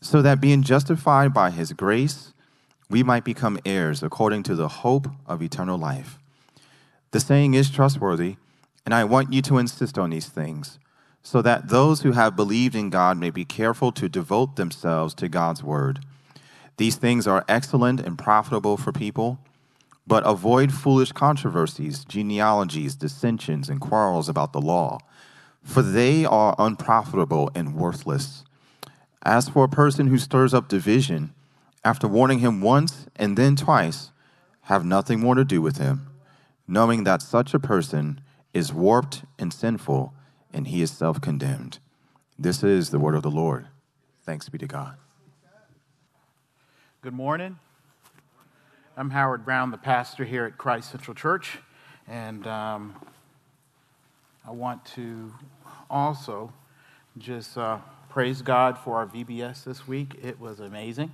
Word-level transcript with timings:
so 0.00 0.22
that 0.22 0.40
being 0.40 0.62
justified 0.62 1.34
by 1.34 1.50
his 1.50 1.72
grace, 1.72 2.32
we 2.90 3.02
might 3.02 3.24
become 3.24 3.58
heirs 3.64 4.02
according 4.02 4.42
to 4.44 4.54
the 4.54 4.68
hope 4.68 5.08
of 5.26 5.42
eternal 5.42 5.78
life. 5.78 6.18
The 7.10 7.20
saying 7.20 7.54
is 7.54 7.70
trustworthy, 7.70 8.36
and 8.84 8.94
I 8.94 9.04
want 9.04 9.32
you 9.32 9.42
to 9.42 9.58
insist 9.58 9.98
on 9.98 10.10
these 10.10 10.28
things, 10.28 10.78
so 11.22 11.42
that 11.42 11.68
those 11.68 12.02
who 12.02 12.12
have 12.12 12.36
believed 12.36 12.74
in 12.74 12.90
God 12.90 13.18
may 13.18 13.30
be 13.30 13.44
careful 13.44 13.92
to 13.92 14.08
devote 14.08 14.56
themselves 14.56 15.14
to 15.14 15.28
God's 15.28 15.62
word. 15.62 16.00
These 16.76 16.96
things 16.96 17.26
are 17.26 17.44
excellent 17.48 18.00
and 18.00 18.16
profitable 18.16 18.76
for 18.76 18.92
people, 18.92 19.38
but 20.06 20.26
avoid 20.26 20.72
foolish 20.72 21.12
controversies, 21.12 22.04
genealogies, 22.04 22.94
dissensions, 22.94 23.68
and 23.68 23.80
quarrels 23.80 24.28
about 24.28 24.52
the 24.52 24.60
law, 24.60 24.98
for 25.62 25.82
they 25.82 26.24
are 26.24 26.54
unprofitable 26.58 27.50
and 27.54 27.74
worthless. 27.74 28.44
As 29.22 29.48
for 29.48 29.64
a 29.64 29.68
person 29.68 30.06
who 30.06 30.18
stirs 30.18 30.54
up 30.54 30.68
division, 30.68 31.34
after 31.84 32.06
warning 32.06 32.38
him 32.38 32.60
once 32.60 33.06
and 33.16 33.36
then 33.36 33.56
twice, 33.56 34.10
have 34.62 34.84
nothing 34.84 35.20
more 35.20 35.34
to 35.34 35.44
do 35.44 35.60
with 35.60 35.78
him, 35.78 36.08
knowing 36.66 37.04
that 37.04 37.22
such 37.22 37.54
a 37.54 37.58
person 37.58 38.20
is 38.52 38.72
warped 38.72 39.22
and 39.38 39.52
sinful, 39.52 40.12
and 40.52 40.68
he 40.68 40.82
is 40.82 40.90
self 40.90 41.20
condemned. 41.20 41.78
This 42.38 42.62
is 42.62 42.90
the 42.90 42.98
word 42.98 43.14
of 43.14 43.22
the 43.22 43.30
Lord. 43.30 43.66
Thanks 44.22 44.48
be 44.48 44.58
to 44.58 44.66
God. 44.66 44.96
Good 47.00 47.14
morning. 47.14 47.58
I'm 48.96 49.10
Howard 49.10 49.44
Brown, 49.44 49.70
the 49.70 49.78
pastor 49.78 50.24
here 50.24 50.44
at 50.44 50.58
Christ 50.58 50.90
Central 50.90 51.14
Church, 51.14 51.58
and 52.06 52.46
um, 52.46 52.94
I 54.46 54.50
want 54.50 54.84
to 54.96 55.32
also 55.88 56.52
just 57.16 57.56
uh, 57.56 57.78
praise 58.08 58.40
God 58.40 58.78
for 58.78 58.96
our 58.96 59.06
VBS 59.06 59.64
this 59.64 59.86
week. 59.86 60.18
It 60.22 60.40
was 60.40 60.60
amazing. 60.60 61.12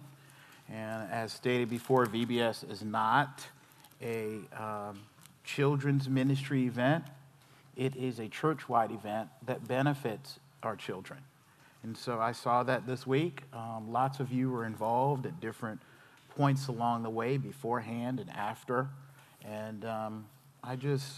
And 0.72 1.10
as 1.10 1.32
stated 1.32 1.68
before, 1.68 2.06
VBS 2.06 2.70
is 2.70 2.82
not 2.82 3.44
a 4.00 4.38
um, 4.56 5.00
children's 5.42 6.08
ministry 6.08 6.64
event, 6.66 7.04
it 7.76 7.96
is 7.96 8.20
a 8.20 8.28
church 8.28 8.68
wide 8.68 8.92
event 8.92 9.28
that 9.44 9.66
benefits 9.66 10.38
our 10.62 10.76
children. 10.76 11.18
And 11.82 11.96
so 11.96 12.20
I 12.20 12.32
saw 12.32 12.62
that 12.62 12.86
this 12.86 13.06
week. 13.06 13.42
Um, 13.52 13.90
lots 13.90 14.20
of 14.20 14.32
you 14.32 14.50
were 14.50 14.64
involved 14.64 15.26
at 15.26 15.40
different 15.40 15.80
points 16.36 16.68
along 16.68 17.02
the 17.02 17.10
way, 17.10 17.36
beforehand 17.36 18.20
and 18.20 18.30
after. 18.30 18.88
And 19.44 19.84
um, 19.84 20.26
I 20.62 20.76
just, 20.76 21.12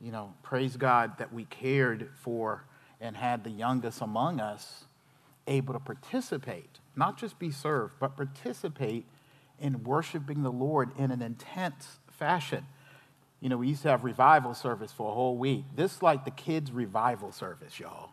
you 0.00 0.10
know, 0.10 0.34
praise 0.42 0.76
God 0.76 1.16
that 1.18 1.32
we 1.32 1.44
cared 1.44 2.10
for 2.20 2.64
and 3.00 3.16
had 3.16 3.44
the 3.44 3.50
youngest 3.50 4.00
among 4.00 4.40
us 4.40 4.84
able 5.48 5.74
to 5.74 5.80
participate, 5.80 6.78
not 6.96 7.18
just 7.18 7.38
be 7.38 7.50
served, 7.50 7.94
but 8.00 8.16
participate 8.16 9.06
in 9.60 9.84
worshiping 9.84 10.42
the 10.42 10.52
Lord 10.52 10.90
in 10.98 11.10
an 11.10 11.22
intense 11.22 11.98
fashion. 12.10 12.66
You 13.40 13.48
know, 13.48 13.56
we 13.58 13.68
used 13.68 13.82
to 13.82 13.88
have 13.88 14.04
revival 14.04 14.54
service 14.54 14.92
for 14.92 15.10
a 15.10 15.14
whole 15.14 15.36
week. 15.36 15.64
This 15.74 15.96
is 15.96 16.02
like 16.02 16.24
the 16.24 16.30
kids' 16.30 16.72
revival 16.72 17.32
service, 17.32 17.78
y'all. 17.80 18.10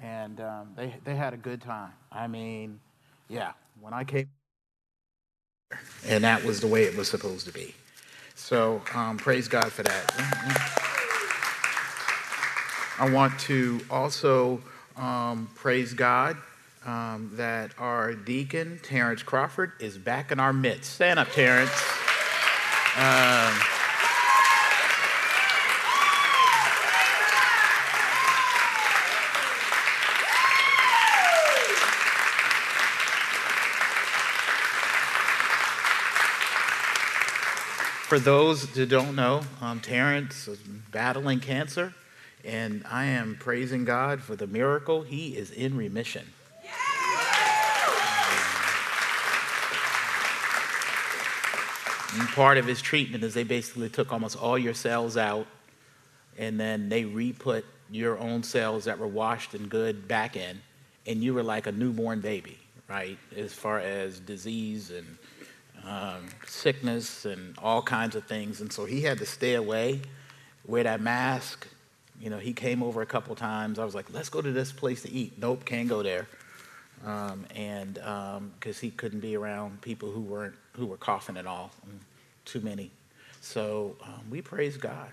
And 0.00 0.40
um, 0.40 0.70
they, 0.76 0.94
they 1.04 1.16
had 1.16 1.34
a 1.34 1.38
good 1.38 1.62
time. 1.62 1.92
I 2.12 2.26
mean, 2.28 2.80
yeah, 3.28 3.52
when 3.80 3.94
I 3.94 4.04
came, 4.04 4.28
and 6.06 6.24
that 6.24 6.44
was 6.44 6.60
the 6.60 6.66
way 6.66 6.84
it 6.84 6.96
was 6.96 7.08
supposed 7.08 7.46
to 7.46 7.52
be. 7.52 7.74
So 8.34 8.82
um, 8.94 9.18
praise 9.18 9.48
God 9.48 9.70
for 9.72 9.82
that. 9.82 10.14
I 12.98 13.10
want 13.10 13.38
to 13.40 13.80
also 13.90 14.60
um, 14.96 15.48
praise 15.54 15.92
God 15.94 16.36
um, 16.88 17.30
that 17.34 17.72
our 17.78 18.14
deacon, 18.14 18.80
Terrence 18.82 19.22
Crawford, 19.22 19.72
is 19.78 19.98
back 19.98 20.32
in 20.32 20.40
our 20.40 20.54
midst. 20.54 20.94
Stand 20.94 21.18
up, 21.18 21.30
Terrence. 21.32 21.70
Um, 22.96 23.52
for 38.06 38.18
those 38.18 38.66
that 38.72 38.88
don't 38.88 39.14
know, 39.14 39.42
um, 39.60 39.80
Terrence 39.80 40.48
is 40.48 40.58
battling 40.90 41.40
cancer, 41.40 41.92
and 42.42 42.82
I 42.90 43.04
am 43.04 43.36
praising 43.38 43.84
God 43.84 44.22
for 44.22 44.36
the 44.36 44.46
miracle. 44.46 45.02
He 45.02 45.36
is 45.36 45.50
in 45.50 45.76
remission. 45.76 46.24
And 52.18 52.28
part 52.30 52.58
of 52.58 52.66
his 52.66 52.82
treatment 52.82 53.22
is 53.22 53.34
they 53.34 53.44
basically 53.44 53.88
took 53.88 54.12
almost 54.12 54.36
all 54.36 54.58
your 54.58 54.74
cells 54.74 55.16
out, 55.16 55.46
and 56.36 56.58
then 56.58 56.88
they 56.88 57.04
re-put 57.04 57.64
your 57.90 58.18
own 58.18 58.42
cells 58.42 58.84
that 58.84 58.98
were 58.98 59.06
washed 59.06 59.54
and 59.54 59.70
good 59.70 60.08
back 60.08 60.36
in, 60.36 60.60
and 61.06 61.22
you 61.22 61.32
were 61.32 61.42
like 61.42 61.66
a 61.66 61.72
newborn 61.72 62.20
baby, 62.20 62.58
right? 62.88 63.18
As 63.36 63.52
far 63.54 63.78
as 63.78 64.18
disease 64.18 64.90
and 64.90 65.18
um, 65.84 66.26
sickness 66.46 67.24
and 67.24 67.56
all 67.58 67.82
kinds 67.82 68.16
of 68.16 68.24
things. 68.24 68.60
And 68.60 68.72
so 68.72 68.84
he 68.84 69.00
had 69.02 69.18
to 69.18 69.26
stay 69.26 69.54
away, 69.54 70.00
wear 70.66 70.82
that 70.82 71.00
mask. 71.00 71.68
You 72.20 72.30
know, 72.30 72.38
he 72.38 72.52
came 72.52 72.82
over 72.82 73.00
a 73.00 73.06
couple 73.06 73.34
times. 73.36 73.78
I 73.78 73.84
was 73.84 73.94
like, 73.94 74.12
let's 74.12 74.28
go 74.28 74.42
to 74.42 74.50
this 74.50 74.72
place 74.72 75.02
to 75.02 75.10
eat. 75.10 75.38
Nope, 75.38 75.64
can't 75.64 75.88
go 75.88 76.02
there. 76.02 76.26
Um, 77.06 77.46
and 77.54 77.94
because 77.94 78.76
um, 78.76 78.80
he 78.80 78.90
couldn't 78.90 79.20
be 79.20 79.36
around 79.36 79.80
people 79.82 80.10
who 80.10 80.20
weren't 80.20 80.56
who 80.72 80.86
were 80.86 80.96
coughing 80.96 81.36
at 81.36 81.46
all, 81.46 81.70
too 82.50 82.60
many. 82.60 82.90
So 83.40 83.96
um, 84.02 84.22
we 84.30 84.42
praise 84.42 84.76
God 84.76 85.10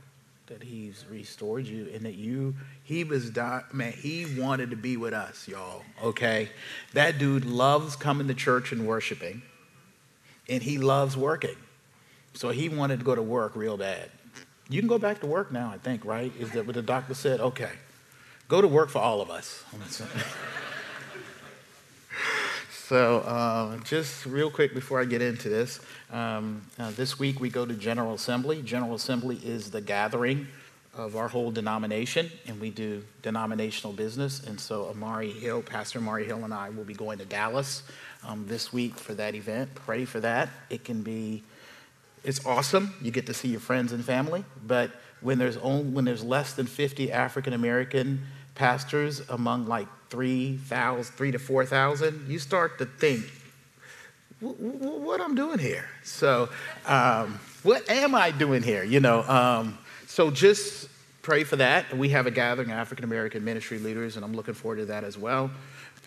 that 0.47 0.63
He's 0.63 1.05
restored 1.09 1.65
you 1.65 1.89
and 1.93 2.05
that 2.05 2.15
you 2.15 2.55
He 2.83 3.03
was 3.03 3.29
di- 3.29 3.63
man 3.71 3.93
He 3.93 4.39
wanted 4.39 4.69
to 4.71 4.75
be 4.75 4.97
with 4.97 5.13
us, 5.13 5.47
y'all. 5.47 5.83
Okay, 6.03 6.49
that 6.93 7.17
dude 7.17 7.45
loves 7.45 7.95
coming 7.95 8.27
to 8.27 8.33
church 8.33 8.71
and 8.71 8.87
worshiping 8.87 9.41
and 10.49 10.61
he 10.61 10.77
loves 10.77 11.17
working. 11.17 11.55
So 12.33 12.49
he 12.49 12.69
wanted 12.69 12.99
to 12.99 13.05
go 13.05 13.15
to 13.15 13.21
work 13.21 13.55
real 13.55 13.77
bad. 13.77 14.09
You 14.69 14.79
can 14.79 14.87
go 14.87 14.97
back 14.97 15.19
to 15.21 15.27
work 15.27 15.51
now, 15.51 15.71
I 15.73 15.77
think, 15.77 16.05
right? 16.05 16.31
Is 16.39 16.51
that 16.51 16.65
what 16.65 16.75
the 16.75 16.81
doctor 16.81 17.13
said? 17.13 17.39
Okay. 17.39 17.71
Go 18.47 18.61
to 18.61 18.67
work 18.67 18.89
for 18.89 18.99
all 18.99 19.21
of 19.21 19.29
us. 19.29 19.63
So, 22.87 23.21
uh, 23.21 23.77
just 23.77 24.27
real 24.27 24.51
quick 24.51 24.75
before 24.75 25.01
I 25.01 25.05
get 25.05 25.19
into 25.19 25.49
this, 25.49 25.79
um, 26.11 26.61
uh, 26.77 26.91
this 26.91 27.17
week 27.17 27.39
we 27.39 27.49
go 27.49 27.65
to 27.65 27.73
General 27.73 28.13
Assembly. 28.13 28.61
General 28.61 28.93
Assembly 28.93 29.37
is 29.43 29.71
the 29.71 29.81
gathering 29.81 30.45
of 30.95 31.15
our 31.15 31.27
whole 31.27 31.49
denomination, 31.49 32.29
and 32.45 32.61
we 32.61 32.69
do 32.69 33.03
denominational 33.23 33.91
business. 33.91 34.45
And 34.45 34.59
so, 34.59 34.87
Amari 34.89 35.31
Hill, 35.31 35.63
Pastor 35.63 35.97
Amari 35.97 36.25
Hill, 36.25 36.43
and 36.43 36.53
I 36.53 36.69
will 36.69 36.83
be 36.83 36.93
going 36.93 37.17
to 37.17 37.25
Dallas 37.25 37.81
um, 38.23 38.45
this 38.47 38.71
week 38.71 38.99
for 38.99 39.15
that 39.15 39.33
event. 39.33 39.73
Pray 39.73 40.05
for 40.05 40.19
that. 40.19 40.49
It 40.69 40.83
can 40.83 41.01
be, 41.01 41.41
it's 42.23 42.45
awesome. 42.45 42.93
You 43.01 43.09
get 43.09 43.25
to 43.25 43.33
see 43.33 43.47
your 43.47 43.61
friends 43.61 43.93
and 43.93 44.05
family. 44.05 44.45
But 44.63 44.91
when 45.21 45.39
there's 45.39 45.57
only, 45.57 45.85
when 45.85 46.05
there's 46.05 46.23
less 46.23 46.53
than 46.53 46.67
50 46.67 47.11
African 47.11 47.53
American 47.53 48.27
pastors 48.55 49.21
among 49.29 49.67
like 49.67 49.87
3,000, 50.09 51.13
3 51.13 51.31
to 51.31 51.39
4,000, 51.39 52.25
you 52.29 52.39
start 52.39 52.77
to 52.79 52.85
think, 52.85 53.23
what 54.39 55.21
I'm 55.21 55.35
doing 55.35 55.59
here? 55.59 55.85
So, 56.03 56.49
um, 56.85 57.39
what 57.63 57.89
am 57.89 58.15
I 58.15 58.31
doing 58.31 58.63
here? 58.63 58.83
You 58.83 58.99
know, 58.99 59.23
um, 59.23 59.77
so 60.07 60.29
just 60.29 60.89
pray 61.21 61.43
for 61.43 61.55
that. 61.55 61.97
We 61.97 62.09
have 62.09 62.27
a 62.27 62.31
gathering 62.31 62.69
of 62.69 62.77
African 62.77 63.05
American 63.05 63.43
ministry 63.43 63.79
leaders, 63.79 64.17
and 64.17 64.25
I'm 64.25 64.33
looking 64.33 64.53
forward 64.53 64.77
to 64.77 64.85
that 64.85 65.03
as 65.03 65.17
well. 65.17 65.49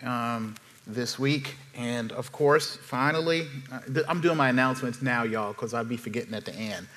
Um, 0.03 0.55
this 0.89 1.19
week. 1.19 1.55
And 1.75 2.11
of 2.11 2.31
course, 2.31 2.75
finally, 2.75 3.47
uh, 3.71 4.01
I'm 4.07 4.21
doing 4.21 4.37
my 4.37 4.49
announcements 4.49 5.01
now, 5.01 5.23
y'all, 5.23 5.53
because 5.53 5.73
I'll 5.73 5.85
be 5.85 5.97
forgetting 5.97 6.33
at 6.33 6.45
the 6.45 6.53
end. 6.53 6.87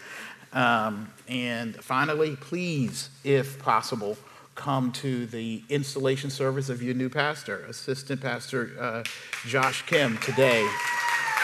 Um, 0.52 1.10
and 1.28 1.76
finally, 1.76 2.36
please, 2.36 3.10
if 3.24 3.58
possible, 3.58 4.16
come 4.54 4.92
to 4.92 5.26
the 5.26 5.62
installation 5.68 6.30
service 6.30 6.68
of 6.68 6.82
your 6.82 6.94
new 6.94 7.08
pastor, 7.08 7.60
Assistant 7.64 8.20
Pastor 8.20 8.70
uh, 8.78 9.02
Josh 9.46 9.82
Kim, 9.86 10.18
today 10.18 10.62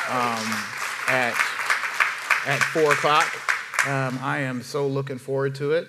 um, 0.08 0.44
at, 1.08 1.34
at 2.46 2.60
4 2.72 2.92
o'clock. 2.92 3.26
Um, 3.86 4.18
I 4.22 4.40
am 4.40 4.62
so 4.62 4.86
looking 4.86 5.18
forward 5.18 5.54
to 5.56 5.72
it. 5.72 5.88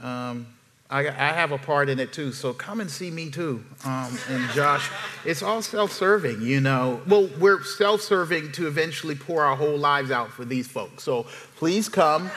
Um, 0.00 0.46
I, 0.90 1.08
I, 1.08 1.32
have 1.32 1.52
a 1.52 1.58
part 1.58 1.90
in 1.90 1.98
it 1.98 2.14
too, 2.14 2.32
so 2.32 2.54
come 2.54 2.80
and 2.80 2.90
see 2.90 3.10
me 3.10 3.30
too. 3.30 3.62
Um, 3.84 4.16
and 4.30 4.48
Josh, 4.52 4.90
it's 5.24 5.42
all 5.42 5.60
self 5.60 5.92
serving, 5.92 6.40
you 6.40 6.60
know. 6.60 7.02
Well, 7.06 7.28
we're 7.38 7.62
self 7.62 8.00
serving 8.00 8.52
to 8.52 8.66
eventually 8.68 9.14
pour 9.14 9.44
our 9.44 9.54
whole 9.54 9.76
lives 9.76 10.10
out 10.10 10.30
for 10.30 10.46
these 10.46 10.66
folks. 10.66 11.02
So 11.02 11.26
please 11.56 11.90
come. 11.90 12.30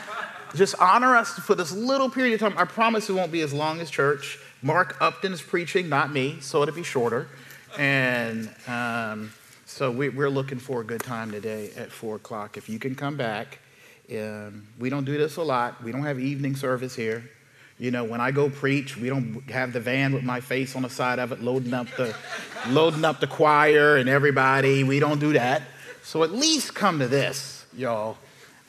Just 0.53 0.75
honor 0.79 1.15
us 1.15 1.31
for 1.39 1.55
this 1.55 1.71
little 1.71 2.09
period 2.09 2.33
of 2.33 2.39
time. 2.41 2.57
I 2.57 2.65
promise 2.65 3.09
it 3.09 3.13
won't 3.13 3.31
be 3.31 3.41
as 3.41 3.53
long 3.53 3.79
as 3.79 3.89
church. 3.89 4.37
Mark 4.61 4.97
Upton 4.99 5.31
is 5.31 5.41
preaching, 5.41 5.87
not 5.87 6.11
me, 6.11 6.39
so 6.41 6.61
it'll 6.61 6.75
be 6.75 6.83
shorter. 6.83 7.27
And 7.77 8.53
um, 8.67 9.31
so 9.65 9.89
we, 9.89 10.09
are 10.09 10.29
looking 10.29 10.59
for 10.59 10.81
a 10.81 10.83
good 10.83 11.01
time 11.01 11.31
today 11.31 11.71
at 11.77 11.89
4 11.89 12.17
o'clock. 12.17 12.57
If 12.57 12.67
you 12.67 12.79
can 12.79 12.95
come 12.95 13.15
back, 13.15 13.59
um, 14.11 14.67
we 14.77 14.89
don't 14.89 15.05
do 15.05 15.17
this 15.17 15.37
a 15.37 15.41
lot. 15.41 15.81
We 15.81 15.93
don't 15.93 16.03
have 16.03 16.19
evening 16.19 16.57
service 16.57 16.95
here. 16.95 17.23
You 17.79 17.91
know, 17.91 18.03
when 18.03 18.19
I 18.19 18.31
go 18.31 18.49
preach, 18.49 18.97
we 18.97 19.07
don't 19.07 19.49
have 19.49 19.71
the 19.71 19.79
van 19.79 20.13
with 20.13 20.23
my 20.23 20.41
face 20.41 20.75
on 20.75 20.81
the 20.81 20.89
side 20.89 21.17
of 21.17 21.31
it, 21.31 21.41
loading 21.41 21.73
up 21.73 21.87
the, 21.95 22.13
loading 22.67 23.05
up 23.05 23.21
the 23.21 23.27
choir 23.27 23.95
and 23.95 24.09
everybody. 24.09 24.83
We 24.83 24.99
don't 24.99 25.19
do 25.19 25.31
that. 25.33 25.63
So 26.03 26.23
at 26.23 26.31
least 26.31 26.75
come 26.75 26.99
to 26.99 27.07
this, 27.07 27.65
y'all 27.73 28.17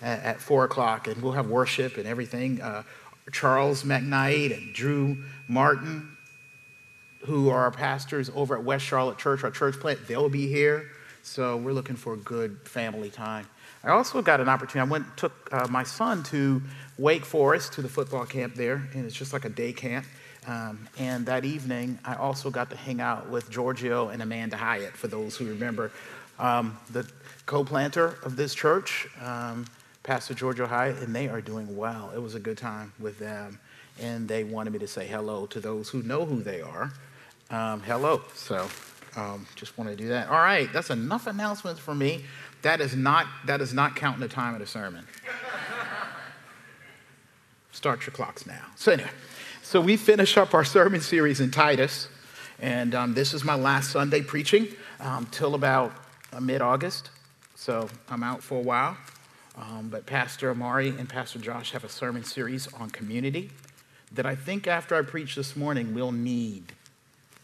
at, 0.02 0.22
at 0.22 0.40
four 0.40 0.64
o'clock, 0.64 1.06
and 1.06 1.22
we'll 1.22 1.32
have 1.32 1.48
worship 1.48 1.96
and 1.96 2.06
everything. 2.06 2.60
Uh, 2.60 2.82
Charles 3.30 3.84
McKnight 3.84 4.56
and 4.56 4.74
Drew 4.74 5.16
Martin, 5.48 6.16
who 7.20 7.48
are 7.48 7.60
our 7.60 7.70
pastors 7.70 8.30
over 8.34 8.56
at 8.56 8.64
West 8.64 8.84
Charlotte 8.84 9.16
Church, 9.18 9.44
our 9.44 9.50
church 9.50 9.78
plant, 9.78 10.06
they'll 10.08 10.28
be 10.28 10.48
here. 10.48 10.90
So 11.22 11.56
we're 11.56 11.72
looking 11.72 11.94
for 11.94 12.14
a 12.14 12.16
good 12.16 12.58
family 12.66 13.08
time. 13.08 13.46
I 13.84 13.90
also 13.90 14.22
got 14.22 14.40
an 14.40 14.48
opportunity. 14.48 14.88
I 14.88 14.90
went 14.90 15.16
took 15.16 15.32
uh, 15.52 15.68
my 15.68 15.84
son 15.84 16.22
to 16.24 16.60
Wake 16.98 17.24
Forest 17.24 17.74
to 17.74 17.82
the 17.82 17.88
football 17.88 18.26
camp 18.26 18.54
there, 18.54 18.88
and 18.92 19.06
it's 19.06 19.14
just 19.14 19.32
like 19.32 19.44
a 19.44 19.48
day 19.48 19.72
camp. 19.72 20.04
Um, 20.46 20.88
and 20.98 21.24
that 21.26 21.44
evening, 21.44 22.00
I 22.04 22.16
also 22.16 22.50
got 22.50 22.70
to 22.70 22.76
hang 22.76 23.00
out 23.00 23.30
with 23.30 23.48
Giorgio 23.50 24.08
and 24.08 24.20
Amanda 24.20 24.56
Hyatt, 24.56 24.96
for 24.96 25.06
those 25.06 25.36
who 25.36 25.46
remember 25.46 25.92
um, 26.40 26.76
the 26.90 27.08
co-planter 27.46 28.16
of 28.24 28.34
this 28.34 28.52
church. 28.52 29.06
Um, 29.20 29.66
Pastor 30.02 30.34
Giorgio 30.34 30.66
Hyatt, 30.66 30.98
and 30.98 31.14
they 31.14 31.28
are 31.28 31.40
doing 31.40 31.76
well. 31.76 32.10
It 32.14 32.18
was 32.18 32.34
a 32.34 32.40
good 32.40 32.58
time 32.58 32.92
with 32.98 33.18
them, 33.18 33.60
and 34.00 34.26
they 34.26 34.42
wanted 34.42 34.72
me 34.72 34.80
to 34.80 34.88
say 34.88 35.06
hello 35.06 35.46
to 35.46 35.60
those 35.60 35.88
who 35.88 36.02
know 36.02 36.24
who 36.24 36.42
they 36.42 36.60
are. 36.60 36.92
Um, 37.50 37.80
hello. 37.82 38.22
So 38.34 38.68
um, 39.14 39.46
just 39.54 39.78
want 39.78 39.90
to 39.90 39.96
do 39.96 40.08
that. 40.08 40.28
All 40.28 40.38
right, 40.38 40.72
that's 40.72 40.90
enough 40.90 41.26
announcements 41.26 41.80
for 41.80 41.94
me. 41.94 42.24
That 42.62 42.80
is 42.80 42.96
not 42.96 43.26
that 43.46 43.60
is 43.60 43.72
not 43.72 43.94
counting 43.94 44.20
the 44.20 44.28
time 44.28 44.54
of 44.54 44.60
the 44.60 44.66
sermon. 44.66 45.06
Start 47.72 48.04
your 48.06 48.12
clocks 48.12 48.46
now. 48.46 48.64
So 48.76 48.92
anyway, 48.92 49.10
so 49.62 49.80
we 49.80 49.96
finish 49.96 50.36
up 50.36 50.52
our 50.52 50.64
sermon 50.64 51.00
series 51.00 51.40
in 51.40 51.50
Titus, 51.50 52.08
and 52.58 52.94
um, 52.94 53.14
this 53.14 53.34
is 53.34 53.44
my 53.44 53.54
last 53.54 53.90
Sunday 53.90 54.22
preaching 54.22 54.68
um, 55.00 55.26
till 55.30 55.54
about 55.54 55.92
uh, 56.32 56.40
mid-August. 56.40 57.10
So 57.54 57.88
I'm 58.08 58.22
out 58.22 58.42
for 58.42 58.58
a 58.58 58.62
while. 58.62 58.96
Um, 59.56 59.88
but 59.90 60.06
Pastor 60.06 60.50
Amari 60.50 60.88
and 60.88 61.08
Pastor 61.08 61.38
Josh 61.38 61.72
have 61.72 61.84
a 61.84 61.88
sermon 61.88 62.24
series 62.24 62.72
on 62.74 62.90
community 62.90 63.50
that 64.12 64.26
I 64.26 64.34
think 64.34 64.66
after 64.66 64.94
I 64.94 65.02
preach 65.02 65.34
this 65.34 65.56
morning, 65.56 65.94
we'll 65.94 66.12
need, 66.12 66.72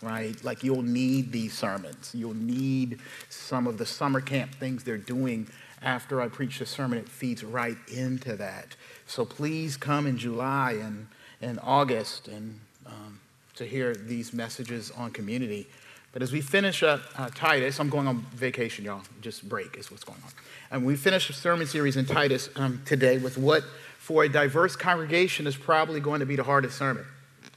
right? 0.03 0.43
Like 0.45 0.63
you'll 0.65 0.83
need 0.83 1.33
these 1.33 1.53
sermons. 1.53 2.13
You'll 2.15 2.35
need 2.35 3.01
some 3.29 3.67
of 3.67 3.79
the 3.79 3.87
summer 3.87 4.21
camp 4.21 4.55
things 4.55 4.85
they're 4.85 4.97
doing 4.97 5.49
after 5.83 6.21
I 6.21 6.29
preach 6.29 6.59
the 6.59 6.67
sermon. 6.67 6.99
It 6.99 7.09
feeds 7.09 7.45
right 7.45 7.77
into 7.89 8.37
that. 8.37 8.75
So 9.07 9.25
please 9.25 9.77
come 9.77 10.07
in 10.07 10.19
July 10.19 10.73
and, 10.73 11.09
and 11.41 11.59
August 11.63 12.29
and 12.29 12.59
um, 12.87 13.21
to 13.57 13.65
hear 13.65 13.95
these 13.95 14.33
messages 14.33 14.91
on 14.91 15.11
community. 15.11 15.67
But 16.13 16.23
as 16.23 16.33
we 16.33 16.41
finish 16.41 16.83
up 16.83 17.03
uh, 17.17 17.29
Titus, 17.35 17.79
I'm 17.79 17.91
going 17.91 18.09
on 18.09 18.27
vacation, 18.35 18.85
y'all. 18.85 19.03
Just 19.21 19.49
break 19.49 19.77
is 19.77 19.91
what's 19.91 20.05
going 20.05 20.19
on. 20.25 20.31
And 20.71 20.87
we 20.87 20.97
finished 20.97 21.31
a 21.31 21.33
sermon 21.33 21.67
series 21.67 21.97
in 21.97 22.07
Titus 22.07 22.49
um, 22.57 22.83
today 22.85 23.19
with 23.19 23.37
what, 23.37 23.63
for 23.99 24.25
a 24.25 24.29
diverse 24.29 24.75
congregation, 24.75 25.47
is 25.47 25.57
probably 25.57 26.01
going 26.01 26.21
to 26.21 26.27
be 26.27 26.37
the 26.37 26.45
hardest 26.45 26.79
sermon 26.79 27.05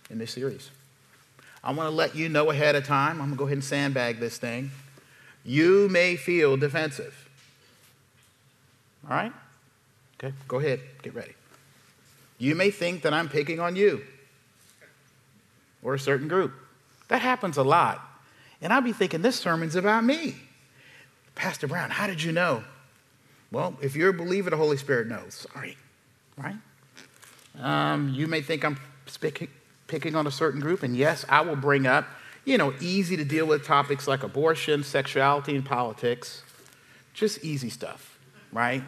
in 0.09 0.17
this 0.17 0.31
series. 0.31 0.69
I 1.63 1.71
want 1.71 1.87
to 1.87 1.95
let 1.95 2.15
you 2.15 2.27
know 2.27 2.49
ahead 2.49 2.75
of 2.75 2.85
time. 2.85 3.21
I'm 3.21 3.27
going 3.27 3.31
to 3.31 3.37
go 3.37 3.45
ahead 3.45 3.57
and 3.57 3.63
sandbag 3.63 4.19
this 4.19 4.37
thing. 4.37 4.71
You 5.45 5.87
may 5.89 6.15
feel 6.15 6.57
defensive. 6.57 7.29
All 9.09 9.15
right? 9.15 9.31
Okay, 10.21 10.33
go 10.47 10.59
ahead. 10.59 10.81
Get 11.01 11.15
ready. 11.15 11.33
You 12.37 12.55
may 12.55 12.71
think 12.71 13.03
that 13.03 13.13
I'm 13.13 13.29
picking 13.29 13.59
on 13.59 13.75
you 13.75 14.01
or 15.83 15.93
a 15.93 15.99
certain 15.99 16.27
group. 16.27 16.53
That 17.07 17.21
happens 17.21 17.57
a 17.57 17.63
lot. 17.63 18.10
And 18.61 18.71
I'll 18.71 18.81
be 18.81 18.93
thinking, 18.93 19.21
this 19.21 19.39
sermon's 19.39 19.75
about 19.75 20.03
me. 20.03 20.35
Pastor 21.35 21.67
Brown, 21.67 21.89
how 21.89 22.07
did 22.07 22.21
you 22.21 22.31
know? 22.31 22.63
Well, 23.51 23.75
if 23.81 23.95
you're 23.95 24.09
a 24.09 24.13
believer, 24.13 24.49
the 24.49 24.57
Holy 24.57 24.77
Spirit 24.77 25.07
knows. 25.07 25.47
Sorry, 25.53 25.77
right? 26.37 26.55
Um, 27.59 28.09
you 28.09 28.27
may 28.27 28.41
think 28.41 28.63
I'm 28.63 28.77
picking 29.87 30.15
on 30.15 30.27
a 30.27 30.31
certain 30.31 30.61
group, 30.61 30.83
and 30.83 30.95
yes, 30.95 31.25
I 31.27 31.41
will 31.41 31.55
bring 31.55 31.85
up, 31.85 32.05
you 32.45 32.57
know, 32.57 32.73
easy 32.79 33.17
to 33.17 33.25
deal 33.25 33.45
with 33.45 33.65
topics 33.65 34.07
like 34.07 34.23
abortion, 34.23 34.83
sexuality, 34.83 35.55
and 35.55 35.65
politics. 35.65 36.43
Just 37.13 37.43
easy 37.43 37.69
stuff, 37.69 38.17
right? 38.53 38.83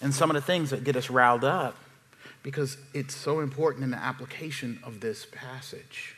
And 0.00 0.12
some 0.12 0.30
of 0.30 0.34
the 0.34 0.42
things 0.42 0.70
that 0.70 0.82
get 0.82 0.96
us 0.96 1.08
riled 1.08 1.44
up 1.44 1.76
because 2.42 2.76
it's 2.92 3.14
so 3.14 3.40
important 3.40 3.84
in 3.84 3.90
the 3.90 3.96
application 3.96 4.80
of 4.84 5.00
this 5.00 5.26
passage. 5.30 6.13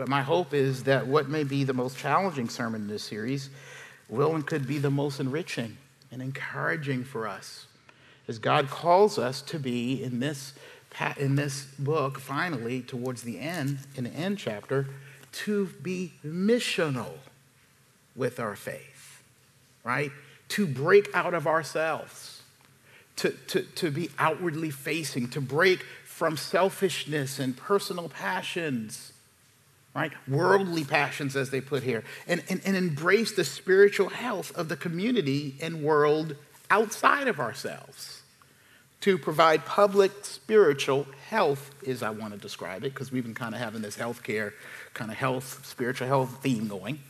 But 0.00 0.08
my 0.08 0.22
hope 0.22 0.54
is 0.54 0.84
that 0.84 1.06
what 1.06 1.28
may 1.28 1.44
be 1.44 1.62
the 1.62 1.74
most 1.74 1.98
challenging 1.98 2.48
sermon 2.48 2.80
in 2.80 2.88
this 2.88 3.02
series 3.02 3.50
will 4.08 4.34
and 4.34 4.46
could 4.46 4.66
be 4.66 4.78
the 4.78 4.88
most 4.88 5.20
enriching 5.20 5.76
and 6.10 6.22
encouraging 6.22 7.04
for 7.04 7.28
us 7.28 7.66
as 8.26 8.38
God 8.38 8.70
calls 8.70 9.18
us 9.18 9.42
to 9.42 9.58
be 9.58 10.02
in 10.02 10.18
this, 10.18 10.54
in 11.18 11.36
this 11.36 11.66
book, 11.78 12.18
finally, 12.18 12.80
towards 12.80 13.24
the 13.24 13.38
end, 13.40 13.80
in 13.94 14.04
the 14.04 14.10
end 14.12 14.38
chapter, 14.38 14.86
to 15.32 15.66
be 15.82 16.14
missional 16.24 17.18
with 18.16 18.40
our 18.40 18.56
faith, 18.56 19.22
right? 19.84 20.12
To 20.48 20.66
break 20.66 21.14
out 21.14 21.34
of 21.34 21.46
ourselves, 21.46 22.40
to, 23.16 23.32
to, 23.48 23.64
to 23.64 23.90
be 23.90 24.08
outwardly 24.18 24.70
facing, 24.70 25.28
to 25.28 25.42
break 25.42 25.82
from 26.06 26.38
selfishness 26.38 27.38
and 27.38 27.54
personal 27.54 28.08
passions 28.08 29.12
right? 29.94 30.12
Worldly 30.28 30.84
passions, 30.84 31.34
as 31.36 31.50
they 31.50 31.60
put 31.60 31.82
here, 31.82 32.04
and, 32.26 32.42
and, 32.48 32.60
and 32.64 32.76
embrace 32.76 33.32
the 33.32 33.44
spiritual 33.44 34.08
health 34.08 34.56
of 34.56 34.68
the 34.68 34.76
community 34.76 35.56
and 35.60 35.82
world 35.82 36.36
outside 36.70 37.28
of 37.28 37.40
ourselves. 37.40 38.22
To 39.02 39.16
provide 39.16 39.64
public 39.64 40.12
spiritual 40.24 41.06
health, 41.28 41.70
is 41.82 42.02
I 42.02 42.10
want 42.10 42.34
to 42.34 42.38
describe 42.38 42.84
it, 42.84 42.92
because 42.92 43.10
we've 43.10 43.24
been 43.24 43.34
kind 43.34 43.54
of 43.54 43.60
having 43.60 43.82
this 43.82 43.96
healthcare, 43.96 44.52
kind 44.92 45.10
of 45.10 45.16
health, 45.16 45.64
spiritual 45.64 46.06
health 46.06 46.38
theme 46.42 46.68
going. 46.68 47.00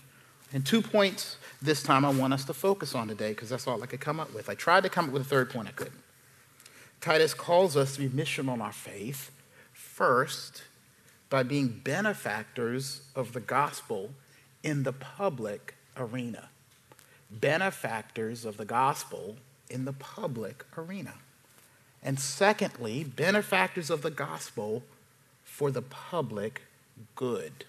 And 0.53 0.65
two 0.65 0.83
points 0.83 1.37
this 1.61 1.83
time 1.83 2.05
I 2.05 2.11
want 2.11 2.33
us 2.33 2.45
to 2.45 2.55
focus 2.55 2.95
on 2.95 3.09
today, 3.09 3.31
because 3.31 3.49
that's 3.51 3.67
all 3.67 3.83
I 3.83 3.87
could 3.87 4.01
come 4.01 4.21
up 4.21 4.33
with. 4.33 4.49
I 4.49 4.55
tried 4.55 4.85
to 4.85 4.89
come 4.89 5.07
up 5.07 5.13
with 5.13 5.23
a 5.23 5.25
third 5.27 5.51
point, 5.51 5.69
I 5.69 5.73
couldn't. 5.73 6.01
Titus 7.01 7.35
calls 7.35 7.77
us 7.77 7.97
to 7.97 8.01
be 8.01 8.09
missional 8.09 8.51
on 8.51 8.61
our 8.61 8.73
faith. 8.73 9.31
First, 9.73 10.63
by 11.31 11.45
being 11.45 11.81
benefactors 11.85 13.03
of 13.15 13.33
the 13.33 13.41
gospel 13.41 14.11
in 14.63 14.83
the 14.83 14.93
public 14.93 15.77
arena. 15.97 16.49
Benefactors 17.31 18.45
of 18.45 18.57
the 18.57 18.65
gospel 18.65 19.37
in 19.71 19.85
the 19.85 19.93
public 19.93 20.65
arena. 20.77 21.15
And 22.03 22.19
secondly, 22.19 23.05
benefactors 23.05 23.89
of 23.89 24.03
the 24.03 24.11
gospel 24.11 24.83
for 25.45 25.71
the 25.71 25.83
public 25.83 26.63
good. 27.15 27.65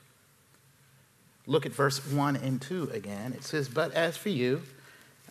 Look 1.46 1.66
at 1.66 1.74
verse 1.74 2.06
1 2.06 2.36
and 2.36 2.62
2 2.62 2.90
again. 2.94 3.34
It 3.34 3.44
says, 3.44 3.68
But 3.70 3.94
as 3.94 4.18
for 4.18 4.30
you, 4.30 4.64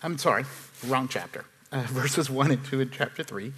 I'm 0.03 0.19
sorry, 0.19 0.45
wrong 0.87 1.09
chapter. 1.09 1.45
Uh, 1.73 1.83
verses 1.89 2.31
1 2.31 2.51
and 2.51 2.65
2 2.65 2.81
in 2.81 2.91
chapter 2.91 3.23
3. 3.23 3.53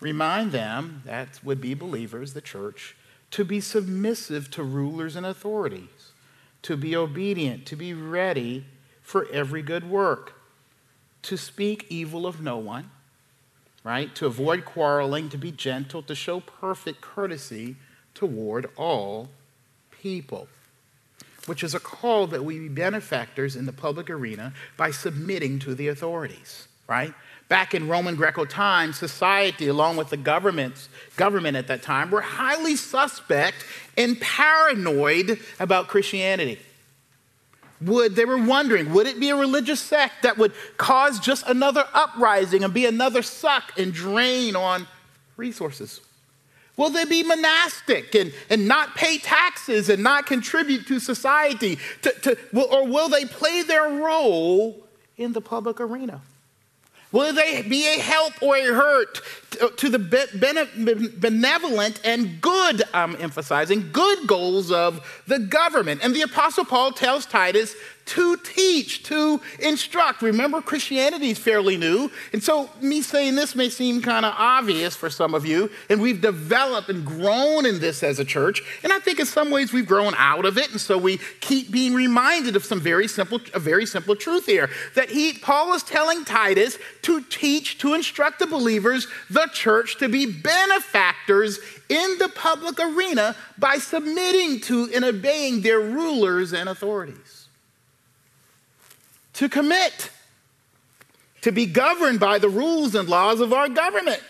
Remind 0.00 0.52
them, 0.52 1.02
that 1.04 1.40
would 1.42 1.60
be 1.60 1.74
believers, 1.74 2.34
the 2.34 2.40
church, 2.40 2.94
to 3.30 3.44
be 3.44 3.60
submissive 3.60 4.50
to 4.52 4.62
rulers 4.62 5.16
and 5.16 5.26
authorities, 5.26 6.12
to 6.62 6.76
be 6.76 6.96
obedient, 6.96 7.66
to 7.66 7.76
be 7.76 7.94
ready 7.94 8.64
for 9.02 9.26
every 9.30 9.62
good 9.62 9.88
work, 9.88 10.34
to 11.22 11.36
speak 11.36 11.86
evil 11.88 12.26
of 12.26 12.40
no 12.40 12.56
one, 12.56 12.90
right? 13.84 14.14
To 14.16 14.26
avoid 14.26 14.64
quarreling, 14.64 15.28
to 15.30 15.38
be 15.38 15.50
gentle, 15.50 16.02
to 16.02 16.14
show 16.14 16.40
perfect 16.40 17.00
courtesy 17.00 17.76
toward 18.14 18.68
all 18.76 19.28
people, 19.90 20.48
which 21.46 21.62
is 21.62 21.74
a 21.74 21.80
call 21.80 22.26
that 22.26 22.44
we 22.44 22.58
be 22.58 22.68
benefactors 22.68 23.56
in 23.56 23.66
the 23.66 23.72
public 23.72 24.10
arena 24.10 24.52
by 24.76 24.90
submitting 24.90 25.58
to 25.60 25.74
the 25.74 25.88
authorities, 25.88 26.68
right? 26.86 27.14
Back 27.48 27.74
in 27.74 27.88
Roman 27.88 28.14
Greco 28.14 28.44
times, 28.44 28.98
society, 28.98 29.68
along 29.68 29.96
with 29.96 30.10
the 30.10 30.18
governments, 30.18 30.90
government 31.16 31.56
at 31.56 31.66
that 31.68 31.82
time, 31.82 32.10
were 32.10 32.20
highly 32.20 32.76
suspect 32.76 33.64
and 33.96 34.20
paranoid 34.20 35.40
about 35.58 35.88
Christianity. 35.88 36.58
Would 37.80 38.16
they 38.16 38.26
were 38.26 38.44
wondering, 38.44 38.92
would 38.92 39.06
it 39.06 39.18
be 39.18 39.30
a 39.30 39.36
religious 39.36 39.80
sect 39.80 40.24
that 40.24 40.36
would 40.36 40.52
cause 40.76 41.20
just 41.20 41.46
another 41.46 41.86
uprising 41.94 42.64
and 42.64 42.74
be 42.74 42.84
another 42.84 43.22
suck 43.22 43.78
and 43.78 43.94
drain 43.94 44.54
on 44.54 44.86
resources? 45.36 46.00
Will 46.76 46.90
they 46.90 47.04
be 47.04 47.22
monastic 47.22 48.14
and, 48.14 48.32
and 48.50 48.68
not 48.68 48.94
pay 48.94 49.18
taxes 49.18 49.88
and 49.88 50.02
not 50.02 50.26
contribute 50.26 50.86
to 50.88 51.00
society? 51.00 51.78
To, 52.02 52.12
to, 52.22 52.38
or 52.52 52.86
will 52.86 53.08
they 53.08 53.24
play 53.24 53.62
their 53.62 53.88
role 53.88 54.84
in 55.16 55.32
the 55.32 55.40
public 55.40 55.80
arena? 55.80 56.20
Will 57.10 57.32
they 57.32 57.62
be 57.62 57.86
a 57.86 57.98
help 57.98 58.42
or 58.42 58.56
a 58.56 58.64
hurt 58.64 59.20
uh, 59.62 59.68
to 59.68 59.88
the 59.88 59.98
benevolent 61.18 62.00
and 62.04 62.40
good, 62.40 62.82
I'm 62.92 63.16
emphasizing, 63.16 63.90
good 63.92 64.26
goals 64.26 64.70
of 64.70 65.00
the 65.26 65.38
government? 65.38 66.02
And 66.04 66.14
the 66.14 66.22
Apostle 66.22 66.66
Paul 66.66 66.92
tells 66.92 67.24
Titus 67.24 67.74
to 68.08 68.38
teach, 68.38 69.02
to 69.04 69.40
instruct. 69.58 70.22
Remember, 70.22 70.62
Christianity 70.62 71.30
is 71.30 71.38
fairly 71.38 71.76
new. 71.76 72.10
And 72.32 72.42
so, 72.42 72.70
me 72.80 73.02
saying 73.02 73.34
this 73.34 73.54
may 73.54 73.68
seem 73.68 74.00
kind 74.00 74.24
of 74.24 74.34
obvious 74.36 74.96
for 74.96 75.10
some 75.10 75.34
of 75.34 75.44
you. 75.44 75.70
And 75.90 76.00
we've 76.00 76.20
developed 76.20 76.88
and 76.88 77.04
grown 77.04 77.66
in 77.66 77.80
this 77.80 78.02
as 78.02 78.18
a 78.18 78.24
church. 78.24 78.62
And 78.82 78.92
I 78.92 78.98
think 78.98 79.20
in 79.20 79.26
some 79.26 79.50
ways 79.50 79.72
we've 79.72 79.86
grown 79.86 80.14
out 80.16 80.46
of 80.46 80.56
it. 80.56 80.70
And 80.70 80.80
so 80.80 80.96
we 80.96 81.18
keep 81.40 81.70
being 81.70 81.92
reminded 81.92 82.56
of 82.56 82.64
some 82.64 82.80
very 82.80 83.08
simple, 83.08 83.40
a 83.52 83.58
very 83.58 83.84
simple 83.84 84.16
truth 84.16 84.46
here 84.46 84.70
that 84.94 85.10
he, 85.10 85.34
Paul 85.34 85.74
is 85.74 85.82
telling 85.82 86.24
Titus 86.24 86.78
to 87.02 87.22
teach, 87.24 87.78
to 87.78 87.92
instruct 87.92 88.38
the 88.38 88.46
believers, 88.46 89.06
the 89.28 89.48
church, 89.52 89.98
to 89.98 90.08
be 90.08 90.24
benefactors 90.24 91.58
in 91.90 92.18
the 92.18 92.30
public 92.30 92.80
arena 92.80 93.36
by 93.58 93.76
submitting 93.76 94.60
to 94.60 94.90
and 94.94 95.04
obeying 95.04 95.60
their 95.60 95.80
rulers 95.80 96.54
and 96.54 96.70
authorities 96.70 97.37
to 99.38 99.48
commit, 99.48 100.10
to 101.42 101.52
be 101.52 101.64
governed 101.64 102.18
by 102.18 102.40
the 102.40 102.48
rules 102.48 102.96
and 102.96 103.08
laws 103.08 103.40
of 103.40 103.52
our 103.52 103.68
government 103.68 104.20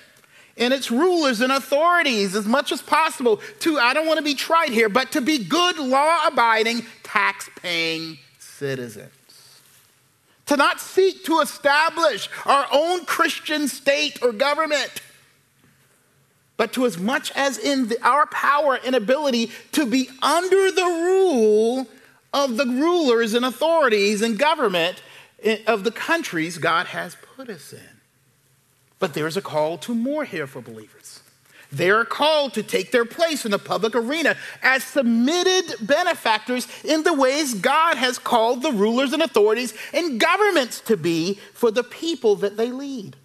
and 0.59 0.75
its 0.75 0.91
rulers 0.91 1.41
and 1.41 1.51
authorities 1.51 2.37
as 2.37 2.45
much 2.45 2.73
as 2.73 2.83
possible 2.83 3.41
to, 3.61 3.79
I 3.79 3.95
don't 3.95 4.07
want 4.07 4.19
to 4.19 4.23
be 4.23 4.35
trite 4.35 4.69
here, 4.69 4.91
but 4.91 5.13
to 5.13 5.23
be 5.23 5.43
good, 5.43 5.79
law 5.79 6.27
abiding, 6.27 6.83
tax 7.05 7.49
paying 7.57 8.19
citizens. 8.39 9.09
To 10.45 10.59
not 10.59 10.79
seek 10.79 11.25
to 11.25 11.41
establish 11.41 12.29
our 12.45 12.67
own 12.71 13.07
Christian 13.07 13.67
state 13.67 14.23
or 14.23 14.31
government, 14.31 15.01
but 16.59 16.75
to 16.75 16.85
as 16.85 16.99
much 16.99 17.33
as 17.35 17.57
in 17.57 17.89
the, 17.89 18.07
our 18.07 18.27
power 18.27 18.79
and 18.85 18.95
ability 18.95 19.53
to 19.73 19.87
be 19.87 20.11
under 20.21 20.71
the 20.71 20.85
rule 20.85 21.89
of 22.33 22.57
the 22.57 22.67
rulers 22.67 23.35
and 23.35 23.45
authorities 23.45 24.23
and 24.23 24.39
government 24.39 25.03
eh, 25.43 25.59
of 25.67 25.85
the 25.85 25.91
countries 25.91 26.59
God 26.59 26.87
has 26.87 27.17
put 27.37 27.49
us 27.49 27.73
in. 27.73 28.01
But 28.99 29.15
there's 29.15 29.37
a 29.37 29.43
call 29.43 29.79
to 29.79 29.95
more 29.95 30.25
here 30.25 30.47
for 30.47 30.61
believers. 30.61 31.21
They 31.71 31.91
are 31.91 32.05
called 32.05 32.55
to 32.55 32.63
take 32.63 32.93
their 32.93 33.05
place 33.05 33.45
in 33.45 33.51
the 33.51 33.59
public 33.59 33.95
arena 33.95 34.37
as 34.63 34.83
submitted 34.83 35.87
benefactors 35.87 36.67
in 36.83 37.03
the 37.03 37.13
ways 37.13 37.55
God 37.55 37.97
has 37.99 38.19
called 38.19 38.63
the 38.63 38.73
rulers 38.73 39.13
and 39.13 39.23
authorities 39.23 39.75
and 39.93 40.19
governments 40.19 40.81
to 40.83 40.97
be 40.97 41.39
for 41.53 41.71
the 41.71 41.85
people 41.85 42.37
that 42.37 42.57
they 42.57 42.71
lead. 42.71 43.17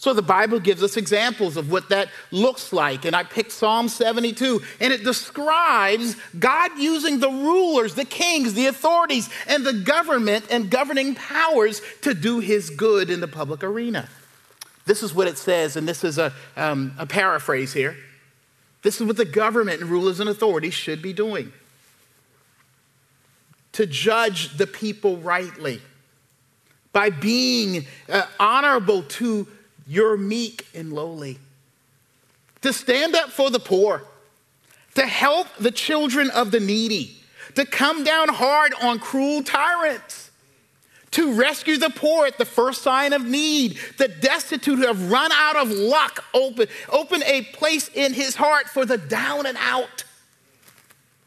So 0.00 0.14
the 0.14 0.22
Bible 0.22 0.60
gives 0.60 0.80
us 0.84 0.96
examples 0.96 1.56
of 1.56 1.72
what 1.72 1.88
that 1.88 2.08
looks 2.30 2.72
like. 2.72 3.04
And 3.04 3.16
I 3.16 3.24
picked 3.24 3.50
Psalm 3.50 3.88
72, 3.88 4.62
and 4.80 4.92
it 4.92 5.02
describes 5.02 6.14
God 6.38 6.70
using 6.78 7.18
the 7.18 7.28
rulers, 7.28 7.96
the 7.96 8.04
kings, 8.04 8.54
the 8.54 8.66
authorities, 8.66 9.28
and 9.48 9.66
the 9.66 9.72
government 9.72 10.46
and 10.52 10.70
governing 10.70 11.16
powers 11.16 11.82
to 12.02 12.14
do 12.14 12.38
his 12.38 12.70
good 12.70 13.10
in 13.10 13.18
the 13.18 13.26
public 13.26 13.64
arena. 13.64 14.08
This 14.86 15.02
is 15.02 15.12
what 15.12 15.26
it 15.26 15.36
says, 15.36 15.74
and 15.74 15.86
this 15.88 16.04
is 16.04 16.16
a, 16.16 16.32
um, 16.56 16.94
a 16.96 17.04
paraphrase 17.04 17.72
here. 17.72 17.96
This 18.82 19.00
is 19.00 19.06
what 19.06 19.16
the 19.16 19.24
government 19.24 19.80
and 19.80 19.90
rulers 19.90 20.20
and 20.20 20.30
authorities 20.30 20.74
should 20.74 21.02
be 21.02 21.12
doing 21.12 21.52
to 23.72 23.84
judge 23.84 24.56
the 24.56 24.66
people 24.66 25.16
rightly 25.18 25.80
by 26.92 27.10
being 27.10 27.84
uh, 28.08 28.22
honorable 28.40 29.02
to 29.02 29.46
you're 29.88 30.18
meek 30.18 30.66
and 30.74 30.92
lowly. 30.92 31.38
To 32.62 32.72
stand 32.72 33.16
up 33.16 33.30
for 33.30 33.50
the 33.50 33.58
poor, 33.58 34.02
to 34.94 35.06
help 35.06 35.46
the 35.58 35.70
children 35.70 36.30
of 36.30 36.50
the 36.50 36.60
needy, 36.60 37.16
to 37.54 37.64
come 37.64 38.04
down 38.04 38.28
hard 38.28 38.74
on 38.82 38.98
cruel 38.98 39.42
tyrants, 39.42 40.30
to 41.12 41.32
rescue 41.32 41.78
the 41.78 41.90
poor 41.90 42.26
at 42.26 42.36
the 42.36 42.44
first 42.44 42.82
sign 42.82 43.14
of 43.14 43.24
need, 43.24 43.78
the 43.96 44.08
destitute 44.08 44.78
who 44.78 44.86
have 44.86 45.10
run 45.10 45.32
out 45.32 45.56
of 45.56 45.70
luck, 45.70 46.22
open, 46.34 46.68
open 46.90 47.22
a 47.24 47.42
place 47.42 47.88
in 47.94 48.12
his 48.12 48.34
heart 48.34 48.68
for 48.68 48.84
the 48.84 48.98
down 48.98 49.46
and 49.46 49.56
out, 49.58 50.04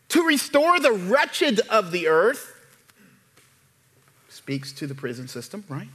to 0.09 0.23
restore 0.23 0.79
the 0.79 0.91
wretched 0.91 1.61
of 1.69 1.91
the 1.91 2.07
earth. 2.07 2.53
Speaks 4.29 4.71
to 4.73 4.85
the 4.85 4.93
prison 4.95 5.27
system, 5.27 5.63
right? 5.67 5.87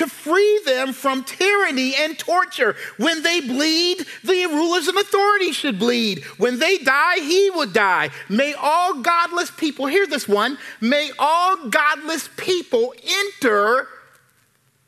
To 0.00 0.06
free 0.06 0.62
them 0.64 0.94
from 0.94 1.22
tyranny 1.22 1.94
and 1.94 2.18
torture. 2.18 2.74
When 2.96 3.22
they 3.22 3.42
bleed, 3.42 4.06
the 4.24 4.46
rulers 4.46 4.88
and 4.88 4.96
authorities 4.96 5.54
should 5.54 5.78
bleed. 5.78 6.24
When 6.38 6.58
they 6.58 6.78
die, 6.78 7.16
he 7.16 7.50
would 7.50 7.74
die. 7.74 8.08
May 8.30 8.54
all 8.54 9.02
godless 9.02 9.50
people, 9.50 9.88
hear 9.88 10.06
this 10.06 10.26
one, 10.26 10.56
may 10.80 11.10
all 11.18 11.68
godless 11.68 12.30
people 12.38 12.94
enter 13.06 13.88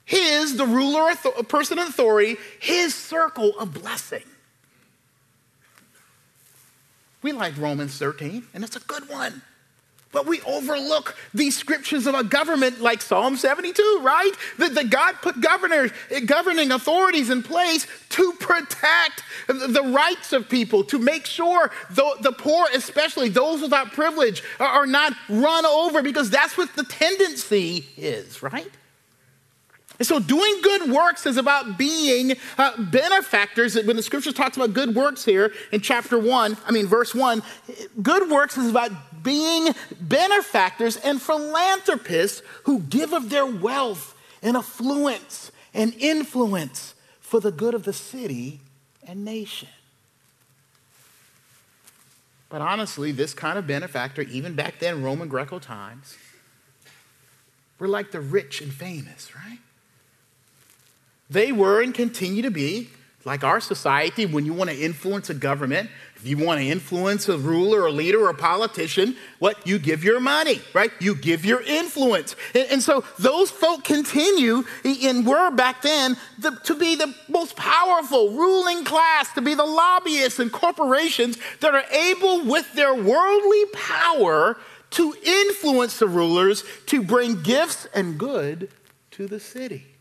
his, 0.07 0.57
the 0.57 0.65
ruler, 0.65 1.15
person 1.47 1.79
authority, 1.79 2.39
his 2.59 2.95
circle 2.95 3.53
of 3.59 3.75
blessing. 3.75 4.25
We 7.21 7.33
like 7.33 7.59
Romans 7.59 7.99
13, 7.99 8.45
and 8.55 8.65
it's 8.65 8.77
a 8.77 8.81
good 8.81 9.11
one. 9.11 9.43
But 10.13 10.27
we 10.27 10.43
overlook 10.43 11.17
these 11.33 11.57
scriptures 11.57 12.07
of 12.07 12.15
a 12.15 12.23
government 12.23 12.83
like 12.83 13.01
Psalm 13.01 13.37
72, 13.37 14.01
right? 14.03 14.33
That, 14.59 14.91
God 14.91 15.15
put 15.23 15.41
governors, 15.41 15.91
governing 16.27 16.71
authorities 16.71 17.31
in 17.31 17.43
place 17.43 17.87
to 18.11 18.33
protect 18.39 19.25
the 19.49 19.83
rights 19.95 20.35
of 20.35 20.51
people, 20.51 20.85
to 20.85 20.99
make 20.99 21.25
sure 21.25 21.71
the, 21.91 22.17
the 22.21 22.33
poor, 22.33 22.67
especially 22.75 23.31
those 23.31 23.63
without 23.63 23.93
privilege, 23.93 24.43
are, 24.61 24.67
are 24.67 24.87
not 24.87 25.15
run 25.31 25.65
over 25.65 26.03
because 26.03 26.29
that's 26.29 26.59
what 26.59 26.77
the 26.77 26.85
tendency 26.85 27.87
is, 27.97 28.43
right? 28.43 28.71
And 29.99 30.07
so, 30.07 30.19
doing 30.19 30.61
good 30.63 30.91
works 30.91 31.27
is 31.27 31.37
about 31.37 31.79
being 31.79 32.33
uh, 32.59 32.83
benefactors. 32.83 33.77
When 33.77 33.95
the 33.95 34.03
scripture 34.03 34.33
talks 34.33 34.57
about 34.57 34.73
good 34.73 34.95
works 34.95 35.25
here 35.25 35.53
in 35.71 35.81
chapter 35.81 36.19
1, 36.19 36.57
I 36.67 36.73
mean, 36.73 36.87
verse 36.87 37.15
1, 37.15 37.43
good 38.03 38.29
works 38.31 38.57
is 38.57 38.69
about 38.69 38.91
being 39.23 39.75
benefactors 40.01 40.97
and 40.97 41.21
philanthropists 41.21 42.43
who 42.65 42.81
give 42.81 43.13
of 43.13 43.31
their 43.31 43.47
wealth 43.47 44.15
and 44.43 44.57
affluence 44.57 45.53
and 45.75 45.95
influence 45.95 46.95
for 47.21 47.41
the 47.41 47.53
good 47.53 47.75
of 47.75 47.85
the 47.85 47.93
city 47.93 48.61
and 49.07 49.25
nation. 49.25 49.69
But 52.49 52.61
honestly, 52.61 53.13
this 53.13 53.33
kind 53.33 53.59
of 53.59 53.67
benefactor, 53.67 54.23
even 54.23 54.55
back 54.55 54.79
then, 54.79 55.03
Roman 55.03 55.29
Greco 55.29 55.59
times, 55.59 56.19
were 57.79 57.89
like 57.89 58.11
the 58.11 58.21
rich 58.21 58.61
and 58.61 58.71
famous, 58.71 59.35
right? 59.35 59.59
They 61.31 61.51
were 61.51 61.81
and 61.81 61.95
continue 61.95 62.43
to 62.43 62.51
be, 62.51 62.91
like 63.25 63.45
our 63.45 63.61
society, 63.61 64.27
when 64.27 64.45
you 64.45 64.53
want 64.53 64.71
to 64.71 64.77
influence 64.77 65.31
a 65.31 65.35
government, 65.35 65.91
if 66.17 66.27
you 66.27 66.37
want 66.37 66.61
to 66.61 66.67
influence 66.67 67.29
a 67.29 67.37
ruler, 67.37 67.87
a 67.87 67.91
leader, 67.91 68.21
or 68.21 68.31
a 68.31 68.35
politician, 68.35 69.17
what? 69.39 69.67
You 69.67 69.79
give 69.79 70.05
your 70.05 70.21
money, 70.21 70.61
right? 70.73 70.91
You 71.01 71.15
give 71.15 71.45
your 71.45 71.63
influence. 71.63 72.37
And, 72.55 72.69
and 72.71 72.83
so 72.83 73.05
those 73.19 73.51
folk 73.51 73.85
continue, 73.85 74.65
and 74.85 75.27
were 75.27 75.51
back 75.51 75.83
then, 75.83 76.17
the, 76.39 76.51
to 76.65 76.75
be 76.77 76.97
the 76.97 77.15
most 77.29 77.57
powerful 77.57 78.31
ruling 78.31 78.85
class, 78.85 79.33
to 79.35 79.41
be 79.41 79.55
the 79.55 79.65
lobbyists 79.65 80.39
and 80.39 80.53
corporations 80.53 81.39
that 81.61 81.75
are 81.75 81.85
able, 81.91 82.45
with 82.45 82.73
their 82.75 82.95
worldly 82.95 83.65
power, 83.73 84.59
to 84.91 85.15
influence 85.25 85.99
the 85.99 86.07
rulers 86.07 86.65
to 86.87 87.03
bring 87.03 87.43
gifts 87.43 87.87
and 87.95 88.19
good 88.19 88.71
to 89.13 89.27
the 89.27 89.41
city. 89.41 89.92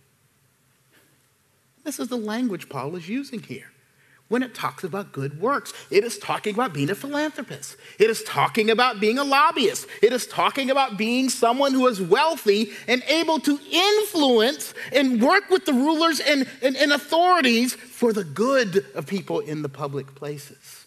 This 1.91 1.99
is 1.99 2.07
the 2.07 2.15
language 2.15 2.69
Paul 2.69 2.95
is 2.95 3.09
using 3.09 3.43
here. 3.43 3.69
when 4.29 4.43
it 4.43 4.55
talks 4.55 4.85
about 4.85 5.11
good 5.11 5.41
works. 5.41 5.73
It 5.89 6.05
is 6.05 6.17
talking 6.17 6.53
about 6.53 6.71
being 6.71 6.89
a 6.89 6.95
philanthropist. 6.95 7.75
It 7.99 8.09
is 8.09 8.23
talking 8.23 8.69
about 8.69 9.01
being 9.01 9.17
a 9.17 9.25
lobbyist. 9.25 9.87
It 10.01 10.13
is 10.13 10.25
talking 10.25 10.71
about 10.71 10.97
being 10.97 11.27
someone 11.27 11.73
who 11.73 11.85
is 11.87 11.99
wealthy 12.01 12.71
and 12.87 13.03
able 13.09 13.41
to 13.41 13.59
influence 13.69 14.73
and 14.93 15.21
work 15.21 15.49
with 15.49 15.65
the 15.65 15.73
rulers 15.73 16.21
and, 16.21 16.47
and, 16.61 16.77
and 16.77 16.93
authorities 16.93 17.73
for 17.73 18.13
the 18.13 18.23
good 18.23 18.85
of 18.95 19.05
people 19.05 19.41
in 19.41 19.63
the 19.63 19.67
public 19.67 20.15
places. 20.15 20.85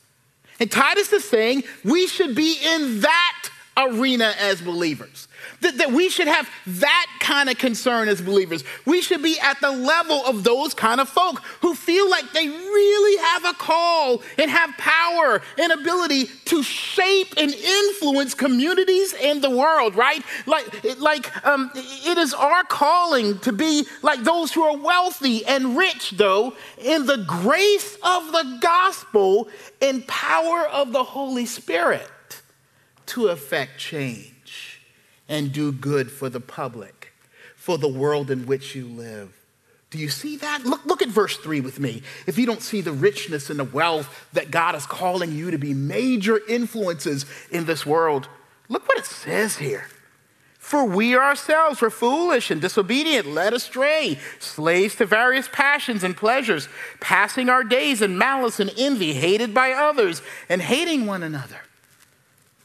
And 0.59 0.73
Titus 0.73 1.13
is 1.13 1.25
saying 1.29 1.65
we 1.85 2.07
should 2.07 2.35
be 2.35 2.57
in 2.65 3.03
that 3.03 3.34
arena 3.77 4.35
as 4.39 4.61
believers. 4.61 5.29
That, 5.61 5.79
that 5.79 5.93
we 5.93 6.09
should 6.09 6.29
have 6.29 6.49
that 6.67 7.07
kind 7.21 7.51
of 7.51 7.59
concern 7.59 8.09
as 8.09 8.21
believers. 8.21 8.65
We 8.87 9.03
should 9.03 9.23
be 9.23 9.39
at 9.41 9.61
the 9.61 9.71
level 9.71 10.25
of 10.25 10.45
those 10.45 10.75
kind 10.75 11.01
of 11.01 11.09
folk 11.09 11.41
who 11.61 11.75
feel 11.75 12.09
like 12.09 12.33
they 12.33 12.49
really 12.49 13.23
have 13.23 13.45
a 13.45 13.53
call 13.55 14.23
and 14.39 14.51
have 14.51 14.71
power 14.79 15.43
and 15.59 15.73
ability 15.73 16.27
to 16.47 16.63
shape 16.63 17.35
and 17.37 17.53
influence 17.53 18.35
communities 18.35 19.15
and 19.21 19.43
the 19.43 19.51
world, 19.51 19.97
right? 19.97 20.23
Like, 20.47 20.99
like 20.99 21.47
um, 21.47 21.71
it 21.75 22.17
is 22.17 22.33
our 22.33 22.65
calling 22.65 23.39
to 23.41 23.53
be 23.53 23.87
like 24.03 24.23
those 24.23 24.53
who 24.53 24.63
are 24.63 24.77
wealthy 24.77 25.45
and 25.45 25.77
rich, 25.77 26.13
though, 26.13 26.55
in 26.79 27.07
the 27.07 27.25
grace 27.27 27.97
of 28.03 28.33
the 28.33 28.59
gospel 28.61 29.49
and 29.83 30.07
power 30.07 30.67
of 30.69 30.93
the 30.93 31.05
Holy 31.05 31.47
Spirit 31.47 32.09
to 33.07 33.29
effect 33.29 33.79
change 33.79 34.81
and 35.29 35.53
do 35.53 35.73
good 35.73 36.11
for 36.11 36.29
the 36.29 36.41
public, 36.41 37.13
for 37.57 37.79
the 37.79 37.89
world 37.89 38.31
in 38.31 38.47
which 38.47 38.75
you 38.75 38.87
live. 38.87 39.35
Do 39.91 39.99
you 39.99 40.09
see 40.09 40.37
that? 40.39 40.65
Look, 40.65 40.85
look 40.87 41.03
at 41.03 41.09
verse 41.09 41.37
3 41.37 41.61
with 41.61 41.79
me. 41.79 42.03
If 42.27 42.37
you 42.37 42.47
don't 42.47 42.63
see 42.63 42.81
the 42.81 42.93
richness 42.93 43.49
and 43.49 43.61
the 43.61 43.65
wealth 43.65 44.29
that 44.33 44.51
God 44.51 44.75
is 44.75 44.87
calling 44.87 45.33
you 45.33 45.53
to 45.53 45.59
be 45.59 45.73
major 45.73 46.41
influences 46.49 47.27
in 47.51 47.67
this 47.67 47.87
world, 47.87 48.29
look 48.69 48.89
what 48.89 48.99
it 48.99 49.07
says 49.07 49.59
here. 49.59 49.87
For 50.59 50.85
we 50.85 51.15
ourselves 51.15 51.81
were 51.81 51.91
foolish 51.91 52.51
and 52.51 52.61
disobedient, 52.61 53.29
led 53.29 53.53
astray, 53.53 54.19
slaves 54.41 54.95
to 54.97 55.07
various 55.07 55.47
passions 55.53 56.03
and 56.03 56.17
pleasures, 56.17 56.69
passing 57.01 57.49
our 57.49 57.63
days 57.63 58.03
in 58.03 58.19
malice 58.19 58.59
and 58.59 58.73
envy, 58.77 59.13
hated 59.13 59.55
by 59.55 59.73
others, 59.73 60.23
and 60.49 60.63
hating 60.63 61.07
one 61.07 61.23
another. 61.23 61.61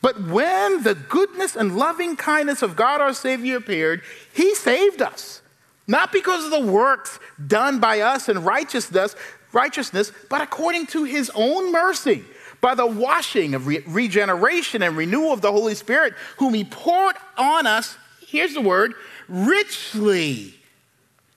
But 0.01 0.21
when 0.27 0.83
the 0.83 0.95
goodness 0.95 1.55
and 1.55 1.77
loving 1.77 2.15
kindness 2.15 2.61
of 2.61 2.75
God 2.75 3.01
our 3.01 3.13
Savior 3.13 3.57
appeared, 3.57 4.01
He 4.33 4.55
saved 4.55 5.01
us. 5.01 5.41
Not 5.87 6.11
because 6.11 6.45
of 6.45 6.51
the 6.51 6.71
works 6.71 7.19
done 7.47 7.79
by 7.79 8.01
us 8.01 8.29
in 8.29 8.43
righteousness, 8.43 9.15
righteousness, 9.51 10.11
but 10.29 10.41
according 10.41 10.87
to 10.87 11.03
His 11.03 11.31
own 11.33 11.71
mercy, 11.71 12.23
by 12.61 12.75
the 12.75 12.85
washing 12.85 13.55
of 13.55 13.67
re- 13.67 13.83
regeneration 13.87 14.83
and 14.83 14.95
renewal 14.95 15.33
of 15.33 15.41
the 15.41 15.51
Holy 15.51 15.75
Spirit, 15.75 16.13
whom 16.37 16.53
He 16.53 16.63
poured 16.63 17.15
on 17.37 17.65
us, 17.67 17.97
here's 18.25 18.53
the 18.53 18.61
word, 18.61 18.93
richly 19.27 20.53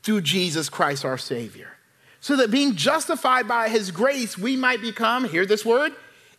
through 0.02 0.20
Jesus 0.20 0.68
Christ 0.68 1.04
our 1.04 1.18
Savior. 1.18 1.68
So 2.20 2.36
that 2.36 2.50
being 2.50 2.76
justified 2.76 3.48
by 3.48 3.68
His 3.68 3.90
grace, 3.90 4.36
we 4.36 4.56
might 4.56 4.80
become, 4.80 5.28
hear 5.28 5.46
this 5.46 5.64
word, 5.64 5.92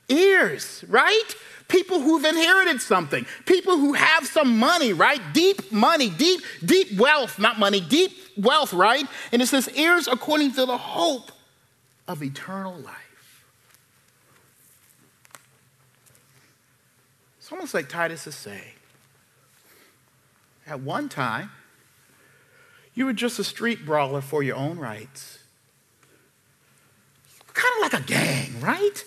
heirs, 0.10 0.84
right? 0.88 1.36
People 1.67 2.00
who've 2.00 2.24
inherited 2.24 2.82
something, 2.82 3.25
people 3.46 3.77
who 3.77 3.93
have 3.93 4.25
some 4.25 4.58
money, 4.58 4.93
right? 4.93 5.22
Deep 5.34 5.72
money, 5.72 6.10
deep, 6.10 6.41
deep 6.63 6.98
wealth, 6.98 7.39
not 7.39 7.60
money, 7.60 7.82
deep 7.82 8.12
wealth, 8.38 8.74
right? 8.74 9.05
And 9.32 9.41
it 9.41 9.48
says, 9.48 9.70
heirs 9.75 10.08
according 10.08 10.53
to 10.53 10.65
the 10.65 10.77
hope 10.77 11.32
of 12.08 12.22
eternal 12.22 12.75
life. 12.75 13.46
It's 17.39 17.51
almost 17.51 17.74
like 17.74 17.89
Titus 17.89 18.25
is 18.27 18.36
saying, 18.36 18.74
at 20.65 20.79
one 20.79 21.10
time, 21.10 21.51
you 22.93 23.05
were 23.05 23.13
just 23.13 23.39
a 23.39 23.43
street 23.43 23.86
brawler 23.86 24.22
for 24.22 24.43
your 24.43 24.55
own 24.55 24.77
rights. 24.77 25.39
Kind 27.54 27.73
of 27.78 27.93
like 27.93 28.02
a 28.02 28.06
gang, 28.06 28.62
right? 28.62 29.04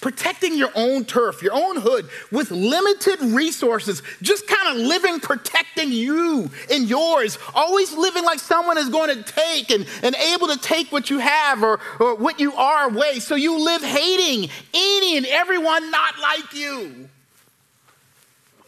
Protecting 0.00 0.56
your 0.56 0.70
own 0.74 1.04
turf, 1.04 1.42
your 1.42 1.52
own 1.54 1.76
hood 1.76 2.08
with 2.30 2.50
limited 2.50 3.20
resources, 3.20 4.02
just 4.22 4.46
kind 4.46 4.76
of 4.78 4.86
living 4.86 5.20
protecting 5.20 5.92
you 5.92 6.50
and 6.70 6.88
yours, 6.88 7.38
always 7.54 7.92
living 7.92 8.24
like 8.24 8.38
someone 8.38 8.78
is 8.78 8.88
going 8.88 9.14
to 9.16 9.22
take 9.22 9.70
and, 9.70 9.86
and 10.02 10.14
able 10.14 10.48
to 10.48 10.58
take 10.58 10.90
what 10.90 11.10
you 11.10 11.18
have 11.18 11.62
or, 11.62 11.80
or 11.98 12.16
what 12.16 12.40
you 12.40 12.52
are 12.54 12.88
away. 12.90 13.20
So 13.20 13.34
you 13.34 13.58
live 13.58 13.82
hating 13.82 14.50
any 14.74 15.16
and 15.16 15.26
everyone 15.26 15.90
not 15.90 16.18
like 16.18 16.54
you 16.54 17.08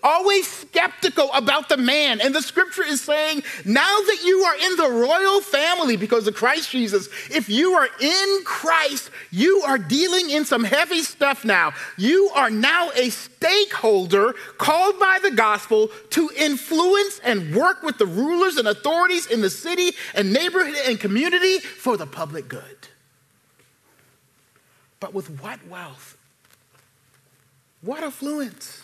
always 0.02 0.46
skeptical 0.46 1.30
about 1.32 1.68
the 1.68 1.76
man. 1.76 2.20
And 2.20 2.34
the 2.34 2.42
scripture 2.42 2.84
is 2.84 3.00
saying, 3.00 3.42
now 3.64 3.82
that 3.82 4.22
you 4.24 4.38
are 4.38 4.56
in 4.56 4.76
the 4.76 4.90
royal 4.90 5.40
family 5.40 5.96
because 5.96 6.26
of 6.26 6.34
Christ 6.34 6.70
Jesus, 6.70 7.08
if 7.30 7.48
you 7.48 7.72
are 7.72 7.88
in 8.00 8.44
Christ, 8.44 9.10
you 9.30 9.62
are 9.66 9.78
dealing 9.78 10.30
in 10.30 10.44
some 10.44 10.64
heavy 10.64 11.02
stuff 11.02 11.44
now. 11.44 11.72
You 11.96 12.30
are 12.34 12.50
now 12.50 12.90
a 12.94 13.10
stakeholder 13.10 14.34
called 14.58 14.98
by 14.98 15.18
the 15.22 15.30
gospel 15.30 15.88
to 16.10 16.30
influence 16.36 17.20
and 17.24 17.54
work 17.54 17.82
with 17.82 17.98
the 17.98 18.06
rulers 18.06 18.56
and 18.56 18.68
authorities 18.68 19.26
in 19.26 19.40
the 19.40 19.50
city 19.50 19.92
and 20.14 20.32
neighborhood 20.32 20.74
and 20.86 20.98
community 20.98 21.58
for 21.58 21.96
the 21.96 22.06
public 22.06 22.48
good. 22.48 22.62
But 25.00 25.14
with 25.14 25.40
what 25.40 25.66
wealth? 25.66 26.16
What 27.80 28.04
affluence? 28.04 28.81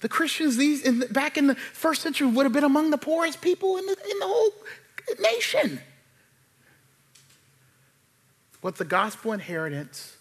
The 0.00 0.08
Christians 0.08 0.56
these 0.56 0.82
in 0.82 1.00
the, 1.00 1.06
back 1.06 1.36
in 1.36 1.48
the 1.48 1.54
first 1.54 2.02
century 2.02 2.28
would 2.28 2.44
have 2.44 2.52
been 2.52 2.64
among 2.64 2.90
the 2.90 2.98
poorest 2.98 3.40
people 3.40 3.76
in 3.76 3.86
the, 3.86 3.92
in 3.92 4.18
the 4.20 4.26
whole 4.26 4.52
nation. 5.20 5.80
What 8.60 8.76
the 8.76 8.84
gospel 8.84 9.32
inheritance 9.32 10.16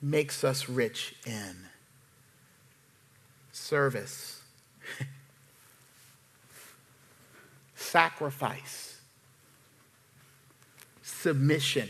makes 0.00 0.44
us 0.44 0.68
rich 0.68 1.14
in. 1.26 1.56
Service, 3.52 4.42
sacrifice, 7.74 8.98
submission, 11.02 11.88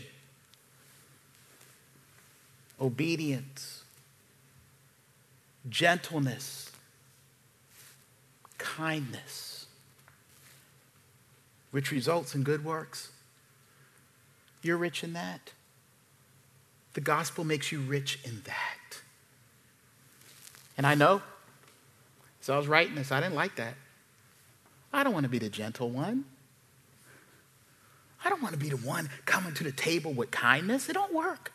obedience, 2.79 3.83
gentleness 5.67 6.64
kindness, 8.65 9.67
which 11.71 11.91
results 11.91 12.33
in 12.33 12.43
good 12.43 12.65
works. 12.65 13.11
You're 14.63 14.77
rich 14.77 15.03
in 15.03 15.13
that. 15.13 15.51
The 16.93 17.01
gospel 17.01 17.43
makes 17.43 17.71
you 17.71 17.79
rich 17.81 18.19
in 18.23 18.41
that. 18.45 19.01
And 20.77 20.87
I 20.87 20.95
know, 20.95 21.21
as 22.41 22.49
I 22.49 22.57
was 22.57 22.67
writing 22.67 22.95
this, 22.95 23.11
I 23.11 23.21
didn't 23.21 23.35
like 23.35 23.55
that. 23.57 23.75
I 24.91 25.03
don't 25.03 25.13
want 25.13 25.25
to 25.25 25.29
be 25.29 25.39
the 25.39 25.49
gentle 25.49 25.89
one. 25.89 26.25
I 28.23 28.29
don't 28.29 28.41
want 28.41 28.53
to 28.53 28.59
be 28.59 28.69
the 28.69 28.77
one 28.77 29.09
coming 29.25 29.53
to 29.53 29.63
the 29.63 29.71
table 29.71 30.11
with 30.11 30.31
kindness. 30.31 30.89
It 30.89 30.93
don't 30.93 31.13
work 31.13 31.53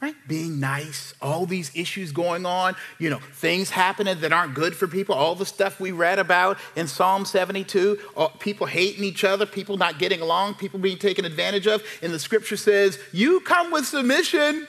right? 0.00 0.14
Being 0.28 0.60
nice, 0.60 1.14
all 1.22 1.46
these 1.46 1.70
issues 1.74 2.12
going 2.12 2.44
on, 2.44 2.76
you 2.98 3.08
know, 3.08 3.18
things 3.18 3.70
happening 3.70 4.20
that 4.20 4.32
aren't 4.32 4.54
good 4.54 4.76
for 4.76 4.86
people, 4.86 5.14
all 5.14 5.34
the 5.34 5.46
stuff 5.46 5.80
we 5.80 5.90
read 5.90 6.18
about 6.18 6.58
in 6.74 6.86
Psalm 6.86 7.24
72, 7.24 7.98
uh, 8.16 8.28
people 8.28 8.66
hating 8.66 9.04
each 9.04 9.24
other, 9.24 9.46
people 9.46 9.76
not 9.76 9.98
getting 9.98 10.20
along, 10.20 10.54
people 10.54 10.78
being 10.78 10.98
taken 10.98 11.24
advantage 11.24 11.66
of. 11.66 11.82
And 12.02 12.12
the 12.12 12.18
scripture 12.18 12.56
says, 12.56 12.98
You 13.12 13.40
come 13.40 13.70
with 13.70 13.86
submission, 13.86 14.66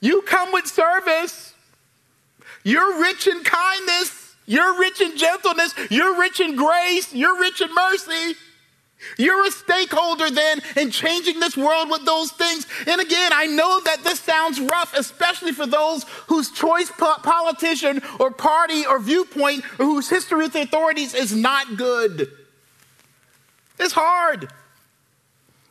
you 0.00 0.22
come 0.22 0.52
with 0.52 0.66
service, 0.66 1.54
you're 2.64 3.00
rich 3.00 3.26
in 3.26 3.42
kindness, 3.44 4.34
you're 4.46 4.78
rich 4.78 5.00
in 5.00 5.16
gentleness, 5.18 5.74
you're 5.90 6.18
rich 6.18 6.40
in 6.40 6.56
grace, 6.56 7.12
you're 7.12 7.38
rich 7.38 7.60
in 7.60 7.74
mercy. 7.74 8.36
You're 9.16 9.46
a 9.46 9.50
stakeholder 9.50 10.30
then 10.30 10.60
in 10.76 10.90
changing 10.90 11.40
this 11.40 11.56
world 11.56 11.90
with 11.90 12.04
those 12.04 12.30
things. 12.32 12.66
And 12.86 13.00
again, 13.00 13.32
I 13.34 13.46
know 13.46 13.80
that 13.80 14.04
this 14.04 14.20
sounds 14.20 14.60
rough, 14.60 14.94
especially 14.96 15.52
for 15.52 15.66
those 15.66 16.04
whose 16.26 16.50
choice 16.50 16.90
po- 16.90 17.16
politician 17.22 18.02
or 18.18 18.30
party 18.30 18.86
or 18.86 18.98
viewpoint 18.98 19.64
or 19.78 19.86
whose 19.86 20.08
history 20.08 20.38
with 20.38 20.52
the 20.52 20.62
authorities 20.62 21.14
is 21.14 21.34
not 21.34 21.76
good. 21.76 22.30
It's 23.78 23.94
hard. 23.94 24.50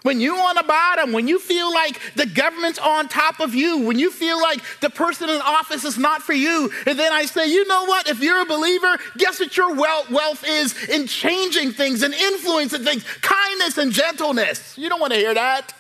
When 0.02 0.22
you 0.22 0.38
on 0.38 0.56
the 0.56 0.64
bottom, 0.64 1.12
when 1.12 1.28
you 1.28 1.40
feel 1.40 1.74
like 1.74 2.00
the 2.16 2.26
government's 2.26 2.80
on 2.80 3.10
top 3.10 3.42
of 3.42 3.54
you, 3.54 3.80
when 3.80 4.00
you 4.00 4.12
feel 4.12 4.42
like 4.42 4.62
the 4.80 4.90
person 4.90 5.30
in 5.30 5.42
office 5.42 5.84
is 5.84 5.98
not 5.98 6.22
for 6.22 6.32
you, 6.32 6.72
and 6.86 6.98
then 6.98 7.12
I 7.12 7.26
say, 7.26 7.52
you 7.52 7.68
know 7.68 7.84
what? 7.86 8.08
If 8.08 8.22
you're 8.22 8.42
a 8.42 8.46
believer, 8.46 8.98
guess 9.18 9.42
what 9.42 9.58
your 9.58 9.76
wealth 9.76 10.46
is 10.48 10.88
in 10.88 11.06
changing 11.06 11.74
things 11.74 12.02
and 12.02 12.14
influencing 12.14 12.86
things, 12.86 13.04
kindness 13.22 13.78
and 13.78 13.92
gentleness. 13.92 14.78
You 14.78 14.88
don't 14.88 15.02
want 15.02 15.12
to 15.12 15.20
hear 15.20 15.34
that. 15.34 15.74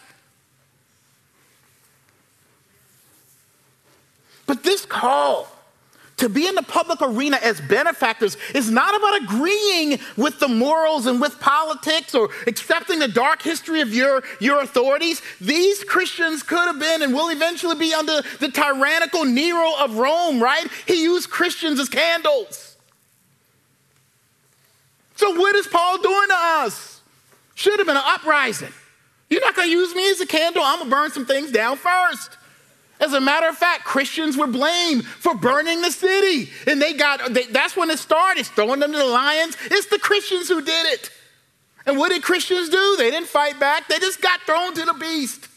But 4.45 4.63
this 4.63 4.85
call 4.85 5.47
to 6.19 6.29
be 6.29 6.47
in 6.47 6.55
the 6.55 6.63
public 6.63 7.01
arena 7.01 7.37
as 7.41 7.59
benefactors 7.61 8.37
is 8.53 8.69
not 8.69 8.95
about 8.95 9.23
agreeing 9.23 9.99
with 10.17 10.39
the 10.39 10.47
morals 10.47 11.05
and 11.05 11.19
with 11.19 11.39
politics 11.39 12.13
or 12.13 12.29
accepting 12.45 12.99
the 12.99 13.07
dark 13.07 13.41
history 13.41 13.81
of 13.81 13.93
your, 13.93 14.23
your 14.39 14.61
authorities. 14.61 15.21
These 15.39 15.83
Christians 15.85 16.43
could 16.43 16.65
have 16.65 16.79
been 16.79 17.01
and 17.01 17.13
will 17.13 17.29
eventually 17.29 17.75
be 17.75 17.93
under 17.93 18.21
the 18.39 18.49
tyrannical 18.49 19.25
Nero 19.25 19.73
of 19.79 19.97
Rome, 19.97 20.41
right? 20.41 20.67
He 20.87 21.03
used 21.03 21.29
Christians 21.29 21.79
as 21.79 21.89
candles. 21.89 22.77
So, 25.15 25.37
what 25.37 25.55
is 25.55 25.67
Paul 25.67 26.01
doing 26.01 26.27
to 26.29 26.35
us? 26.37 27.01
Should 27.55 27.77
have 27.79 27.87
been 27.87 27.97
an 27.97 28.03
uprising. 28.05 28.71
You're 29.29 29.41
not 29.41 29.55
going 29.55 29.67
to 29.67 29.71
use 29.71 29.93
me 29.93 30.09
as 30.09 30.21
a 30.21 30.25
candle. 30.25 30.63
I'm 30.63 30.79
going 30.79 30.89
to 30.89 30.95
burn 30.95 31.11
some 31.11 31.25
things 31.25 31.51
down 31.51 31.77
first. 31.77 32.37
As 32.99 33.13
a 33.13 33.21
matter 33.21 33.47
of 33.47 33.57
fact, 33.57 33.85
Christians 33.85 34.35
were 34.35 34.47
blamed 34.47 35.05
for 35.05 35.33
burning 35.33 35.81
the 35.81 35.91
city. 35.91 36.51
And 36.67 36.81
they 36.81 36.93
got, 36.93 37.33
they, 37.33 37.45
that's 37.45 37.77
when 37.77 37.89
it 37.89 37.99
started, 37.99 38.45
throwing 38.45 38.81
them 38.81 38.91
to 38.91 38.97
the 38.97 39.05
lions. 39.05 39.55
It's 39.65 39.87
the 39.87 39.99
Christians 39.99 40.49
who 40.49 40.61
did 40.61 40.85
it. 40.93 41.09
And 41.85 41.97
what 41.97 42.09
did 42.09 42.21
Christians 42.21 42.69
do? 42.69 42.95
They 42.97 43.09
didn't 43.09 43.29
fight 43.29 43.59
back, 43.59 43.87
they 43.87 43.99
just 43.99 44.21
got 44.21 44.41
thrown 44.41 44.73
to 44.75 44.85
the 44.85 44.93
beast. 44.93 45.47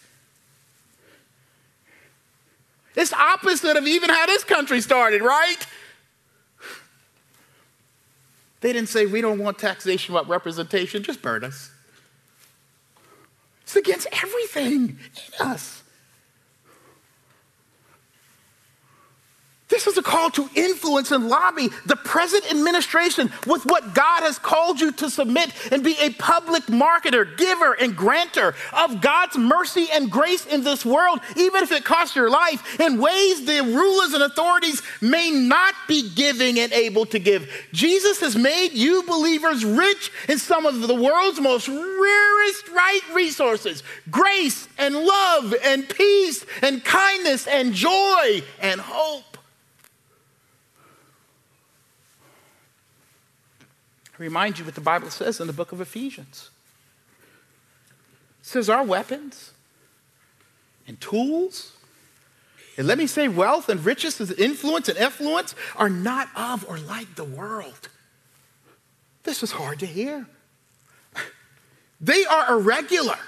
It's 2.94 3.12
opposite 3.12 3.76
of 3.76 3.87
even 3.87 4.11
how 4.11 4.26
this 4.26 4.44
country 4.44 4.81
started, 4.81 5.22
right? 5.22 5.66
They 8.61 8.72
didn't 8.72 8.90
say, 8.90 9.07
we 9.07 9.20
don't 9.20 9.38
want 9.38 9.59
taxation 9.59 10.14
without 10.14 10.28
representation, 10.28 11.02
just 11.02 11.22
burn 11.22 11.42
us. 11.42 11.70
It's 13.62 13.74
against 13.74 14.07
everything 14.12 14.98
in 15.40 15.46
us. 15.46 15.82
This 19.73 19.87
is 19.87 19.97
a 19.97 20.03
call 20.03 20.31
to 20.33 20.51
influence 20.55 21.13
and 21.13 21.31
lobby 21.31 21.71
the 21.87 21.97
present 21.97 22.45
administration 22.51 23.33
with 23.47 23.65
what 23.65 23.95
God 23.95 24.21
has 24.21 24.39
called 24.39 24.79
you 24.79 24.93
to 24.93 25.09
submit 25.09 25.51
and 25.73 25.83
be 25.83 25.97
a 25.99 26.11
public 26.11 26.65
marketer, 26.65 27.39
giver, 27.39 27.73
and 27.73 27.97
grantor 27.97 28.55
of 28.75 29.01
God's 29.01 29.39
mercy 29.39 29.89
and 29.91 30.11
grace 30.11 30.45
in 30.45 30.63
this 30.63 30.85
world, 30.85 31.21
even 31.37 31.63
if 31.63 31.73
it 31.73 31.87
costs 31.87 32.15
your 32.15 32.29
life, 32.29 32.79
in 32.81 33.01
ways 33.01 33.47
the 33.47 33.63
rulers 33.63 34.13
and 34.13 34.23
authorities 34.23 34.83
may 35.01 35.31
not 35.31 35.75
be 35.89 36.11
giving 36.15 36.59
and 36.59 36.71
able 36.75 37.07
to 37.07 37.19
give. 37.19 37.51
Jesus 37.73 38.21
has 38.21 38.37
made 38.37 38.75
you 38.75 39.03
believers 39.05 39.65
rich 39.65 40.13
in 40.29 40.37
some 40.37 40.67
of 40.67 40.87
the 40.87 40.95
world's 40.95 41.41
most 41.41 41.69
rarest 41.69 42.69
right 42.69 43.01
resources 43.15 43.83
grace 44.11 44.69
and 44.77 44.95
love 44.95 45.55
and 45.65 45.89
peace 45.89 46.45
and 46.61 46.85
kindness 46.85 47.47
and 47.47 47.73
joy 47.73 48.43
and 48.61 48.79
hope. 48.79 49.32
Remind 54.23 54.59
you 54.59 54.65
what 54.65 54.75
the 54.75 54.81
Bible 54.81 55.11
says 55.11 55.41
in 55.41 55.47
the 55.47 55.53
book 55.53 55.73
of 55.73 55.81
Ephesians. 55.81 56.51
It 58.41 58.47
says 58.47 58.71
our 58.71 58.85
weapons 58.85 59.53
and 60.87 61.01
tools, 61.01 61.73
and 62.77 62.87
let 62.87 62.99
me 62.99 63.07
say 63.07 63.29
wealth 63.29 63.69
and 63.69 63.85
riches 63.85 64.21
and 64.21 64.39
influence 64.39 64.89
and 64.89 64.99
effluence 64.99 65.55
are 65.77 65.91
not 65.91 66.29
of 66.35 66.65
or 66.69 66.79
like 66.79 67.15
the 67.15 67.25
world. 67.25 67.89
This 69.25 69.43
is 69.43 69.53
hard 69.53 69.79
to 69.81 69.87
hear. 69.87 70.27
They 72.01 72.25
are 72.25 72.55
irregular 72.59 73.19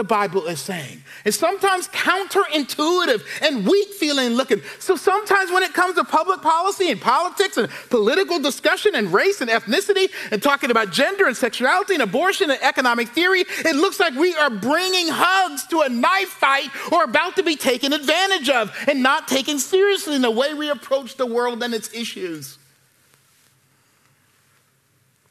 the 0.00 0.04
Bible 0.04 0.46
is 0.46 0.60
saying. 0.60 1.04
It's 1.26 1.36
sometimes 1.36 1.86
counterintuitive 1.88 3.22
and 3.42 3.66
weak 3.66 3.88
feeling 3.88 4.30
looking. 4.30 4.62
So 4.78 4.96
sometimes 4.96 5.50
when 5.50 5.62
it 5.62 5.74
comes 5.74 5.96
to 5.96 6.04
public 6.04 6.40
policy 6.40 6.90
and 6.90 6.98
politics 6.98 7.58
and 7.58 7.68
political 7.90 8.38
discussion 8.38 8.94
and 8.94 9.12
race 9.12 9.42
and 9.42 9.50
ethnicity 9.50 10.10
and 10.30 10.42
talking 10.42 10.70
about 10.70 10.90
gender 10.90 11.26
and 11.26 11.36
sexuality 11.36 11.92
and 11.92 12.02
abortion 12.02 12.50
and 12.50 12.58
economic 12.62 13.08
theory, 13.08 13.44
it 13.46 13.76
looks 13.76 14.00
like 14.00 14.14
we 14.14 14.34
are 14.36 14.48
bringing 14.48 15.08
hugs 15.10 15.66
to 15.66 15.80
a 15.80 15.90
knife 15.90 16.30
fight 16.30 16.70
or 16.90 17.04
about 17.04 17.36
to 17.36 17.42
be 17.42 17.54
taken 17.54 17.92
advantage 17.92 18.48
of 18.48 18.74
and 18.88 19.02
not 19.02 19.28
taken 19.28 19.58
seriously 19.58 20.14
in 20.14 20.22
the 20.22 20.30
way 20.30 20.54
we 20.54 20.70
approach 20.70 21.16
the 21.16 21.26
world 21.26 21.62
and 21.62 21.74
its 21.74 21.92
issues. 21.92 22.56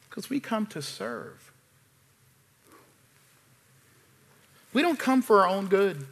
Because 0.08 0.30
we 0.30 0.40
come 0.40 0.68
to 0.68 0.82
serve. 0.84 1.49
We 4.74 4.82
don't 4.82 5.00
come 5.00 5.22
for 5.22 5.42
our 5.42 5.48
own 5.48 5.68
good. 5.68 6.06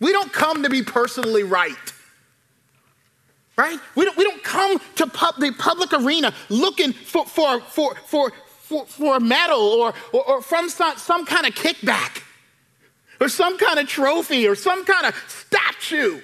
We 0.00 0.12
don't 0.12 0.32
come 0.32 0.62
to 0.62 0.70
be 0.70 0.82
personally 0.82 1.42
right. 1.42 1.74
Right? 3.56 3.78
We 3.96 4.04
don't, 4.04 4.16
we 4.16 4.24
don't 4.24 4.42
come 4.42 4.80
to 4.96 5.06
pub, 5.08 5.36
the 5.40 5.52
public 5.52 5.92
arena 5.92 6.32
looking 6.48 6.92
for, 6.92 7.26
for, 7.26 7.60
for, 7.60 7.94
for, 8.06 8.32
for, 8.60 8.86
for 8.86 9.16
a 9.16 9.20
medal 9.20 9.58
or, 9.58 9.94
or, 10.12 10.28
or 10.28 10.42
from 10.42 10.68
some, 10.68 10.96
some 10.96 11.26
kind 11.26 11.46
of 11.46 11.54
kickback 11.54 12.22
or 13.20 13.28
some 13.28 13.58
kind 13.58 13.80
of 13.80 13.88
trophy 13.88 14.46
or 14.46 14.54
some 14.54 14.84
kind 14.84 15.06
of 15.06 15.14
statue. 15.26 16.20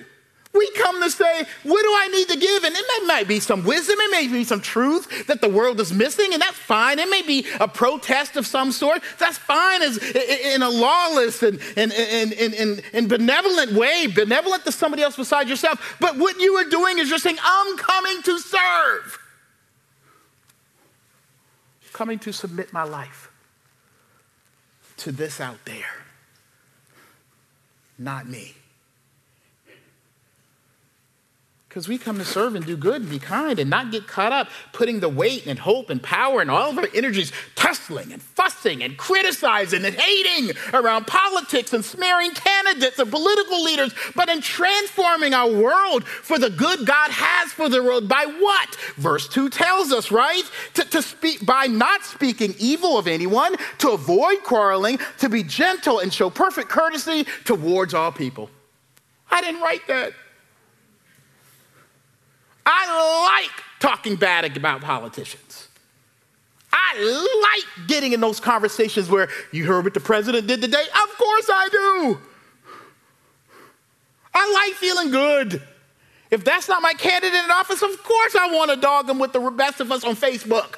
We 0.54 0.70
come 0.70 1.02
to 1.02 1.10
say, 1.10 1.44
what 1.64 1.82
do 1.82 1.88
I 1.88 2.08
need 2.12 2.28
to 2.28 2.36
give? 2.36 2.62
And 2.62 2.76
it 2.76 3.06
might 3.08 3.26
be 3.26 3.40
some 3.40 3.64
wisdom, 3.64 3.96
it 3.98 4.10
may 4.12 4.28
be 4.28 4.44
some 4.44 4.60
truth 4.60 5.26
that 5.26 5.40
the 5.40 5.48
world 5.48 5.80
is 5.80 5.92
missing, 5.92 6.32
and 6.32 6.40
that's 6.40 6.56
fine. 6.56 7.00
It 7.00 7.10
may 7.10 7.22
be 7.22 7.44
a 7.58 7.66
protest 7.66 8.36
of 8.36 8.46
some 8.46 8.70
sort. 8.70 9.02
That's 9.18 9.36
fine 9.36 9.82
as 9.82 9.98
in 9.98 10.62
a 10.62 10.70
lawless 10.70 11.42
and, 11.42 11.60
and, 11.76 11.92
and, 11.92 12.32
and, 12.32 12.82
and 12.92 13.08
benevolent 13.08 13.72
way, 13.72 14.06
benevolent 14.06 14.64
to 14.64 14.70
somebody 14.70 15.02
else 15.02 15.16
beside 15.16 15.48
yourself. 15.48 15.96
But 15.98 16.18
what 16.18 16.38
you 16.38 16.54
are 16.54 16.68
doing 16.70 16.98
is 17.00 17.10
you're 17.10 17.18
saying, 17.18 17.38
I'm 17.42 17.76
coming 17.76 18.22
to 18.22 18.38
serve. 18.38 19.18
Coming 21.92 22.20
to 22.20 22.32
submit 22.32 22.72
my 22.72 22.84
life 22.84 23.28
to 24.98 25.10
this 25.10 25.40
out 25.40 25.64
there. 25.64 26.04
Not 27.98 28.28
me. 28.28 28.54
Because 31.74 31.88
we 31.88 31.98
come 31.98 32.18
to 32.18 32.24
serve 32.24 32.54
and 32.54 32.64
do 32.64 32.76
good 32.76 33.02
and 33.02 33.10
be 33.10 33.18
kind 33.18 33.58
and 33.58 33.68
not 33.68 33.90
get 33.90 34.06
caught 34.06 34.30
up 34.30 34.48
putting 34.72 35.00
the 35.00 35.08
weight 35.08 35.44
and 35.48 35.58
hope 35.58 35.90
and 35.90 36.00
power 36.00 36.40
and 36.40 36.48
all 36.48 36.70
of 36.70 36.78
our 36.78 36.86
energies 36.94 37.32
tussling 37.56 38.12
and 38.12 38.22
fussing 38.22 38.80
and 38.84 38.96
criticizing 38.96 39.84
and 39.84 39.96
hating 39.96 40.56
around 40.72 41.08
politics 41.08 41.72
and 41.72 41.84
smearing 41.84 42.30
candidates 42.30 43.00
and 43.00 43.10
political 43.10 43.60
leaders, 43.60 43.92
but 44.14 44.28
in 44.28 44.40
transforming 44.40 45.34
our 45.34 45.50
world 45.50 46.06
for 46.06 46.38
the 46.38 46.48
good 46.48 46.86
God 46.86 47.10
has 47.10 47.50
for 47.50 47.68
the 47.68 47.82
world 47.82 48.08
by 48.08 48.24
what? 48.24 48.76
Verse 48.94 49.26
2 49.26 49.50
tells 49.50 49.90
us, 49.90 50.12
right? 50.12 50.44
To, 50.74 50.84
to 50.84 51.02
speak 51.02 51.44
by 51.44 51.66
not 51.66 52.04
speaking 52.04 52.54
evil 52.60 52.96
of 52.96 53.08
anyone, 53.08 53.56
to 53.78 53.90
avoid 53.90 54.44
quarreling, 54.44 55.00
to 55.18 55.28
be 55.28 55.42
gentle 55.42 55.98
and 55.98 56.14
show 56.14 56.30
perfect 56.30 56.68
courtesy 56.68 57.26
towards 57.44 57.94
all 57.94 58.12
people. 58.12 58.48
I 59.28 59.40
didn't 59.40 59.60
write 59.60 59.84
that. 59.88 60.12
I 62.66 63.42
like 63.42 63.50
talking 63.80 64.16
bad 64.16 64.56
about 64.56 64.80
politicians. 64.80 65.68
I 66.72 67.62
like 67.76 67.88
getting 67.88 68.12
in 68.12 68.20
those 68.20 68.40
conversations 68.40 69.08
where 69.08 69.28
you 69.52 69.64
heard 69.64 69.84
what 69.84 69.94
the 69.94 70.00
president 70.00 70.46
did 70.46 70.60
today. 70.60 70.82
Of 70.82 71.18
course 71.18 71.48
I 71.52 71.68
do. 71.70 72.20
I 74.34 74.66
like 74.66 74.74
feeling 74.74 75.10
good. 75.10 75.62
If 76.30 76.44
that's 76.44 76.68
not 76.68 76.82
my 76.82 76.94
candidate 76.94 77.44
in 77.44 77.50
office, 77.50 77.82
of 77.82 78.02
course 78.02 78.34
I 78.34 78.50
want 78.52 78.70
to 78.70 78.76
dog 78.76 79.08
him 79.08 79.18
with 79.18 79.32
the 79.32 79.50
best 79.50 79.80
of 79.80 79.92
us 79.92 80.04
on 80.04 80.16
Facebook. 80.16 80.76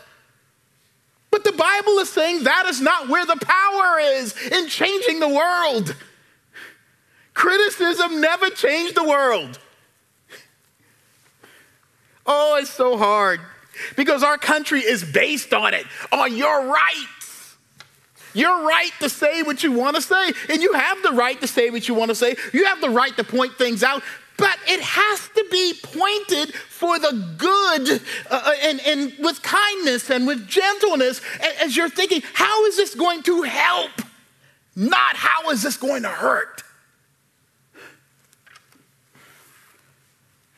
But 1.30 1.44
the 1.44 1.52
Bible 1.52 1.98
is 1.98 2.10
saying 2.10 2.44
that 2.44 2.66
is 2.66 2.80
not 2.80 3.08
where 3.08 3.24
the 3.24 3.36
power 3.36 3.98
is 4.00 4.34
in 4.48 4.68
changing 4.68 5.20
the 5.20 5.28
world. 5.28 5.94
Criticism 7.34 8.20
never 8.20 8.50
changed 8.50 8.94
the 8.94 9.04
world. 9.04 9.58
Oh, 12.26 12.58
it's 12.60 12.70
so 12.70 12.96
hard 12.96 13.40
because 13.96 14.22
our 14.22 14.38
country 14.38 14.80
is 14.80 15.04
based 15.04 15.52
on 15.54 15.74
it, 15.74 15.86
on 16.12 16.36
your 16.36 16.66
rights. 16.66 17.56
Your 18.34 18.66
right 18.66 18.90
to 19.00 19.08
say 19.08 19.42
what 19.42 19.62
you 19.62 19.72
want 19.72 19.96
to 19.96 20.02
say, 20.02 20.32
and 20.50 20.60
you 20.60 20.74
have 20.74 21.02
the 21.02 21.12
right 21.12 21.40
to 21.40 21.46
say 21.46 21.70
what 21.70 21.88
you 21.88 21.94
want 21.94 22.10
to 22.10 22.14
say. 22.14 22.36
You 22.52 22.66
have 22.66 22.82
the 22.82 22.90
right 22.90 23.16
to 23.16 23.24
point 23.24 23.54
things 23.54 23.82
out. 23.82 24.02
but 24.36 24.58
it 24.68 24.80
has 24.82 25.28
to 25.34 25.46
be 25.50 25.72
pointed 25.82 26.54
for 26.54 26.98
the 26.98 27.34
good 27.38 28.02
uh, 28.30 28.42
uh, 28.44 28.52
and, 28.62 28.80
and 28.86 29.14
with 29.20 29.42
kindness 29.42 30.10
and 30.10 30.26
with 30.26 30.46
gentleness 30.46 31.22
as 31.62 31.74
you're 31.74 31.88
thinking, 31.88 32.22
how 32.34 32.66
is 32.66 32.76
this 32.76 32.94
going 32.94 33.22
to 33.22 33.42
help? 33.42 33.90
Not 34.74 35.16
how 35.16 35.48
is 35.48 35.62
this 35.62 35.78
going 35.78 36.02
to 36.02 36.10
hurt? 36.10 36.62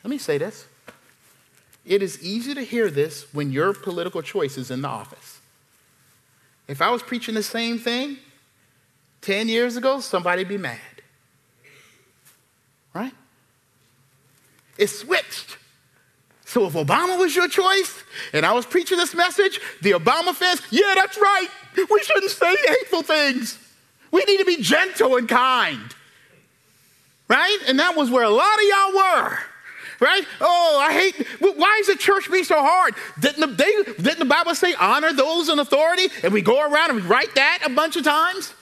Let 0.03 0.09
me 0.09 0.17
say 0.17 0.37
this. 0.37 0.65
It 1.89 2.03
is 2.03 2.23
easy 2.23 2.53
to 2.53 2.61
hear 2.61 2.91
this 2.91 3.25
when 3.33 3.51
your 3.51 3.73
political 3.73 4.21
choice 4.21 4.59
is 4.59 4.69
in 4.69 4.83
the 4.83 4.87
office. 4.87 5.39
If 6.67 6.83
I 6.83 6.91
was 6.91 7.01
preaching 7.01 7.33
the 7.33 7.41
same 7.41 7.79
thing 7.79 8.17
10 9.21 9.49
years 9.49 9.75
ago, 9.75 9.99
somebody'd 9.99 10.47
be 10.47 10.59
mad. 10.59 10.77
Right? 12.93 13.11
It 14.77 14.85
switched. 14.87 15.57
So 16.45 16.67
if 16.67 16.73
Obama 16.73 17.17
was 17.17 17.35
your 17.35 17.47
choice 17.47 18.03
and 18.33 18.45
I 18.45 18.53
was 18.53 18.67
preaching 18.67 18.99
this 18.99 19.15
message, 19.15 19.59
the 19.81 19.93
Obama 19.93 20.35
fans, 20.35 20.61
yeah, 20.69 20.93
that's 20.93 21.17
right. 21.17 21.47
We 21.75 22.03
shouldn't 22.03 22.31
say 22.31 22.55
hateful 22.67 23.01
things. 23.01 23.57
We 24.11 24.23
need 24.25 24.37
to 24.37 24.45
be 24.45 24.61
gentle 24.61 25.17
and 25.17 25.27
kind. 25.27 25.95
Right? 27.27 27.57
And 27.67 27.79
that 27.79 27.95
was 27.95 28.11
where 28.11 28.23
a 28.23 28.29
lot 28.29 28.55
of 28.55 28.63
y'all 28.63 28.95
were 28.95 29.39
right? 29.99 30.23
Oh, 30.41 30.79
I 30.79 30.93
hate. 30.93 31.27
Why 31.39 31.77
is 31.81 31.87
the 31.87 31.95
church 31.95 32.31
be 32.31 32.43
so 32.43 32.55
hard? 32.59 32.95
Didn't 33.19 33.41
the, 33.41 33.47
they, 33.47 33.93
didn't 34.01 34.19
the 34.19 34.25
Bible 34.25 34.55
say 34.55 34.73
honor 34.75 35.13
those 35.13 35.49
in 35.49 35.59
authority? 35.59 36.07
And 36.23 36.33
we 36.33 36.41
go 36.41 36.61
around 36.61 36.91
and 36.91 37.01
we 37.01 37.07
write 37.07 37.35
that 37.35 37.59
a 37.65 37.69
bunch 37.69 37.95
of 37.95 38.03
times. 38.03 38.53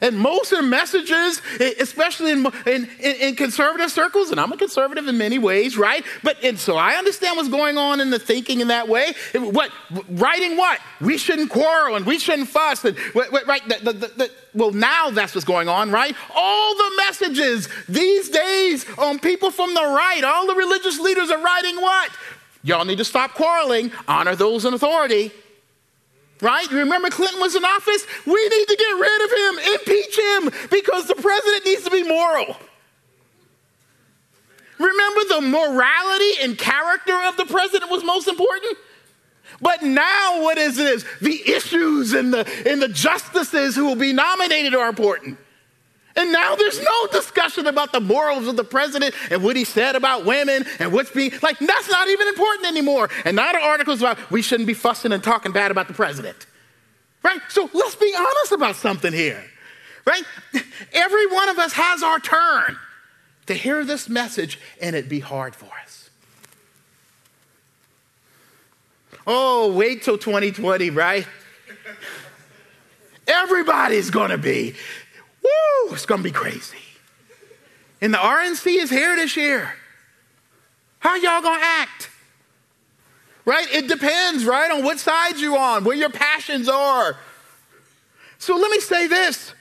And 0.00 0.18
most 0.18 0.52
of 0.52 0.58
the 0.58 0.64
messages, 0.64 1.40
especially 1.78 2.32
in, 2.32 2.46
in, 2.66 2.88
in, 3.00 3.36
conservative 3.36 3.90
circles, 3.90 4.30
and 4.30 4.40
I'm 4.40 4.52
a 4.52 4.56
conservative 4.56 5.06
in 5.06 5.18
many 5.18 5.38
ways, 5.38 5.78
right? 5.78 6.04
But 6.22 6.42
and 6.42 6.58
so 6.58 6.76
I 6.76 6.94
understand 6.94 7.36
what's 7.36 7.48
going 7.48 7.78
on 7.78 8.00
in 8.00 8.10
the 8.10 8.18
thinking 8.18 8.60
in 8.60 8.68
that 8.68 8.88
way. 8.88 9.14
What 9.34 9.70
writing? 10.08 10.56
What 10.56 10.80
we 11.00 11.18
shouldn't 11.18 11.50
quarrel 11.50 11.96
and 11.96 12.04
we 12.04 12.18
shouldn't 12.18 12.48
fuss 12.48 12.84
and 12.84 12.96
right? 13.14 13.62
The, 13.68 13.92
the, 13.92 13.92
the, 13.92 14.30
well, 14.54 14.72
now 14.72 15.10
that's 15.10 15.34
what's 15.34 15.44
going 15.44 15.68
on, 15.68 15.90
right? 15.90 16.14
All 16.34 16.74
the 16.74 16.90
messages 16.96 17.68
these 17.88 18.30
days 18.30 18.86
on 18.98 19.18
people 19.18 19.50
from 19.50 19.74
the 19.74 19.80
right, 19.80 20.22
all 20.24 20.46
the 20.46 20.54
religious 20.54 20.98
leaders 20.98 21.30
are 21.30 21.42
writing 21.42 21.76
what? 21.76 22.10
Y'all 22.62 22.84
need 22.84 22.98
to 22.98 23.04
stop 23.04 23.34
quarreling, 23.34 23.92
honor 24.08 24.34
those 24.34 24.64
in 24.64 24.74
authority 24.74 25.32
right? 26.40 26.70
You 26.70 26.78
remember 26.78 27.10
Clinton 27.10 27.40
was 27.40 27.54
in 27.54 27.64
office? 27.64 28.06
We 28.26 28.48
need 28.48 28.68
to 28.68 28.76
get 28.76 28.92
rid 28.98 29.24
of 29.24 29.30
him, 29.30 29.72
impeach 29.74 30.18
him, 30.18 30.68
because 30.70 31.06
the 31.08 31.14
president 31.14 31.64
needs 31.64 31.84
to 31.84 31.90
be 31.90 32.02
moral. 32.02 32.56
Remember 34.78 35.20
the 35.28 35.40
morality 35.40 36.42
and 36.42 36.58
character 36.58 37.16
of 37.24 37.36
the 37.36 37.46
president 37.46 37.90
was 37.90 38.04
most 38.04 38.28
important? 38.28 38.76
But 39.60 39.82
now 39.82 40.42
what 40.42 40.58
is 40.58 40.76
this? 40.76 41.04
The 41.20 41.40
issues 41.48 42.12
and 42.12 42.34
the, 42.34 42.46
and 42.66 42.82
the 42.82 42.88
justices 42.88 43.76
who 43.76 43.86
will 43.86 43.96
be 43.96 44.12
nominated 44.12 44.74
are 44.74 44.88
important. 44.88 45.38
And 46.16 46.30
now 46.30 46.54
there's 46.54 46.80
no 46.80 47.06
discussion 47.10 47.66
about 47.66 47.92
the 47.92 48.00
morals 48.00 48.46
of 48.46 48.56
the 48.56 48.64
president 48.64 49.14
and 49.30 49.42
what 49.42 49.56
he 49.56 49.64
said 49.64 49.96
about 49.96 50.24
women 50.24 50.64
and 50.78 50.92
what's 50.92 51.10
being 51.10 51.32
like, 51.42 51.58
that's 51.58 51.90
not 51.90 52.08
even 52.08 52.28
important 52.28 52.66
anymore. 52.66 53.10
And 53.24 53.36
now 53.36 53.50
the 53.52 53.58
articles 53.58 54.00
about 54.00 54.30
we 54.30 54.40
shouldn't 54.40 54.68
be 54.68 54.74
fussing 54.74 55.12
and 55.12 55.22
talking 55.22 55.50
bad 55.50 55.70
about 55.70 55.88
the 55.88 55.94
president. 55.94 56.46
Right? 57.22 57.40
So 57.48 57.68
let's 57.72 57.96
be 57.96 58.14
honest 58.16 58.52
about 58.52 58.76
something 58.76 59.12
here. 59.12 59.42
Right? 60.04 60.22
Every 60.92 61.26
one 61.26 61.48
of 61.48 61.58
us 61.58 61.72
has 61.72 62.02
our 62.02 62.20
turn 62.20 62.76
to 63.46 63.54
hear 63.54 63.84
this 63.84 64.08
message 64.08 64.60
and 64.80 64.94
it 64.94 65.08
be 65.08 65.20
hard 65.20 65.56
for 65.56 65.70
us. 65.82 66.10
Oh, 69.26 69.72
wait 69.72 70.02
till 70.02 70.18
2020, 70.18 70.90
right? 70.90 71.26
Everybody's 73.26 74.10
gonna 74.10 74.36
be 74.36 74.74
Woo, 75.44 75.92
it's 75.92 76.06
going 76.06 76.22
to 76.22 76.24
be 76.24 76.32
crazy. 76.32 76.78
And 78.00 78.12
the 78.12 78.18
RNC 78.18 78.82
is 78.82 78.90
here 78.90 79.14
this 79.16 79.36
year. 79.36 79.74
How 80.98 81.16
y'all 81.16 81.42
going 81.42 81.60
to 81.60 81.66
act? 81.66 82.10
Right? 83.44 83.66
It 83.72 83.88
depends, 83.88 84.46
right, 84.46 84.70
on 84.70 84.82
what 84.82 84.98
side 84.98 85.36
you're 85.36 85.58
on, 85.58 85.84
where 85.84 85.96
your 85.96 86.10
passions 86.10 86.68
are. 86.68 87.16
So 88.38 88.56
let 88.56 88.70
me 88.70 88.80
say 88.80 89.06
this. 89.06 89.52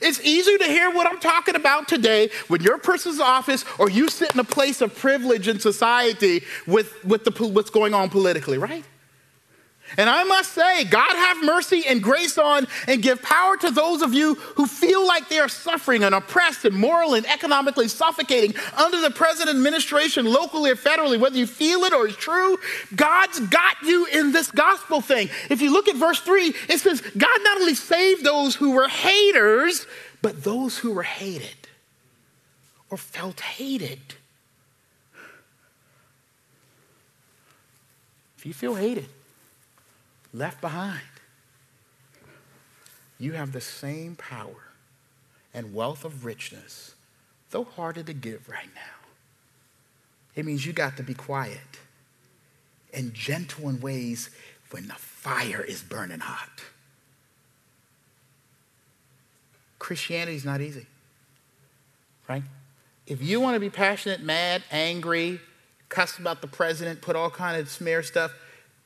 It's 0.00 0.20
easy 0.20 0.56
to 0.58 0.64
hear 0.64 0.90
what 0.90 1.06
I'm 1.06 1.18
talking 1.18 1.56
about 1.56 1.88
today 1.88 2.30
when 2.46 2.62
your 2.62 2.78
person's 2.78 3.20
office 3.20 3.64
or 3.78 3.90
you 3.90 4.08
sit 4.08 4.32
in 4.32 4.40
a 4.40 4.44
place 4.44 4.80
of 4.80 4.94
privilege 4.94 5.48
in 5.48 5.58
society 5.58 6.42
with, 6.66 7.04
with 7.04 7.24
the, 7.24 7.48
what's 7.48 7.70
going 7.70 7.94
on 7.94 8.08
politically, 8.08 8.58
right? 8.58 8.84
And 9.96 10.08
I 10.08 10.24
must 10.24 10.52
say, 10.52 10.84
God 10.84 11.10
have 11.10 11.44
mercy 11.44 11.84
and 11.86 12.02
grace 12.02 12.36
on 12.36 12.66
and 12.86 13.02
give 13.02 13.22
power 13.22 13.56
to 13.56 13.70
those 13.70 14.02
of 14.02 14.12
you 14.12 14.34
who 14.34 14.66
feel 14.66 15.06
like 15.06 15.28
they 15.28 15.38
are 15.38 15.48
suffering 15.48 16.04
and 16.04 16.14
oppressed 16.14 16.64
and 16.64 16.74
moral 16.74 17.14
and 17.14 17.26
economically 17.26 17.88
suffocating 17.88 18.54
under 18.76 19.00
the 19.00 19.10
present 19.10 19.48
administration, 19.48 20.26
locally 20.26 20.70
or 20.70 20.76
federally, 20.76 21.18
whether 21.18 21.38
you 21.38 21.46
feel 21.46 21.84
it 21.84 21.92
or 21.92 22.06
it's 22.06 22.16
true. 22.16 22.58
God's 22.94 23.40
got 23.40 23.82
you 23.82 24.06
in 24.06 24.32
this 24.32 24.50
gospel 24.50 25.00
thing. 25.00 25.30
If 25.48 25.62
you 25.62 25.72
look 25.72 25.88
at 25.88 25.96
verse 25.96 26.20
3, 26.20 26.54
it 26.68 26.78
says, 26.78 27.00
God 27.00 27.38
not 27.42 27.60
only 27.60 27.74
saved 27.74 28.24
those 28.24 28.54
who 28.54 28.72
were 28.72 28.88
haters, 28.88 29.86
but 30.20 30.44
those 30.44 30.78
who 30.78 30.92
were 30.92 31.02
hated 31.02 31.56
or 32.90 32.98
felt 32.98 33.40
hated. 33.40 34.00
If 38.36 38.46
you 38.46 38.52
feel 38.52 38.74
hated, 38.74 39.06
left 40.32 40.60
behind. 40.60 41.00
You 43.18 43.32
have 43.32 43.52
the 43.52 43.60
same 43.60 44.14
power 44.14 44.72
and 45.52 45.74
wealth 45.74 46.04
of 46.04 46.24
richness, 46.24 46.94
though 47.50 47.64
harder 47.64 48.02
to 48.02 48.12
give 48.12 48.48
right 48.48 48.68
now. 48.74 48.80
It 50.34 50.44
means 50.44 50.64
you 50.64 50.72
got 50.72 50.96
to 50.98 51.02
be 51.02 51.14
quiet 51.14 51.80
and 52.94 53.12
gentle 53.12 53.68
in 53.68 53.80
ways 53.80 54.30
when 54.70 54.86
the 54.86 54.94
fire 54.94 55.62
is 55.62 55.82
burning 55.82 56.20
hot. 56.20 56.62
Christianity 59.78 60.36
is 60.36 60.44
not 60.44 60.60
easy, 60.60 60.86
right? 62.28 62.42
If 63.06 63.22
you 63.22 63.40
want 63.40 63.54
to 63.54 63.60
be 63.60 63.70
passionate, 63.70 64.20
mad, 64.20 64.62
angry, 64.70 65.40
cuss 65.88 66.18
about 66.18 66.42
the 66.42 66.46
president, 66.46 67.00
put 67.00 67.16
all 67.16 67.30
kind 67.30 67.58
of 67.58 67.70
smear 67.70 68.02
stuff, 68.02 68.32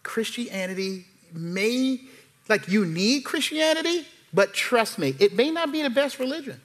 Christianity 0.02 1.06
may, 1.34 2.00
like, 2.48 2.68
you 2.68 2.84
need 2.84 3.24
Christianity, 3.24 4.06
but 4.32 4.54
trust 4.54 4.98
me, 4.98 5.14
it 5.18 5.34
may 5.34 5.50
not 5.50 5.72
be 5.72 5.82
the 5.82 5.90
best 5.90 6.18
religion. 6.18 6.60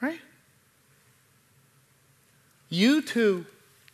Right? 0.00 0.20
You 2.68 3.02
too, 3.02 3.46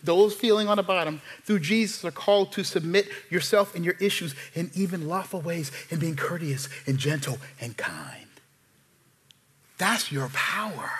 those 0.02 0.34
feeling 0.34 0.68
on 0.68 0.76
the 0.76 0.82
bottom, 0.82 1.22
through 1.44 1.60
Jesus 1.60 2.04
are 2.04 2.10
called 2.10 2.52
to 2.52 2.64
submit 2.64 3.08
yourself 3.30 3.74
and 3.74 3.84
your 3.84 3.94
issues 4.00 4.34
in 4.54 4.70
even 4.74 5.08
lawful 5.08 5.40
ways 5.40 5.70
and 5.90 6.00
being 6.00 6.16
courteous 6.16 6.68
and 6.86 6.98
gentle 6.98 7.38
and 7.60 7.76
kind. 7.76 8.26
That's 9.78 10.12
your 10.12 10.28
power. 10.32 10.90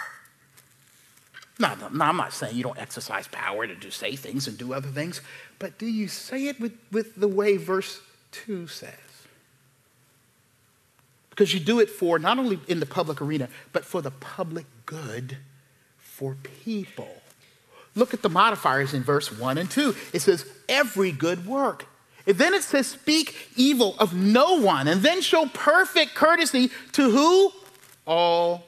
No, 1.59 1.73
no, 1.93 2.05
I'm 2.05 2.17
not 2.17 2.33
saying 2.33 2.57
you 2.57 2.65
don't 2.65 2.79
exercise 2.79 3.29
power 3.29 3.67
to 3.67 3.75
do, 3.75 3.91
say 3.91 4.17
things 4.17 4.49
and 4.49 4.59
do 4.59 4.73
other 4.73 4.89
things, 4.89 5.21
but 5.59 5.79
do 5.79 5.87
you 5.87 6.09
say 6.09 6.49
it 6.49 6.59
with, 6.61 6.73
with 6.91 7.15
the 7.15 7.29
way 7.29 7.57
verse 7.57 8.01
2 8.33 8.67
says? 8.67 8.93
Because 11.31 11.55
you 11.55 11.61
do 11.61 11.81
it 11.81 11.91
for 11.91 12.19
not 12.19 12.39
only 12.39 12.59
in 12.69 12.81
the 12.81 12.87
public 12.87 13.21
arena, 13.21 13.49
but 13.73 13.85
for 13.85 14.03
the 14.03 14.11
public 14.11 14.67
good 14.87 15.37
for 15.99 16.37
people. 16.65 17.23
Look 17.97 18.15
at 18.15 18.23
the 18.23 18.29
modifiers 18.29 18.93
in 18.93 19.03
verse 19.03 19.31
1 19.37 19.59
and 19.59 19.71
2. 19.71 19.95
It 20.13 20.23
says, 20.23 20.47
every 20.69 21.13
good 21.13 21.47
work. 21.47 21.87
And 22.27 22.37
then 22.37 22.55
it 22.55 22.63
says, 22.63 22.87
speak 22.87 23.37
evil 23.57 23.95
of 23.99 24.15
no 24.15 24.61
one, 24.61 24.89
and 24.89 25.03
then 25.03 25.21
show 25.21 25.47
perfect 25.47 26.15
courtesy 26.15 26.71
to 26.93 27.11
who? 27.11 27.53
All 28.07 28.65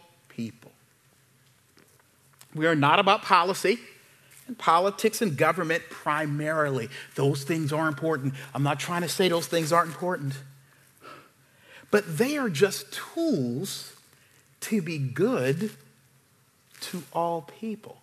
we 2.57 2.67
are 2.67 2.75
not 2.75 2.99
about 2.99 3.23
policy 3.23 3.79
and 4.47 4.57
politics 4.57 5.21
and 5.23 5.37
government 5.37 5.83
primarily. 5.91 6.89
Those 7.15 7.45
things 7.45 7.73
are 7.73 7.89
important. 7.89 8.35
I'm 8.55 8.63
not 8.63 8.81
trying 8.81 9.03
to 9.03 9.09
say 9.09 9.29
those 9.29 9.47
things 9.47 9.73
aren't 9.73 9.89
important, 9.89 10.35
but 11.91 12.19
they 12.19 12.37
are 12.37 12.49
just 12.49 12.93
tools 12.93 13.95
to 14.61 14.83
be 14.83 14.99
good 14.99 15.71
to 16.81 17.03
all 17.13 17.43
people. 17.43 17.99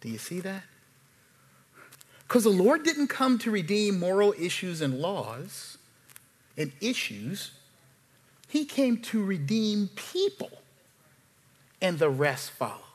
Do 0.00 0.08
you 0.08 0.18
see 0.18 0.40
that? 0.40 0.62
Because 2.26 2.44
the 2.44 2.50
Lord 2.50 2.82
didn't 2.82 3.08
come 3.08 3.38
to 3.38 3.50
redeem 3.50 4.00
moral 4.00 4.34
issues 4.38 4.80
and 4.80 4.98
laws 4.98 5.78
and 6.56 6.72
issues, 6.80 7.52
He 8.48 8.64
came 8.64 8.98
to 9.02 9.24
redeem 9.24 9.90
people, 9.94 10.50
and 11.80 11.98
the 11.98 12.08
rest 12.08 12.50
followed. 12.50 12.85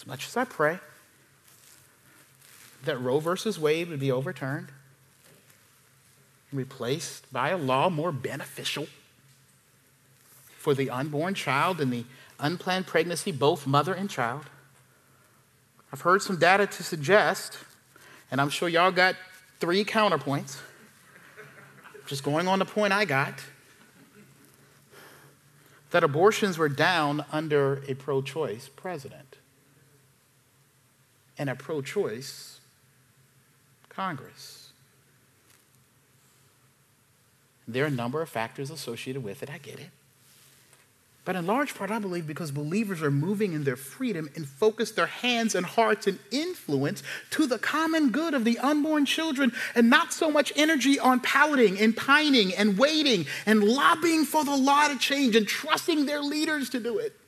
As 0.00 0.06
much 0.06 0.26
as 0.26 0.36
I 0.36 0.44
pray 0.44 0.78
that 2.84 2.98
Roe 2.98 3.18
versus 3.18 3.58
Wade 3.58 3.90
would 3.90 4.00
be 4.00 4.10
overturned 4.10 4.68
and 6.50 6.58
replaced 6.58 7.30
by 7.30 7.50
a 7.50 7.58
law 7.58 7.90
more 7.90 8.10
beneficial 8.10 8.86
for 10.56 10.74
the 10.74 10.88
unborn 10.88 11.34
child 11.34 11.82
and 11.82 11.92
the 11.92 12.04
unplanned 12.38 12.86
pregnancy, 12.86 13.30
both 13.30 13.66
mother 13.66 13.92
and 13.92 14.08
child. 14.08 14.44
I've 15.92 16.00
heard 16.00 16.22
some 16.22 16.38
data 16.38 16.66
to 16.66 16.82
suggest, 16.82 17.58
and 18.30 18.40
I'm 18.40 18.48
sure 18.48 18.70
y'all 18.70 18.90
got 18.90 19.16
three 19.58 19.84
counterpoints. 19.84 20.56
Just 22.06 22.24
going 22.24 22.48
on 22.48 22.58
the 22.58 22.64
point 22.64 22.94
I 22.94 23.04
got, 23.04 23.34
that 25.90 26.02
abortions 26.02 26.56
were 26.56 26.70
down 26.70 27.24
under 27.30 27.82
a 27.86 27.94
pro 27.94 28.22
choice 28.22 28.70
president 28.74 29.29
and 31.40 31.48
a 31.48 31.56
pro 31.56 31.80
choice 31.80 32.60
Congress. 33.88 34.70
There 37.66 37.84
are 37.84 37.88
a 37.88 37.90
number 37.90 38.20
of 38.20 38.28
factors 38.28 38.70
associated 38.70 39.24
with 39.24 39.42
it, 39.42 39.50
I 39.50 39.58
get 39.58 39.80
it. 39.80 39.88
But 41.24 41.36
in 41.36 41.46
large 41.46 41.74
part, 41.74 41.90
I 41.90 41.98
believe 41.98 42.26
because 42.26 42.50
believers 42.50 43.02
are 43.02 43.10
moving 43.10 43.52
in 43.52 43.64
their 43.64 43.76
freedom 43.76 44.28
and 44.36 44.46
focus 44.46 44.90
their 44.90 45.06
hands 45.06 45.54
and 45.54 45.64
hearts 45.64 46.06
and 46.06 46.18
influence 46.30 47.02
to 47.30 47.46
the 47.46 47.58
common 47.58 48.10
good 48.10 48.34
of 48.34 48.44
the 48.44 48.58
unborn 48.58 49.06
children 49.06 49.52
and 49.74 49.88
not 49.88 50.12
so 50.12 50.30
much 50.30 50.52
energy 50.56 50.98
on 50.98 51.20
pouting 51.20 51.78
and 51.78 51.96
pining 51.96 52.54
and 52.54 52.78
waiting 52.78 53.26
and 53.46 53.62
lobbying 53.62 54.24
for 54.24 54.44
the 54.44 54.56
law 54.56 54.88
to 54.88 54.98
change 54.98 55.36
and 55.36 55.46
trusting 55.46 56.06
their 56.06 56.20
leaders 56.20 56.70
to 56.70 56.80
do 56.80 56.98
it 56.98 57.19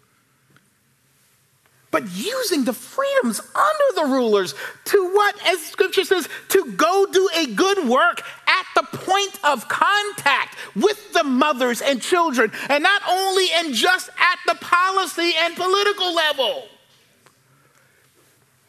but 1.93 2.11
using 2.11 2.65
the 2.65 2.73
freedoms 2.73 3.41
under 3.55 4.01
the 4.01 4.07
rulers 4.13 4.55
to 4.87 5.13
what, 5.13 5.37
as 5.47 5.65
scripture 5.65 6.05
says, 6.05 6.29
to 6.49 6.73
go 6.73 7.07
do 7.13 7.29
a 7.37 7.47
good 7.47 7.87
work 7.87 8.23
at 8.49 8.67
the 8.75 8.83
point 8.99 9.39
of 9.45 9.69
contact 9.69 10.57
with 10.75 11.13
the 11.13 11.23
mothers 11.23 11.81
and 11.81 12.03
children, 12.03 12.51
and 12.69 12.83
not 12.83 13.03
only 13.09 13.47
and 13.55 13.75
just 13.75 14.09
at 14.19 14.39
the 14.47 14.55
policy 14.65 15.35
and 15.39 15.55
political 15.55 16.13
level. 16.15 16.65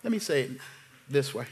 Let 0.03 0.11
me 0.11 0.19
say 0.19 0.41
it 0.43 0.51
this 1.09 1.33
way. 1.33 1.45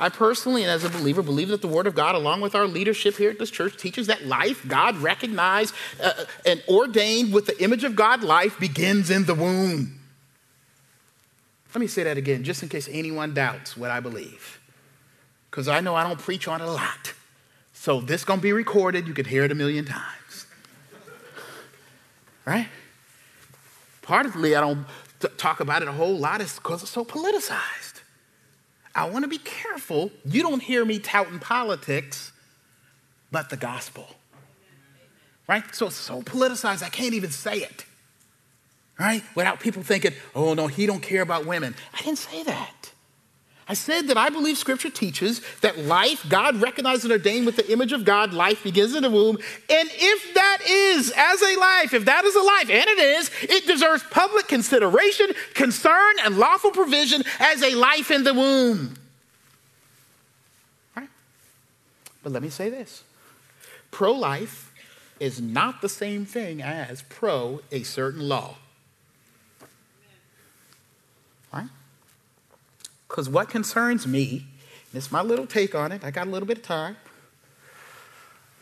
I 0.00 0.08
personally, 0.08 0.62
and 0.62 0.70
as 0.70 0.82
a 0.82 0.88
believer, 0.88 1.22
believe 1.22 1.48
that 1.48 1.62
the 1.62 1.68
Word 1.68 1.86
of 1.86 1.94
God, 1.94 2.16
along 2.16 2.40
with 2.40 2.56
our 2.56 2.66
leadership 2.66 3.16
here 3.16 3.30
at 3.30 3.38
this 3.38 3.52
church, 3.52 3.76
teaches 3.76 4.08
that 4.08 4.26
life, 4.26 4.66
God 4.66 4.96
recognized 4.96 5.74
uh, 6.02 6.24
and 6.44 6.60
ordained 6.66 7.32
with 7.32 7.46
the 7.46 7.62
image 7.62 7.84
of 7.84 7.94
God 7.94 8.24
life, 8.24 8.58
begins 8.58 9.10
in 9.10 9.26
the 9.26 9.34
womb. 9.34 10.01
Let 11.74 11.80
me 11.80 11.86
say 11.86 12.02
that 12.02 12.18
again, 12.18 12.44
just 12.44 12.62
in 12.62 12.68
case 12.68 12.88
anyone 12.90 13.32
doubts 13.32 13.76
what 13.76 13.90
I 13.90 14.00
believe. 14.00 14.60
Because 15.50 15.68
I 15.68 15.80
know 15.80 15.94
I 15.94 16.02
don't 16.06 16.18
preach 16.18 16.46
on 16.46 16.60
it 16.60 16.64
a 16.64 16.70
lot. 16.70 17.14
So 17.72 18.00
this 18.00 18.24
going 18.24 18.40
to 18.40 18.42
be 18.42 18.52
recorded. 18.52 19.08
You 19.08 19.14
could 19.14 19.26
hear 19.26 19.44
it 19.44 19.52
a 19.52 19.54
million 19.54 19.86
times. 19.86 20.46
right? 22.44 22.68
Partly 24.02 24.54
I 24.54 24.60
don't 24.60 24.86
t- 25.20 25.28
talk 25.38 25.60
about 25.60 25.82
it 25.82 25.88
a 25.88 25.92
whole 25.92 26.16
lot 26.16 26.42
is 26.42 26.54
because 26.54 26.82
it's 26.82 26.90
so 26.90 27.04
politicized. 27.04 28.02
I 28.94 29.08
want 29.08 29.24
to 29.24 29.28
be 29.28 29.38
careful. 29.38 30.10
You 30.26 30.42
don't 30.42 30.62
hear 30.62 30.84
me 30.84 30.98
touting 30.98 31.38
politics, 31.38 32.32
but 33.30 33.48
the 33.48 33.56
gospel. 33.56 34.06
Right? 35.48 35.74
So 35.74 35.86
it's 35.86 35.96
so 35.96 36.20
politicized, 36.20 36.82
I 36.82 36.90
can't 36.90 37.14
even 37.14 37.30
say 37.30 37.58
it 37.58 37.86
right? 39.02 39.24
Without 39.34 39.58
people 39.58 39.82
thinking, 39.82 40.12
oh 40.34 40.54
no, 40.54 40.68
he 40.68 40.86
don't 40.86 41.02
care 41.02 41.22
about 41.22 41.44
women. 41.44 41.74
I 41.92 42.02
didn't 42.02 42.18
say 42.18 42.44
that. 42.44 42.92
I 43.68 43.74
said 43.74 44.08
that 44.08 44.16
I 44.16 44.28
believe 44.28 44.58
scripture 44.58 44.90
teaches 44.90 45.40
that 45.60 45.78
life, 45.78 46.24
God 46.28 46.60
recognized 46.60 47.04
and 47.04 47.12
ordained 47.12 47.46
with 47.46 47.56
the 47.56 47.72
image 47.72 47.92
of 47.92 48.04
God, 48.04 48.32
life 48.32 48.62
begins 48.62 48.94
in 48.94 49.02
the 49.02 49.10
womb. 49.10 49.38
And 49.70 49.88
if 49.92 50.34
that 50.34 50.58
is 50.68 51.12
as 51.16 51.42
a 51.42 51.58
life, 51.58 51.94
if 51.94 52.04
that 52.04 52.24
is 52.24 52.34
a 52.34 52.42
life, 52.42 52.70
and 52.70 52.88
it 52.88 52.98
is, 52.98 53.30
it 53.42 53.66
deserves 53.66 54.02
public 54.10 54.46
consideration, 54.46 55.32
concern, 55.54 56.14
and 56.24 56.38
lawful 56.38 56.70
provision 56.70 57.22
as 57.40 57.62
a 57.62 57.74
life 57.74 58.10
in 58.10 58.24
the 58.24 58.34
womb. 58.34 58.94
Right? 60.96 61.08
But 62.22 62.32
let 62.32 62.42
me 62.42 62.50
say 62.50 62.68
this 62.68 63.04
pro 63.90 64.12
life 64.12 64.72
is 65.18 65.40
not 65.40 65.80
the 65.80 65.88
same 65.88 66.24
thing 66.24 66.60
as 66.62 67.02
pro 67.02 67.60
a 67.70 67.84
certain 67.84 68.28
law. 68.28 68.56
Because 73.12 73.28
what 73.28 73.50
concerns 73.50 74.06
me, 74.06 74.46
and 74.90 74.94
it's 74.94 75.12
my 75.12 75.20
little 75.20 75.46
take 75.46 75.74
on 75.74 75.92
it, 75.92 76.02
I 76.02 76.10
got 76.10 76.28
a 76.28 76.30
little 76.30 76.48
bit 76.48 76.56
of 76.56 76.62
time, 76.62 76.96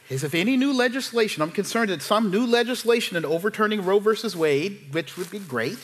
is 0.09 0.25
if 0.25 0.35
any 0.35 0.57
new 0.57 0.73
legislation, 0.73 1.41
I'm 1.41 1.53
concerned 1.53 1.91
that 1.91 2.03
some 2.03 2.33
new 2.33 2.45
legislation 2.45 3.17
in 3.17 3.25
overturning 3.25 3.85
Roe 3.85 4.01
versus 4.01 4.35
Wade, 4.35 4.89
which 4.91 5.17
would 5.17 5.31
be 5.31 5.39
great, 5.39 5.79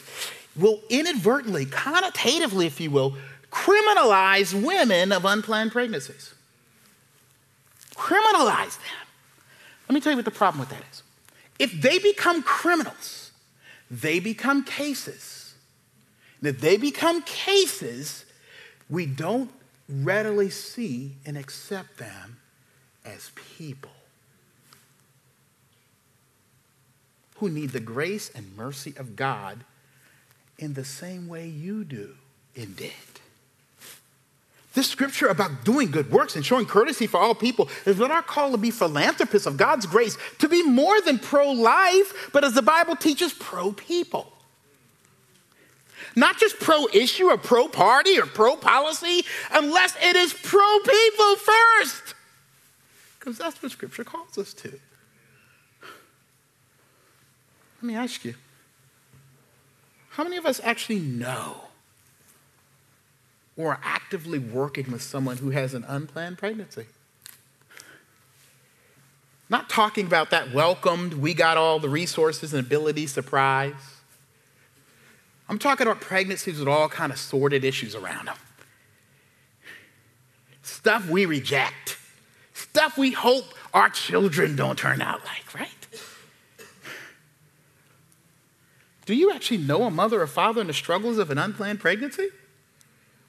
will 0.57 0.81
inadvertently, 0.91 1.65
connotatively, 1.67 2.67
if 2.67 2.81
you 2.81 2.91
will, 2.91 3.17
criminalize 3.53 4.53
women 4.53 5.13
of 5.13 5.25
unplanned 5.25 5.71
pregnancies. 5.71 6.35
Criminalize 7.95 8.79
them. 8.79 9.07
Let 9.89 9.95
me 9.95 10.01
tell 10.01 10.11
you 10.11 10.17
what 10.17 10.25
the 10.25 10.33
problem 10.33 10.59
with 10.59 10.71
that 10.71 10.83
is. 10.91 11.05
If 11.61 11.81
they 11.81 12.01
become 12.01 12.43
criminals, 12.43 13.31
they 13.93 14.19
become 14.19 14.65
cases 14.65 15.55
If 16.43 16.61
they 16.61 16.77
become 16.77 17.23
cases 17.23 18.26
we 18.89 19.07
don't 19.07 19.51
readily 19.89 20.51
see 20.51 21.17
and 21.25 21.37
accept 21.37 21.99
them 21.99 22.39
as 23.05 23.31
people 23.57 23.91
who 27.37 27.49
need 27.49 27.71
the 27.71 27.81
grace 27.81 28.31
and 28.35 28.57
mercy 28.57 28.95
of 28.97 29.17
God 29.17 29.65
in 30.59 30.75
the 30.75 30.85
same 30.85 31.29
way 31.29 31.47
you 31.47 31.85
do 31.85 32.15
and 32.57 32.77
did. 32.77 32.93
This 34.75 34.91
scripture 34.91 35.29
about 35.29 35.65
doing 35.65 35.91
good 35.91 36.11
works 36.11 36.37
and 36.37 36.45
showing 36.45 36.67
courtesy 36.67 37.07
for 37.07 37.19
all 37.19 37.35
people 37.35 37.69
is 37.87 37.99
what 37.99 38.11
our 38.11 38.23
call 38.23 38.51
to 38.51 38.59
be 38.59 38.71
philanthropists 38.71 39.47
of 39.47 39.57
God's 39.57 39.87
grace, 39.87 40.19
to 40.39 40.49
be 40.49 40.63
more 40.63 41.01
than 41.01 41.19
pro 41.19 41.51
life, 41.51 42.31
but 42.33 42.45
as 42.45 42.53
the 42.53 42.63
Bible 42.63 42.95
teaches, 42.95 43.33
pro 43.33 43.73
people. 43.73 44.33
Not 46.17 46.39
just 46.39 46.59
pro 46.59 46.87
issue 46.95 47.27
or 47.27 47.37
pro 47.37 47.69
party 47.69 48.19
or 48.19 48.25
pro 48.25 48.57
policy, 48.57 49.25
unless 49.53 49.95
it 50.03 50.17
is 50.17 50.33
pro 50.33 50.79
people 50.79 51.37
first. 51.37 52.15
Because 53.19 53.37
that's 53.37 53.63
what 53.63 53.71
Scripture 53.71 54.03
calls 54.03 54.39
us 54.39 54.55
to. 54.55 54.81
Let 57.77 57.83
me 57.83 57.95
ask 57.95 58.25
you 58.25 58.35
how 60.11 60.25
many 60.25 60.39
of 60.39 60.47
us 60.47 60.63
actually 60.65 61.01
know 61.01 61.61
or 63.55 63.73
are 63.73 63.81
actively 63.83 64.39
working 64.39 64.91
with 64.91 65.03
someone 65.03 65.37
who 65.37 65.51
has 65.51 65.75
an 65.75 65.85
unplanned 65.87 66.39
pregnancy? 66.39 66.87
Not 69.51 69.69
talking 69.69 70.07
about 70.07 70.31
that 70.31 70.53
welcomed, 70.53 71.15
we 71.15 71.35
got 71.35 71.59
all 71.59 71.79
the 71.79 71.89
resources 71.89 72.55
and 72.55 72.67
abilities 72.67 73.13
surprise. 73.13 73.96
I'm 75.49 75.59
talking 75.59 75.87
about 75.87 76.01
pregnancies 76.01 76.59
with 76.59 76.69
all 76.69 76.89
kind 76.89 77.13
of 77.13 77.19
sordid 77.19 77.65
issues 77.65 77.95
around 77.95 78.27
them. 78.27 78.37
Stuff 80.63 81.09
we 81.09 81.27
reject. 81.27 81.99
Stuff 82.53 82.99
we 82.99 83.13
hope 83.13 83.45
our 83.73 83.89
children 83.89 84.57
don't 84.57 84.79
turn 84.79 85.01
out 85.01 85.25
like, 85.25 85.55
right? 85.55 85.71
Do 89.05 89.15
you 89.15 89.33
actually 89.33 89.59
know 89.59 89.85
a 89.85 89.91
mother 89.91 90.21
or 90.21 90.27
father 90.27 90.61
in 90.61 90.67
the 90.67 90.75
struggles 90.75 91.19
of 91.19 91.31
an 91.31 91.39
unplanned 91.39 91.79
pregnancy? 91.79 92.29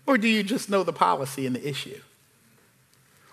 Or 0.07 0.17
do 0.17 0.27
you 0.27 0.41
just 0.41 0.69
know 0.69 0.83
the 0.83 0.93
policy 0.93 1.45
and 1.45 1.55
the 1.55 1.67
issue? 1.67 2.01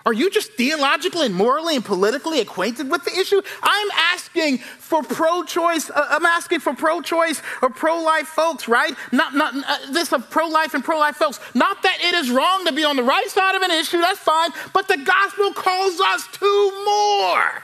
Are 0.06 0.12
you 0.12 0.28
just 0.30 0.52
theologically 0.52 1.26
and 1.26 1.34
morally 1.34 1.76
and 1.76 1.84
politically 1.84 2.40
acquainted 2.40 2.90
with 2.90 3.04
the 3.04 3.18
issue? 3.18 3.40
I'm 3.62 3.90
asking 4.12 4.58
for 4.58 5.02
pro 5.02 5.44
choice, 5.44 5.88
uh, 5.88 6.06
I'm 6.10 6.26
asking 6.26 6.60
for 6.60 6.74
pro 6.74 7.00
choice 7.00 7.40
or 7.62 7.70
pro 7.70 8.02
life 8.02 8.26
folks, 8.26 8.68
right? 8.68 8.94
Not, 9.12 9.34
not 9.34 9.54
uh, 9.56 9.92
this 9.92 10.12
of 10.12 10.28
pro 10.28 10.46
life 10.46 10.74
and 10.74 10.84
pro 10.84 10.98
life 10.98 11.16
folks. 11.16 11.40
Not 11.54 11.82
that 11.82 11.98
it 12.02 12.14
is 12.14 12.30
wrong 12.30 12.66
to 12.66 12.72
be 12.72 12.84
on 12.84 12.96
the 12.96 13.02
right 13.02 13.28
side 13.28 13.54
of 13.54 13.62
an 13.62 13.70
issue, 13.70 13.98
that's 13.98 14.18
fine, 14.18 14.50
but 14.74 14.88
the 14.88 14.98
gospel 14.98 15.54
calls 15.54 15.98
us 16.00 16.26
to 16.38 16.84
more. 16.84 17.62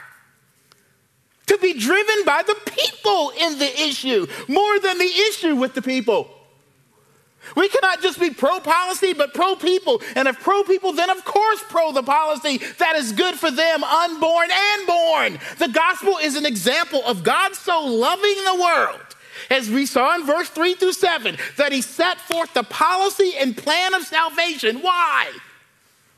To 1.47 1.57
be 1.59 1.73
driven 1.73 2.25
by 2.25 2.41
the 2.41 2.55
people 2.65 3.33
in 3.39 3.59
the 3.59 3.81
issue 3.81 4.25
more 4.47 4.79
than 4.79 4.97
the 4.97 5.11
issue 5.29 5.55
with 5.55 5.75
the 5.75 5.81
people. 5.81 6.40
We 7.55 7.69
cannot 7.69 8.01
just 8.01 8.19
be 8.19 8.29
pro 8.29 8.59
policy, 8.59 9.13
but 9.13 9.33
pro 9.33 9.55
people. 9.55 10.01
And 10.15 10.27
if 10.27 10.39
pro 10.39 10.63
people, 10.63 10.93
then 10.93 11.09
of 11.09 11.23
course 11.25 11.63
pro 11.69 11.91
the 11.91 12.03
policy 12.03 12.57
that 12.77 12.95
is 12.95 13.11
good 13.11 13.35
for 13.35 13.51
them, 13.51 13.83
unborn 13.83 14.49
and 14.51 14.87
born. 14.87 15.39
The 15.57 15.69
gospel 15.69 16.17
is 16.17 16.35
an 16.35 16.45
example 16.45 17.03
of 17.05 17.23
God 17.23 17.55
so 17.55 17.85
loving 17.85 18.43
the 18.45 18.61
world 18.61 19.01
as 19.49 19.69
we 19.69 19.85
saw 19.85 20.15
in 20.15 20.25
verse 20.25 20.49
3 20.49 20.75
through 20.75 20.93
7, 20.93 21.37
that 21.57 21.71
he 21.71 21.81
set 21.81 22.19
forth 22.19 22.53
the 22.53 22.63
policy 22.63 23.33
and 23.39 23.57
plan 23.57 23.93
of 23.93 24.03
salvation. 24.03 24.77
Why? 24.77 25.31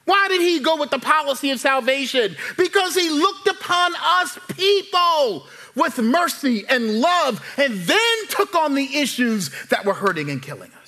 Why 0.05 0.27
did 0.27 0.41
he 0.41 0.59
go 0.59 0.75
with 0.75 0.91
the 0.91 0.99
policy 0.99 1.51
of 1.51 1.59
salvation? 1.59 2.35
Because 2.57 2.95
he 2.95 3.09
looked 3.09 3.47
upon 3.47 3.93
us 3.95 4.37
people 4.49 5.47
with 5.75 5.97
mercy 5.97 6.65
and 6.69 6.99
love 6.99 7.43
and 7.57 7.73
then 7.79 8.27
took 8.29 8.53
on 8.53 8.75
the 8.75 8.97
issues 8.97 9.49
that 9.69 9.85
were 9.85 9.93
hurting 9.93 10.29
and 10.29 10.41
killing 10.41 10.71
us. 10.81 10.82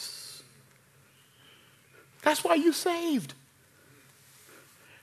That's 2.25 2.43
why 2.43 2.55
you 2.55 2.73
saved. 2.73 3.33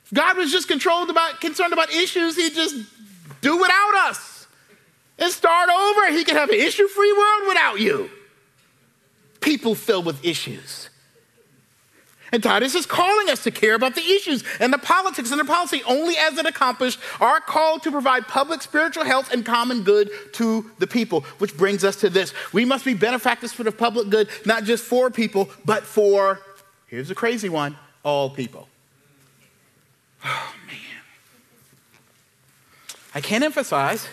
If 0.04 0.12
God 0.12 0.36
was 0.36 0.52
just 0.52 0.68
controlled 0.68 1.08
about 1.08 1.40
concerned 1.40 1.72
about 1.72 1.90
issues, 1.94 2.36
he'd 2.36 2.52
just 2.52 2.74
do 3.40 3.56
without 3.56 3.94
us 4.08 4.46
and 5.18 5.32
start 5.32 5.70
over. 5.70 6.12
He 6.12 6.24
could 6.24 6.36
have 6.36 6.50
an 6.50 6.56
issue-free 6.56 7.12
world 7.12 7.48
without 7.48 7.80
you. 7.80 8.10
People 9.40 9.74
filled 9.74 10.04
with 10.04 10.24
issues. 10.24 10.90
And 12.32 12.42
Titus 12.42 12.74
is 12.74 12.86
calling 12.86 13.28
us 13.28 13.44
to 13.44 13.50
care 13.50 13.74
about 13.74 13.94
the 13.94 14.00
issues 14.00 14.42
and 14.58 14.72
the 14.72 14.78
politics 14.78 15.30
and 15.30 15.38
the 15.38 15.44
policy 15.44 15.82
only 15.86 16.16
as 16.16 16.38
it 16.38 16.46
accomplished 16.46 16.98
our 17.20 17.40
call 17.40 17.78
to 17.80 17.90
provide 17.90 18.26
public 18.26 18.62
spiritual 18.62 19.04
health 19.04 19.32
and 19.32 19.44
common 19.44 19.82
good 19.84 20.10
to 20.32 20.70
the 20.78 20.86
people, 20.86 21.20
which 21.38 21.56
brings 21.56 21.84
us 21.84 21.96
to 21.96 22.08
this. 22.08 22.32
We 22.52 22.64
must 22.64 22.86
be 22.86 22.94
benefactors 22.94 23.52
for 23.52 23.64
the 23.64 23.70
public 23.70 24.08
good, 24.08 24.28
not 24.46 24.64
just 24.64 24.82
for 24.82 25.10
people, 25.10 25.50
but 25.66 25.84
for, 25.84 26.40
here's 26.92 27.10
a 27.10 27.14
crazy 27.14 27.48
one, 27.48 27.76
all 28.04 28.30
people. 28.30 28.68
Oh, 30.24 30.54
man. 30.68 31.02
I 33.12 33.20
can't 33.20 33.42
emphasize 33.42 34.06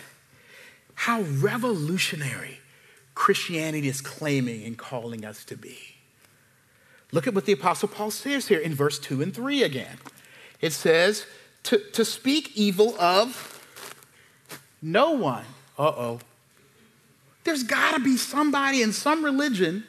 how 0.95 1.21
revolutionary 1.21 2.59
Christianity 3.13 3.87
is 3.87 4.01
claiming 4.01 4.63
and 4.63 4.75
calling 4.75 5.23
us 5.23 5.45
to 5.45 5.55
be. 5.55 5.77
Look 7.11 7.27
at 7.27 7.35
what 7.35 7.45
the 7.45 7.53
Apostle 7.53 7.89
Paul 7.89 8.09
says 8.09 8.47
here 8.47 8.59
in 8.59 8.73
verse 8.73 8.97
2 8.97 9.21
and 9.21 9.33
3 9.33 9.61
again. 9.61 9.97
It 10.61 10.73
says, 10.73 11.27
to, 11.63 11.77
to 11.77 12.03
speak 12.03 12.55
evil 12.55 12.99
of 12.99 13.63
no 14.81 15.11
one. 15.11 15.45
Uh 15.77 15.83
oh. 15.95 16.19
There's 17.43 17.63
got 17.63 17.95
to 17.95 17.99
be 17.99 18.17
somebody 18.17 18.81
in 18.81 18.93
some 18.93 19.23
religion, 19.23 19.85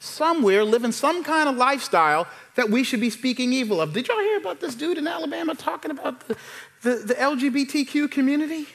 somewhere, 0.00 0.64
living 0.64 0.90
some 0.90 1.22
kind 1.22 1.48
of 1.48 1.56
lifestyle 1.56 2.26
that 2.56 2.70
we 2.70 2.82
should 2.82 3.00
be 3.00 3.10
speaking 3.10 3.52
evil 3.52 3.80
of. 3.80 3.92
Did 3.92 4.08
y'all 4.08 4.18
hear 4.18 4.38
about 4.38 4.60
this 4.60 4.74
dude 4.74 4.98
in 4.98 5.06
Alabama 5.06 5.54
talking 5.54 5.92
about 5.92 6.26
the, 6.26 6.36
the, 6.82 6.90
the 6.96 7.14
LGBTQ 7.14 8.10
community? 8.10 8.66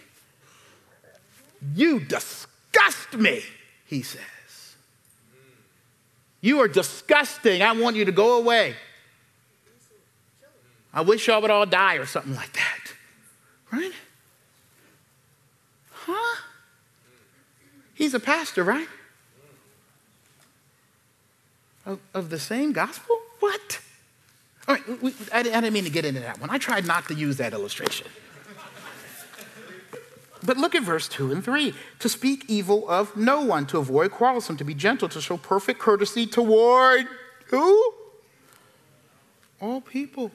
You 1.74 2.00
disgust 2.00 3.16
me, 3.16 3.42
he 3.86 4.04
says. 4.04 4.22
You 6.42 6.62
are 6.62 6.68
disgusting. 6.68 7.64
I 7.64 7.72
want 7.72 7.96
you 7.96 8.06
to 8.06 8.12
go 8.12 8.38
away. 8.38 8.76
I 10.94 11.02
wish 11.02 11.28
y'all 11.28 11.42
would 11.42 11.52
all 11.52 11.66
die 11.66 11.96
or 11.96 12.06
something 12.06 12.36
like 12.36 12.54
that. 12.54 12.94
Right? 13.72 13.92
Huh? 15.92 16.42
He's 17.96 18.14
a 18.14 18.20
pastor, 18.20 18.64
right? 18.64 18.88
Of, 21.86 22.00
of 22.14 22.30
the 22.30 22.40
same 22.40 22.72
gospel? 22.72 23.18
What? 23.40 23.80
All 24.68 24.76
right, 24.76 25.02
we, 25.02 25.14
I, 25.32 25.40
I 25.40 25.44
didn't 25.44 25.74
mean 25.74 25.84
to 25.84 25.90
get 25.92 26.06
into 26.06 26.22
that 26.22 26.42
one. 26.42 26.50
I 26.50 26.58
tried 26.58 26.86
not 26.86 27.08
to 27.10 27.14
use 27.14 27.38
that 27.38 27.54
illustration. 27.54 28.08
But 30.44 30.58
look 30.58 30.76
at 30.76 30.84
verse 30.84 31.08
2 31.08 31.32
and 31.32 31.44
3. 31.44 31.74
To 32.00 32.10
speak 32.10 32.46
evil 32.48 32.88
of 32.90 33.16
no 33.16 33.42
one, 33.42 33.66
to 33.68 33.80
avoid 33.80 34.12
quarrelsome, 34.12 34.58
to 34.58 34.64
be 34.64 34.74
gentle, 34.74 35.10
to 35.10 35.22
show 35.22 35.38
perfect 35.38 35.80
courtesy 35.80 36.28
toward 36.28 37.08
who? 37.48 37.94
All 39.60 39.82
people. 39.82 40.32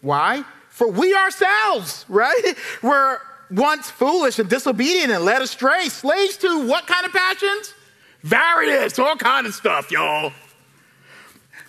Why? 0.00 0.44
For 0.68 0.88
we 0.88 1.14
ourselves, 1.14 2.04
right? 2.08 2.54
Were 2.82 3.20
once 3.50 3.90
foolish 3.90 4.38
and 4.38 4.48
disobedient 4.48 5.10
and 5.10 5.24
led 5.24 5.42
astray, 5.42 5.88
slaves 5.88 6.36
to 6.38 6.66
what 6.66 6.86
kind 6.86 7.04
of 7.04 7.12
passions? 7.12 7.74
Various, 8.22 8.98
all 8.98 9.16
kind 9.16 9.46
of 9.46 9.54
stuff, 9.54 9.90
y'all. 9.90 10.32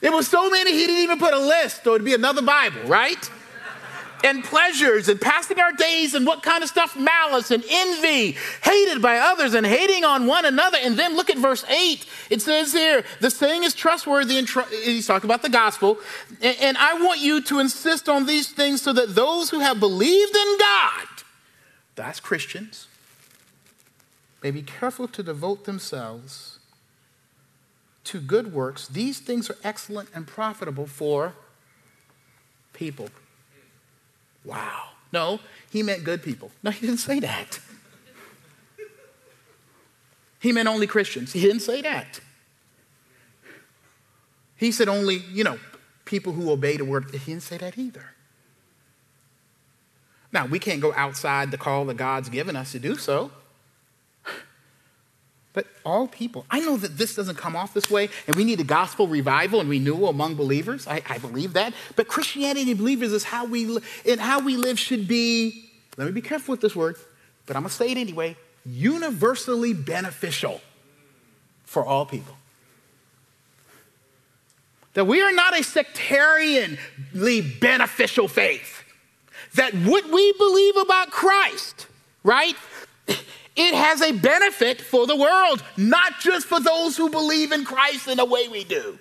There 0.02 0.12
was 0.12 0.28
so 0.28 0.50
many 0.50 0.74
he 0.74 0.88
didn't 0.88 1.04
even 1.04 1.20
put 1.20 1.34
a 1.34 1.40
list, 1.40 1.86
or 1.88 1.96
it'd 1.96 2.06
be 2.06 2.14
another 2.14 2.42
Bible, 2.42 2.82
right? 2.86 3.30
and 4.24 4.44
pleasures 4.44 5.10
and 5.10 5.20
passing 5.20 5.60
our 5.60 5.72
days 5.74 6.14
and 6.14 6.26
what 6.26 6.44
kind 6.44 6.64
of 6.64 6.70
stuff? 6.70 6.98
Malice 6.98 7.52
and 7.52 7.64
envy, 7.70 8.38
hated 8.64 9.02
by 9.02 9.18
others 9.18 9.54
and 9.54 9.66
hating 9.66 10.04
on 10.04 10.28
one 10.28 10.46
another. 10.46 10.78
And 10.82 10.98
then 10.98 11.16
look 11.16 11.30
at 11.30 11.38
verse 11.38 11.64
8. 11.70 12.06
It 12.30 12.42
says 12.42 12.74
here, 12.74 13.04
the 13.20 13.30
saying 13.30 13.64
is 13.64 13.74
trustworthy. 13.74 14.38
And 14.38 14.48
tr- 14.48 14.70
he's 14.70 15.08
talking 15.08 15.30
about 15.30 15.42
the 15.42 15.50
gospel. 15.50 16.00
And, 16.42 16.58
and 16.62 16.78
I 16.78 17.02
want 17.02 17.20
you 17.20 17.42
to 17.44 17.60
insist 17.60 18.10
on 18.10 18.26
these 18.26 18.50
things 18.50 18.82
so 18.82 18.94
that 18.94 19.16
those 19.16 19.50
who 19.50 19.60
have 19.60 19.80
believed 19.80 20.36
in 20.36 20.58
God, 20.60 21.08
that's 21.96 22.20
Christians, 22.20 22.88
may 24.42 24.52
be 24.52 24.62
careful 24.62 25.08
to 25.08 25.24
devote 25.24 25.66
themselves 25.66 26.60
to 28.06 28.20
good 28.20 28.54
works. 28.54 28.88
These 28.88 29.20
things 29.20 29.50
are 29.50 29.58
excellent 29.64 30.10
and 30.14 30.26
profitable 30.26 30.88
for 30.88 31.34
people. 32.74 33.10
Wow. 34.44 34.90
No, 35.14 35.40
he 35.70 35.84
meant 35.84 36.04
good 36.04 36.24
people. 36.24 36.52
No, 36.64 36.72
he 36.72 36.86
didn't 36.88 37.00
say 37.00 37.20
that. 37.20 37.60
He 40.40 40.52
meant 40.52 40.68
only 40.68 40.88
Christians. 40.88 41.34
He 41.34 41.42
didn't 41.42 41.60
say 41.60 41.82
that. 41.84 42.20
He 44.56 44.72
said 44.72 44.88
only, 44.90 45.18
you 45.32 45.44
know, 45.44 45.60
people 46.06 46.34
who 46.34 46.50
obey 46.52 46.78
the 46.78 46.86
word. 46.86 47.12
He 47.12 47.20
didn't 47.20 47.44
say 47.44 47.58
that 47.58 47.78
either. 47.78 48.14
Now, 50.32 50.46
we 50.46 50.60
can't 50.60 50.82
go 50.82 50.94
outside 50.94 51.52
the 51.52 51.58
call 51.58 51.86
that 51.86 51.98
God's 51.98 52.30
given 52.30 52.56
us 52.56 52.72
to 52.72 52.80
do 52.80 52.96
so. 52.96 53.32
But 55.54 55.68
all 55.84 56.08
people, 56.08 56.46
I 56.50 56.62
know 56.62 56.78
that 56.78 56.98
this 56.98 57.16
doesn't 57.16 57.36
come 57.38 57.58
off 57.58 57.74
this 57.74 57.90
way, 57.90 58.10
and 58.26 58.36
we 58.36 58.46
need 58.46 58.62
a 58.62 58.64
gospel 58.64 59.08
revival 59.08 59.60
and 59.60 59.70
renewal 59.70 60.08
among 60.08 60.36
believers. 60.36 60.88
I, 60.88 61.02
I 61.10 61.18
believe 61.18 61.54
that. 61.54 61.74
But 61.96 62.08
Christianity 62.08 62.74
believers 62.74 63.12
is 63.12 63.26
how 63.26 63.46
we 63.46 63.80
and 64.06 64.20
how 64.22 64.40
we 64.40 64.56
live 64.56 64.80
should 64.80 65.08
be. 65.08 65.70
Let 65.98 66.06
me 66.06 66.12
be 66.12 66.22
careful 66.22 66.54
with 66.54 66.62
this 66.62 66.76
word, 66.76 66.96
but 67.46 67.58
I'm 67.58 67.64
gonna 67.64 67.74
say 67.74 67.92
it 67.92 67.98
anyway. 67.98 68.38
Universally 68.66 69.74
beneficial 69.74 70.62
for 71.66 71.86
all 71.86 72.06
people. 72.06 72.38
That 74.94 75.06
we 75.06 75.22
are 75.22 75.32
not 75.32 75.58
a 75.58 75.64
sectarianly 75.64 77.60
beneficial 77.60 78.28
faith. 78.28 78.84
That 79.56 79.74
what 79.74 80.10
we 80.10 80.34
believe 80.34 80.78
about 80.78 81.12
Christ, 81.12 81.88
right? 82.24 82.56
It 83.56 83.74
has 83.74 84.02
a 84.02 84.14
benefit 84.14 84.82
for 84.82 85.06
the 85.06 85.16
world, 85.16 85.64
not 85.78 86.20
just 86.20 86.48
for 86.48 86.60
those 86.60 86.96
who 86.96 87.10
believe 87.10 87.52
in 87.52 87.66
Christ 87.66 88.08
in 88.08 88.18
the 88.18 88.26
way 88.26 88.48
we 88.48 88.64
do. 88.64 88.98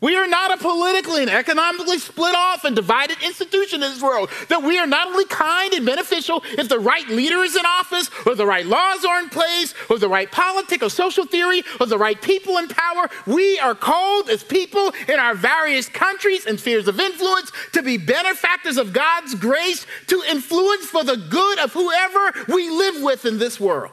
We 0.00 0.16
are 0.16 0.26
not 0.26 0.52
a 0.52 0.56
politically 0.56 1.22
and 1.22 1.30
economically 1.30 1.98
split 1.98 2.34
off 2.34 2.64
and 2.64 2.74
divided 2.74 3.18
institution 3.22 3.82
in 3.82 3.90
this 3.90 4.02
world. 4.02 4.30
That 4.48 4.62
we 4.62 4.78
are 4.78 4.86
not 4.86 5.08
only 5.08 5.26
kind 5.26 5.74
and 5.74 5.84
beneficial 5.84 6.42
if 6.44 6.68
the 6.68 6.78
right 6.78 7.06
leader 7.08 7.42
is 7.42 7.54
in 7.54 7.66
office, 7.66 8.10
or 8.24 8.34
the 8.34 8.46
right 8.46 8.64
laws 8.64 9.04
are 9.04 9.20
in 9.20 9.28
place, 9.28 9.74
or 9.90 9.98
the 9.98 10.08
right 10.08 10.30
politic 10.30 10.82
or 10.82 10.88
social 10.88 11.26
theory, 11.26 11.62
or 11.78 11.86
the 11.86 11.98
right 11.98 12.20
people 12.20 12.56
in 12.56 12.68
power. 12.68 13.08
We 13.26 13.58
are 13.58 13.74
called 13.74 14.30
as 14.30 14.42
people 14.42 14.92
in 15.08 15.18
our 15.18 15.34
various 15.34 15.88
countries 15.88 16.46
and 16.46 16.58
spheres 16.58 16.88
of 16.88 16.98
influence 16.98 17.52
to 17.72 17.82
be 17.82 17.98
benefactors 17.98 18.78
of 18.78 18.92
God's 18.92 19.34
grace, 19.34 19.86
to 20.06 20.22
influence 20.30 20.86
for 20.86 21.04
the 21.04 21.16
good 21.16 21.58
of 21.58 21.72
whoever 21.72 22.32
we 22.48 22.70
live 22.70 23.02
with 23.02 23.26
in 23.26 23.38
this 23.38 23.60
world. 23.60 23.92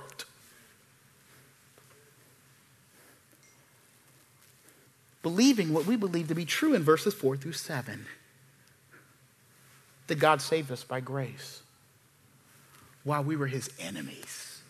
Believing 5.27 5.73
what 5.73 5.85
we 5.85 5.97
believe 5.97 6.29
to 6.29 6.35
be 6.35 6.45
true 6.45 6.73
in 6.73 6.81
verses 6.81 7.13
4 7.13 7.35
through 7.35 7.51
7 7.51 8.05
that 10.07 10.15
God 10.15 10.41
saved 10.41 10.71
us 10.71 10.85
by 10.85 11.01
grace 11.01 11.61
while 13.03 13.25
we 13.25 13.35
were 13.35 13.47
his 13.47 13.69
enemies. 13.77 14.61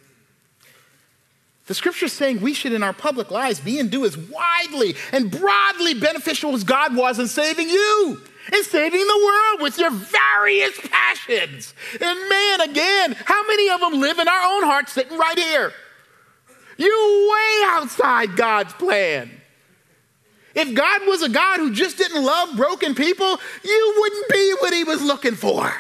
The 1.67 1.75
scripture 1.75 2.07
is 2.07 2.13
saying 2.13 2.41
we 2.41 2.55
should, 2.55 2.71
in 2.71 2.81
our 2.81 2.91
public 2.91 3.29
lives, 3.29 3.59
be 3.59 3.79
and 3.79 3.91
do 3.91 4.03
as 4.03 4.17
widely 4.17 4.95
and 5.11 5.29
broadly 5.29 5.93
beneficial 5.93 6.55
as 6.55 6.63
God 6.63 6.95
was 6.95 7.19
in 7.19 7.27
saving 7.27 7.69
you 7.69 8.19
and 8.51 8.65
saving 8.65 9.05
the 9.05 9.23
world 9.23 9.61
with 9.61 9.77
your 9.77 9.91
various 9.91 10.79
passions. 10.89 11.75
And 12.01 12.29
man, 12.29 12.61
again, 12.61 13.15
how 13.25 13.45
many 13.47 13.69
of 13.69 13.79
them 13.79 14.01
live 14.01 14.17
in 14.17 14.27
our 14.27 14.55
own 14.55 14.63
hearts 14.63 14.93
sitting 14.93 15.19
right 15.19 15.37
here? 15.37 15.71
You 16.77 17.29
way 17.31 17.61
outside 17.67 18.35
God's 18.35 18.73
plan. 18.73 19.29
If 20.57 20.73
God 20.73 21.01
was 21.07 21.21
a 21.21 21.29
God 21.29 21.59
who 21.59 21.71
just 21.71 21.97
didn't 21.97 22.23
love 22.23 22.57
broken 22.57 22.95
people, 22.95 23.39
you 23.63 23.95
wouldn't 23.99 24.29
be 24.29 24.55
what 24.59 24.73
he 24.73 24.83
was 24.83 25.01
looking 25.01 25.35
for. 25.35 25.71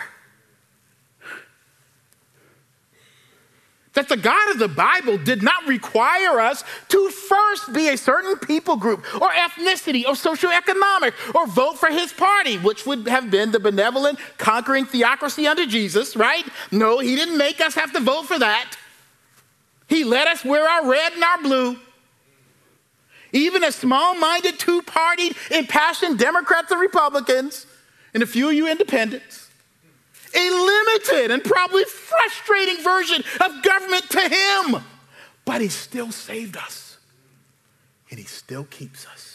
that 3.97 4.07
the 4.09 4.15
God 4.15 4.51
of 4.51 4.59
the 4.59 4.67
Bible 4.67 5.17
did 5.17 5.41
not 5.41 5.65
require 5.65 6.39
us 6.39 6.63
to 6.89 7.09
first 7.09 7.73
be 7.73 7.89
a 7.89 7.97
certain 7.97 8.37
people 8.37 8.75
group 8.75 9.03
or 9.15 9.29
ethnicity 9.29 10.05
or 10.05 10.13
socioeconomic 10.13 11.13
or 11.33 11.47
vote 11.47 11.79
for 11.79 11.89
his 11.89 12.13
party, 12.13 12.59
which 12.59 12.85
would 12.85 13.07
have 13.07 13.31
been 13.31 13.51
the 13.51 13.59
benevolent, 13.59 14.19
conquering 14.37 14.85
theocracy 14.85 15.47
under 15.47 15.65
Jesus, 15.65 16.15
right? 16.15 16.45
No, 16.71 16.99
he 16.99 17.15
didn't 17.15 17.39
make 17.39 17.59
us 17.59 17.73
have 17.73 17.91
to 17.93 17.99
vote 17.99 18.27
for 18.27 18.37
that. 18.37 18.77
He 19.89 20.03
let 20.03 20.27
us 20.27 20.45
wear 20.45 20.69
our 20.69 20.87
red 20.87 21.13
and 21.13 21.23
our 21.23 21.41
blue. 21.41 21.79
Even 23.37 23.63
a 23.63 23.71
small 23.71 24.15
minded, 24.15 24.57
two 24.57 24.81
partied, 24.81 25.35
impassioned 25.51 26.17
Democrats 26.17 26.71
and 26.71 26.81
Republicans, 26.81 27.67
and 28.13 28.23
a 28.23 28.25
few 28.25 28.49
of 28.49 28.53
you 28.55 28.67
independents 28.67 29.47
a 30.35 30.49
limited 30.49 31.31
and 31.31 31.43
probably 31.43 31.83
frustrating 31.85 32.83
version 32.83 33.23
of 33.41 33.63
government 33.63 34.09
to 34.09 34.19
him. 34.19 34.83
But 35.45 35.61
he 35.61 35.69
still 35.69 36.11
saved 36.11 36.57
us, 36.57 36.97
and 38.09 38.19
he 38.19 38.25
still 38.25 38.65
keeps 38.65 39.07
us. 39.07 39.26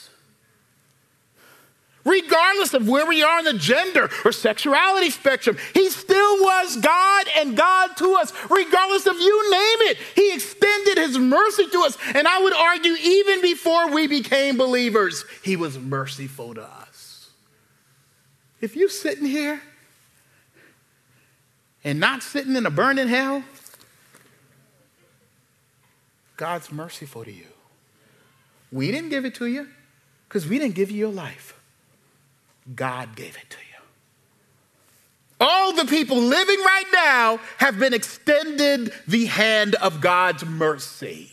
Regardless 2.04 2.74
of 2.74 2.88
where 2.88 3.06
we 3.06 3.22
are 3.22 3.38
in 3.38 3.44
the 3.44 3.52
gender 3.54 4.10
or 4.24 4.32
sexuality 4.32 5.08
spectrum, 5.10 5.56
he 5.72 5.88
still 5.88 6.36
was 6.42 6.76
God 6.78 7.26
and 7.38 7.56
God 7.56 7.96
to 7.98 8.14
us. 8.14 8.32
Regardless 8.50 9.06
of 9.06 9.20
you 9.20 9.50
name 9.50 9.78
it, 9.90 9.98
he 10.16 10.34
extended 10.34 10.98
his 10.98 11.16
mercy 11.16 11.68
to 11.68 11.78
us. 11.82 11.96
And 12.14 12.26
I 12.26 12.42
would 12.42 12.54
argue, 12.54 12.94
even 12.94 13.40
before 13.40 13.92
we 13.92 14.08
became 14.08 14.56
believers, 14.56 15.24
he 15.44 15.54
was 15.54 15.78
merciful 15.78 16.54
to 16.54 16.62
us. 16.62 17.30
If 18.60 18.74
you're 18.74 18.88
sitting 18.88 19.26
here 19.26 19.62
and 21.84 22.00
not 22.00 22.24
sitting 22.24 22.56
in 22.56 22.66
a 22.66 22.70
burning 22.70 23.08
hell, 23.08 23.44
God's 26.36 26.72
merciful 26.72 27.24
to 27.24 27.32
you. 27.32 27.46
We 28.72 28.90
didn't 28.90 29.10
give 29.10 29.24
it 29.24 29.36
to 29.36 29.46
you 29.46 29.68
because 30.28 30.48
we 30.48 30.58
didn't 30.58 30.74
give 30.74 30.90
you 30.90 30.98
your 30.98 31.12
life. 31.12 31.60
God 32.74 33.16
gave 33.16 33.36
it 33.36 33.50
to 33.50 33.56
you. 33.56 33.82
All 35.40 35.72
the 35.72 35.86
people 35.86 36.16
living 36.18 36.58
right 36.60 36.84
now 36.92 37.40
have 37.58 37.78
been 37.78 37.92
extended 37.92 38.92
the 39.08 39.26
hand 39.26 39.74
of 39.76 40.00
God's 40.00 40.44
mercy. 40.44 41.32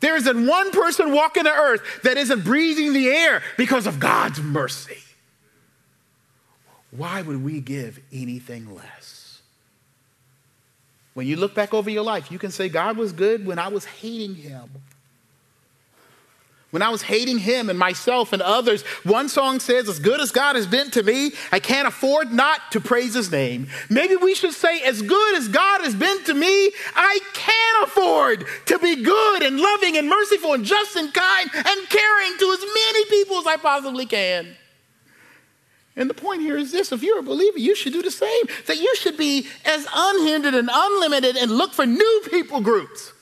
There 0.00 0.14
isn't 0.16 0.46
one 0.46 0.72
person 0.72 1.12
walking 1.12 1.44
the 1.44 1.54
earth 1.54 2.02
that 2.02 2.18
isn't 2.18 2.44
breathing 2.44 2.92
the 2.92 3.08
air 3.08 3.42
because 3.56 3.86
of 3.86 3.98
God's 3.98 4.40
mercy. 4.40 4.98
Why 6.90 7.22
would 7.22 7.42
we 7.42 7.60
give 7.60 7.98
anything 8.12 8.74
less? 8.74 9.40
When 11.14 11.26
you 11.26 11.36
look 11.36 11.54
back 11.54 11.72
over 11.72 11.88
your 11.88 12.04
life, 12.04 12.30
you 12.30 12.38
can 12.38 12.50
say, 12.50 12.68
God 12.68 12.98
was 12.98 13.12
good 13.12 13.46
when 13.46 13.58
I 13.58 13.68
was 13.68 13.86
hating 13.86 14.34
him. 14.34 14.68
When 16.76 16.82
I 16.82 16.90
was 16.90 17.00
hating 17.00 17.38
him 17.38 17.70
and 17.70 17.78
myself 17.78 18.34
and 18.34 18.42
others, 18.42 18.82
one 19.02 19.30
song 19.30 19.60
says, 19.60 19.88
As 19.88 19.98
good 19.98 20.20
as 20.20 20.30
God 20.30 20.56
has 20.56 20.66
been 20.66 20.90
to 20.90 21.02
me, 21.02 21.32
I 21.50 21.58
can't 21.58 21.88
afford 21.88 22.34
not 22.34 22.70
to 22.72 22.82
praise 22.82 23.14
his 23.14 23.32
name. 23.32 23.68
Maybe 23.88 24.14
we 24.14 24.34
should 24.34 24.52
say, 24.52 24.82
As 24.82 25.00
good 25.00 25.36
as 25.36 25.48
God 25.48 25.80
has 25.80 25.94
been 25.94 26.22
to 26.24 26.34
me, 26.34 26.70
I 26.94 27.18
can't 27.32 27.88
afford 27.88 28.44
to 28.66 28.78
be 28.78 29.02
good 29.02 29.42
and 29.42 29.58
loving 29.58 29.96
and 29.96 30.06
merciful 30.06 30.52
and 30.52 30.66
just 30.66 30.96
and 30.96 31.14
kind 31.14 31.48
and 31.54 31.88
caring 31.88 32.38
to 32.40 32.52
as 32.52 32.60
many 32.60 33.04
people 33.06 33.38
as 33.38 33.46
I 33.46 33.56
possibly 33.56 34.04
can. 34.04 34.46
And 35.96 36.10
the 36.10 36.14
point 36.14 36.42
here 36.42 36.58
is 36.58 36.72
this 36.72 36.92
if 36.92 37.02
you're 37.02 37.20
a 37.20 37.22
believer, 37.22 37.58
you 37.58 37.74
should 37.74 37.94
do 37.94 38.02
the 38.02 38.10
same. 38.10 38.44
That 38.66 38.76
you 38.76 38.94
should 38.96 39.16
be 39.16 39.46
as 39.64 39.86
unhindered 39.94 40.52
and 40.52 40.68
unlimited 40.70 41.38
and 41.38 41.52
look 41.52 41.72
for 41.72 41.86
new 41.86 42.22
people 42.30 42.60
groups 42.60 43.14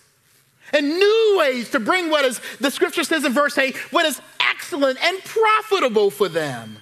and 0.75 0.99
new 0.99 1.37
ways 1.39 1.71
to 1.71 1.81
bring 1.81 2.11
what 2.11 2.25
is, 2.25 2.41
the 2.61 2.71
scripture 2.71 3.05
says 3.05 3.25
in 3.25 3.33
verse 3.33 3.57
8, 3.57 3.77
what 3.93 4.05
is 4.05 4.21
excellent 4.41 5.03
and 5.03 5.23
profitable 5.25 6.11
for 6.11 6.29
them. 6.29 6.79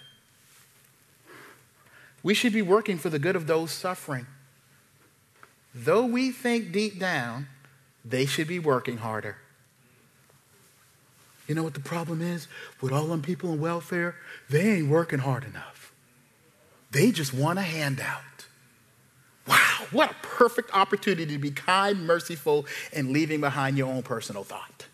We 2.22 2.34
should 2.34 2.52
be 2.52 2.62
working 2.62 2.98
for 2.98 3.10
the 3.10 3.18
good 3.18 3.36
of 3.36 3.46
those 3.46 3.70
suffering. 3.70 4.26
Though 5.74 6.06
we 6.06 6.30
think 6.30 6.72
deep 6.72 6.98
down, 6.98 7.48
they 8.04 8.26
should 8.26 8.48
be 8.48 8.58
working 8.58 8.98
harder. 8.98 9.36
You 11.46 11.54
know 11.54 11.62
what 11.62 11.74
the 11.74 11.80
problem 11.80 12.22
is 12.22 12.48
with 12.80 12.92
all 12.92 13.06
them 13.06 13.22
people 13.22 13.52
in 13.52 13.60
welfare? 13.60 14.14
They 14.48 14.76
ain't 14.76 14.88
working 14.88 15.18
hard 15.18 15.44
enough. 15.44 15.92
They 16.90 17.10
just 17.10 17.34
want 17.34 17.58
a 17.58 17.62
handout. 17.62 18.22
Wow, 19.46 19.86
what 19.90 20.10
a 20.10 20.14
perfect 20.22 20.74
opportunity 20.74 21.26
to 21.32 21.38
be 21.38 21.50
kind, 21.50 22.06
merciful, 22.06 22.66
and 22.92 23.10
leaving 23.10 23.40
behind 23.40 23.76
your 23.76 23.88
own 23.88 24.02
personal 24.02 24.44
thought. 24.44 24.86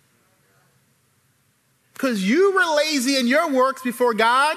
Because 1.93 2.29
you 2.29 2.53
were 2.55 2.77
lazy 2.77 3.17
in 3.17 3.27
your 3.27 3.51
works 3.51 3.83
before 3.83 4.15
God. 4.15 4.57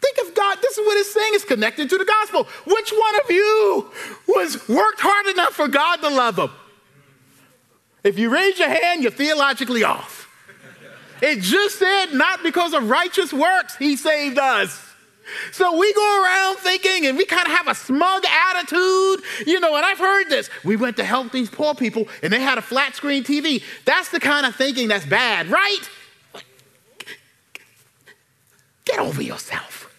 Think 0.00 0.28
of 0.28 0.34
God, 0.34 0.58
this 0.60 0.76
is 0.76 0.86
what 0.86 0.98
it's 0.98 1.12
saying, 1.12 1.30
it's 1.32 1.44
connected 1.44 1.88
to 1.88 1.96
the 1.96 2.04
gospel. 2.04 2.44
Which 2.66 2.90
one 2.90 3.20
of 3.24 3.30
you 3.30 3.90
was 4.28 4.68
worked 4.68 5.00
hard 5.00 5.26
enough 5.28 5.54
for 5.54 5.68
God 5.68 5.96
to 5.96 6.08
love 6.08 6.36
them? 6.36 6.50
If 8.04 8.18
you 8.18 8.28
raise 8.28 8.58
your 8.58 8.68
hand, 8.68 9.02
you're 9.02 9.10
theologically 9.10 9.82
off. 9.82 10.28
It 11.22 11.40
just 11.40 11.78
said, 11.78 12.12
not 12.12 12.42
because 12.42 12.74
of 12.74 12.90
righteous 12.90 13.32
works, 13.32 13.76
he 13.76 13.96
saved 13.96 14.38
us. 14.38 14.85
So 15.52 15.76
we 15.76 15.92
go 15.92 16.22
around 16.22 16.58
thinking 16.58 17.06
and 17.06 17.16
we 17.16 17.24
kind 17.24 17.46
of 17.46 17.52
have 17.52 17.68
a 17.68 17.74
smug 17.74 18.24
attitude, 18.24 19.24
you 19.46 19.60
know, 19.60 19.74
and 19.76 19.84
I've 19.84 19.98
heard 19.98 20.28
this. 20.28 20.48
We 20.64 20.76
went 20.76 20.96
to 20.96 21.04
help 21.04 21.32
these 21.32 21.50
poor 21.50 21.74
people 21.74 22.08
and 22.22 22.32
they 22.32 22.40
had 22.40 22.58
a 22.58 22.62
flat 22.62 22.94
screen 22.94 23.24
TV. 23.24 23.62
That's 23.84 24.10
the 24.10 24.20
kind 24.20 24.46
of 24.46 24.54
thinking 24.54 24.88
that's 24.88 25.06
bad, 25.06 25.48
right? 25.48 25.80
Get 28.84 28.98
over 28.98 29.22
yourself. 29.22 29.92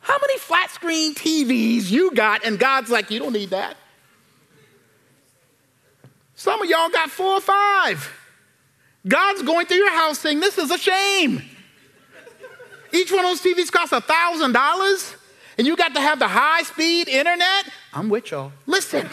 How 0.00 0.18
many 0.20 0.38
flat 0.38 0.70
screen 0.70 1.14
TVs 1.14 1.90
you 1.90 2.10
got 2.10 2.44
and 2.44 2.58
God's 2.58 2.90
like, 2.90 3.10
you 3.10 3.18
don't 3.18 3.32
need 3.32 3.50
that? 3.50 3.76
Some 6.34 6.60
of 6.60 6.68
y'all 6.68 6.90
got 6.90 7.10
four 7.10 7.34
or 7.34 7.40
five. 7.40 8.12
God's 9.06 9.42
going 9.42 9.66
through 9.66 9.78
your 9.78 9.92
house 9.92 10.18
saying, 10.18 10.40
this 10.40 10.58
is 10.58 10.70
a 10.70 10.78
shame. 10.78 11.42
Each 12.94 13.10
one 13.10 13.24
of 13.24 13.30
those 13.30 13.42
TVs 13.42 13.72
costs 13.72 13.92
$1,000 13.92 15.16
and 15.58 15.66
you 15.66 15.76
got 15.76 15.94
to 15.94 16.00
have 16.00 16.20
the 16.20 16.28
high 16.28 16.62
speed 16.62 17.08
internet. 17.08 17.68
I'm 17.92 18.08
with 18.08 18.30
y'all. 18.30 18.52
Listen. 18.66 19.08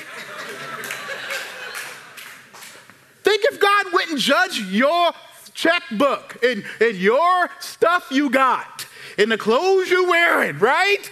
Think 3.24 3.44
if 3.46 3.60
God 3.60 3.86
wouldn't 3.92 4.20
judge 4.20 4.60
your 4.60 5.12
checkbook 5.54 6.38
and, 6.44 6.64
and 6.80 6.96
your 6.96 7.50
stuff 7.60 8.08
you 8.12 8.30
got 8.30 8.86
and 9.18 9.32
the 9.32 9.38
clothes 9.38 9.90
you're 9.90 10.08
wearing, 10.08 10.60
right? 10.60 11.12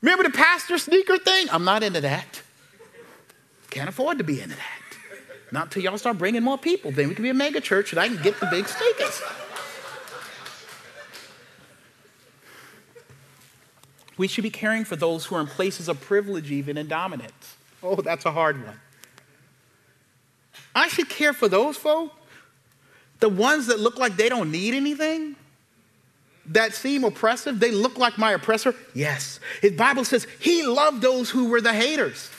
Remember 0.00 0.24
the 0.24 0.30
pastor 0.30 0.78
sneaker 0.78 1.18
thing? 1.18 1.48
I'm 1.50 1.64
not 1.64 1.82
into 1.82 2.00
that. 2.00 2.42
Can't 3.70 3.88
afford 3.88 4.18
to 4.18 4.24
be 4.24 4.40
into 4.40 4.56
that. 4.56 4.82
Not 5.52 5.64
until 5.64 5.82
y'all 5.82 5.98
start 5.98 6.16
bringing 6.16 6.42
more 6.42 6.58
people. 6.58 6.90
Then 6.90 7.08
we 7.08 7.14
can 7.14 7.22
be 7.22 7.30
a 7.30 7.34
mega 7.34 7.60
church 7.60 7.92
and 7.92 8.00
I 8.00 8.08
can 8.08 8.22
get 8.22 8.40
the 8.40 8.46
big 8.46 8.66
sneakers. 8.66 9.22
We 14.16 14.28
should 14.28 14.42
be 14.42 14.50
caring 14.50 14.84
for 14.84 14.96
those 14.96 15.26
who 15.26 15.36
are 15.36 15.40
in 15.40 15.46
places 15.46 15.88
of 15.88 16.00
privilege, 16.00 16.50
even 16.50 16.76
and 16.76 16.88
dominance. 16.88 17.56
Oh, 17.82 17.96
that's 17.96 18.24
a 18.24 18.32
hard 18.32 18.64
one. 18.64 18.80
I 20.74 20.88
should 20.88 21.08
care 21.08 21.32
for 21.32 21.48
those 21.48 21.76
folks, 21.76 22.14
the 23.20 23.28
ones 23.28 23.66
that 23.66 23.80
look 23.80 23.98
like 23.98 24.16
they 24.16 24.28
don't 24.28 24.50
need 24.50 24.74
anything, 24.74 25.36
that 26.46 26.74
seem 26.74 27.04
oppressive. 27.04 27.58
They 27.60 27.70
look 27.70 27.98
like 27.98 28.18
my 28.18 28.32
oppressor. 28.32 28.74
Yes. 28.94 29.40
His 29.60 29.72
Bible 29.72 30.04
says 30.04 30.26
he 30.38 30.64
loved 30.64 31.02
those 31.02 31.30
who 31.30 31.48
were 31.48 31.60
the 31.60 31.72
haters. 31.72 32.30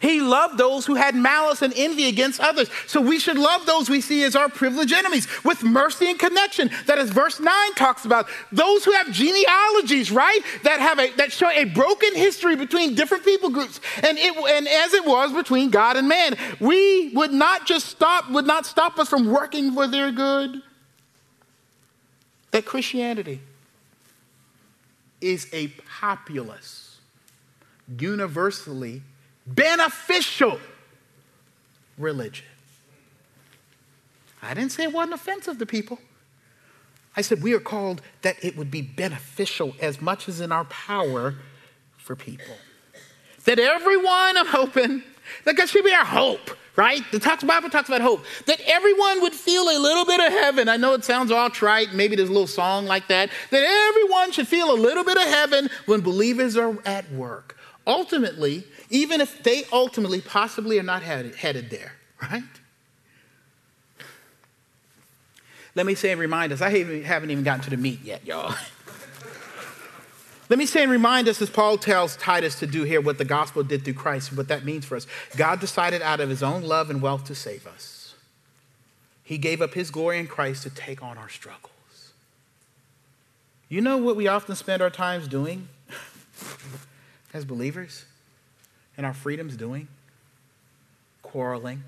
He 0.00 0.20
loved 0.20 0.58
those 0.58 0.86
who 0.86 0.94
had 0.94 1.14
malice 1.14 1.62
and 1.62 1.72
envy 1.76 2.08
against 2.08 2.40
others. 2.40 2.68
So 2.86 3.00
we 3.00 3.18
should 3.18 3.38
love 3.38 3.66
those 3.66 3.88
we 3.88 4.00
see 4.00 4.22
as 4.24 4.36
our 4.36 4.48
privileged 4.48 4.92
enemies 4.92 5.26
with 5.44 5.62
mercy 5.62 6.10
and 6.10 6.18
connection. 6.18 6.70
That 6.86 6.98
is 6.98 7.10
verse 7.10 7.40
9 7.40 7.74
talks 7.74 8.04
about. 8.04 8.28
Those 8.52 8.84
who 8.84 8.92
have 8.92 9.10
genealogies, 9.12 10.10
right? 10.10 10.40
That 10.64 10.80
have 10.80 10.98
a 10.98 11.10
that 11.16 11.32
show 11.32 11.50
a 11.50 11.64
broken 11.64 12.14
history 12.14 12.56
between 12.56 12.94
different 12.94 13.24
people 13.24 13.50
groups. 13.50 13.80
And 14.02 14.18
it 14.18 14.36
and 14.36 14.68
as 14.68 14.94
it 14.94 15.04
was 15.04 15.32
between 15.32 15.70
God 15.70 15.96
and 15.96 16.08
man. 16.08 16.36
We 16.60 17.10
would 17.10 17.32
not 17.32 17.66
just 17.66 17.86
stop, 17.86 18.30
would 18.30 18.46
not 18.46 18.66
stop 18.66 18.98
us 18.98 19.08
from 19.08 19.30
working 19.30 19.72
for 19.72 19.86
their 19.86 20.12
good. 20.12 20.62
That 22.50 22.64
Christianity 22.64 23.40
is 25.20 25.48
a 25.52 25.68
populous, 26.00 26.98
universally 27.98 29.02
beneficial 29.46 30.58
religion. 31.98 32.46
I 34.42 34.54
didn't 34.54 34.72
say 34.72 34.84
it 34.84 34.92
wasn't 34.92 35.14
offensive 35.14 35.58
to 35.58 35.66
people. 35.66 35.98
I 37.16 37.22
said 37.22 37.42
we 37.42 37.54
are 37.54 37.60
called 37.60 38.02
that 38.22 38.36
it 38.44 38.56
would 38.56 38.70
be 38.70 38.82
beneficial 38.82 39.74
as 39.80 40.00
much 40.00 40.28
as 40.28 40.40
in 40.40 40.52
our 40.52 40.64
power 40.66 41.34
for 41.96 42.14
people. 42.14 42.56
That 43.44 43.58
everyone, 43.58 44.36
I'm 44.36 44.46
hoping, 44.46 45.02
That 45.44 45.56
God 45.56 45.68
should 45.68 45.84
be 45.84 45.92
our 45.92 46.04
hope, 46.04 46.50
right? 46.76 47.02
The 47.12 47.18
talks, 47.18 47.44
Bible 47.44 47.70
talks 47.70 47.88
about 47.88 48.00
hope. 48.00 48.24
That 48.46 48.60
everyone 48.66 49.22
would 49.22 49.34
feel 49.34 49.62
a 49.64 49.78
little 49.78 50.04
bit 50.04 50.20
of 50.20 50.32
heaven. 50.32 50.68
I 50.68 50.76
know 50.76 50.94
it 50.94 51.04
sounds 51.04 51.30
all 51.30 51.50
trite. 51.50 51.94
Maybe 51.94 52.16
there's 52.16 52.28
a 52.28 52.32
little 52.32 52.46
song 52.46 52.86
like 52.86 53.08
that. 53.08 53.30
That 53.50 53.62
everyone 53.62 54.32
should 54.32 54.48
feel 54.48 54.72
a 54.72 54.78
little 54.78 55.04
bit 55.04 55.16
of 55.16 55.24
heaven 55.24 55.68
when 55.86 56.00
believers 56.00 56.56
are 56.56 56.78
at 56.84 57.10
work. 57.12 57.56
Ultimately, 57.86 58.64
even 58.90 59.20
if 59.20 59.42
they 59.42 59.64
ultimately 59.72 60.20
possibly 60.20 60.78
are 60.78 60.84
not 60.84 61.02
headed, 61.02 61.34
headed 61.34 61.70
there, 61.70 61.92
right? 62.22 62.42
Let 65.74 65.86
me 65.86 65.94
say 65.94 66.10
and 66.12 66.20
remind 66.20 66.52
us, 66.52 66.62
I 66.62 66.70
haven't 66.70 67.30
even 67.30 67.44
gotten 67.44 67.62
to 67.64 67.70
the 67.70 67.76
meat 67.76 68.00
yet, 68.02 68.26
y'all. 68.26 68.54
Let 70.48 70.58
me 70.58 70.66
say 70.66 70.82
and 70.82 70.92
remind 70.92 71.28
us, 71.28 71.42
as 71.42 71.50
Paul 71.50 71.76
tells 71.76 72.16
Titus 72.16 72.58
to 72.60 72.66
do 72.66 72.84
here, 72.84 73.00
what 73.00 73.18
the 73.18 73.24
gospel 73.24 73.62
did 73.62 73.84
through 73.84 73.94
Christ, 73.94 74.34
what 74.34 74.48
that 74.48 74.64
means 74.64 74.84
for 74.84 74.96
us. 74.96 75.06
God 75.36 75.60
decided 75.60 76.02
out 76.02 76.20
of 76.20 76.30
his 76.30 76.42
own 76.42 76.62
love 76.62 76.88
and 76.88 77.02
wealth 77.02 77.24
to 77.24 77.34
save 77.34 77.66
us. 77.66 78.14
He 79.24 79.38
gave 79.38 79.60
up 79.60 79.74
his 79.74 79.90
glory 79.90 80.20
in 80.20 80.28
Christ 80.28 80.62
to 80.62 80.70
take 80.70 81.02
on 81.02 81.18
our 81.18 81.28
struggles. 81.28 82.12
You 83.68 83.80
know 83.80 83.96
what 83.96 84.14
we 84.14 84.28
often 84.28 84.54
spend 84.54 84.80
our 84.80 84.90
times 84.90 85.26
doing 85.26 85.68
as 87.34 87.44
believers 87.44 88.04
and 88.96 89.06
our 89.06 89.14
freedoms 89.14 89.56
doing? 89.56 89.88
Quarreling, 91.22 91.82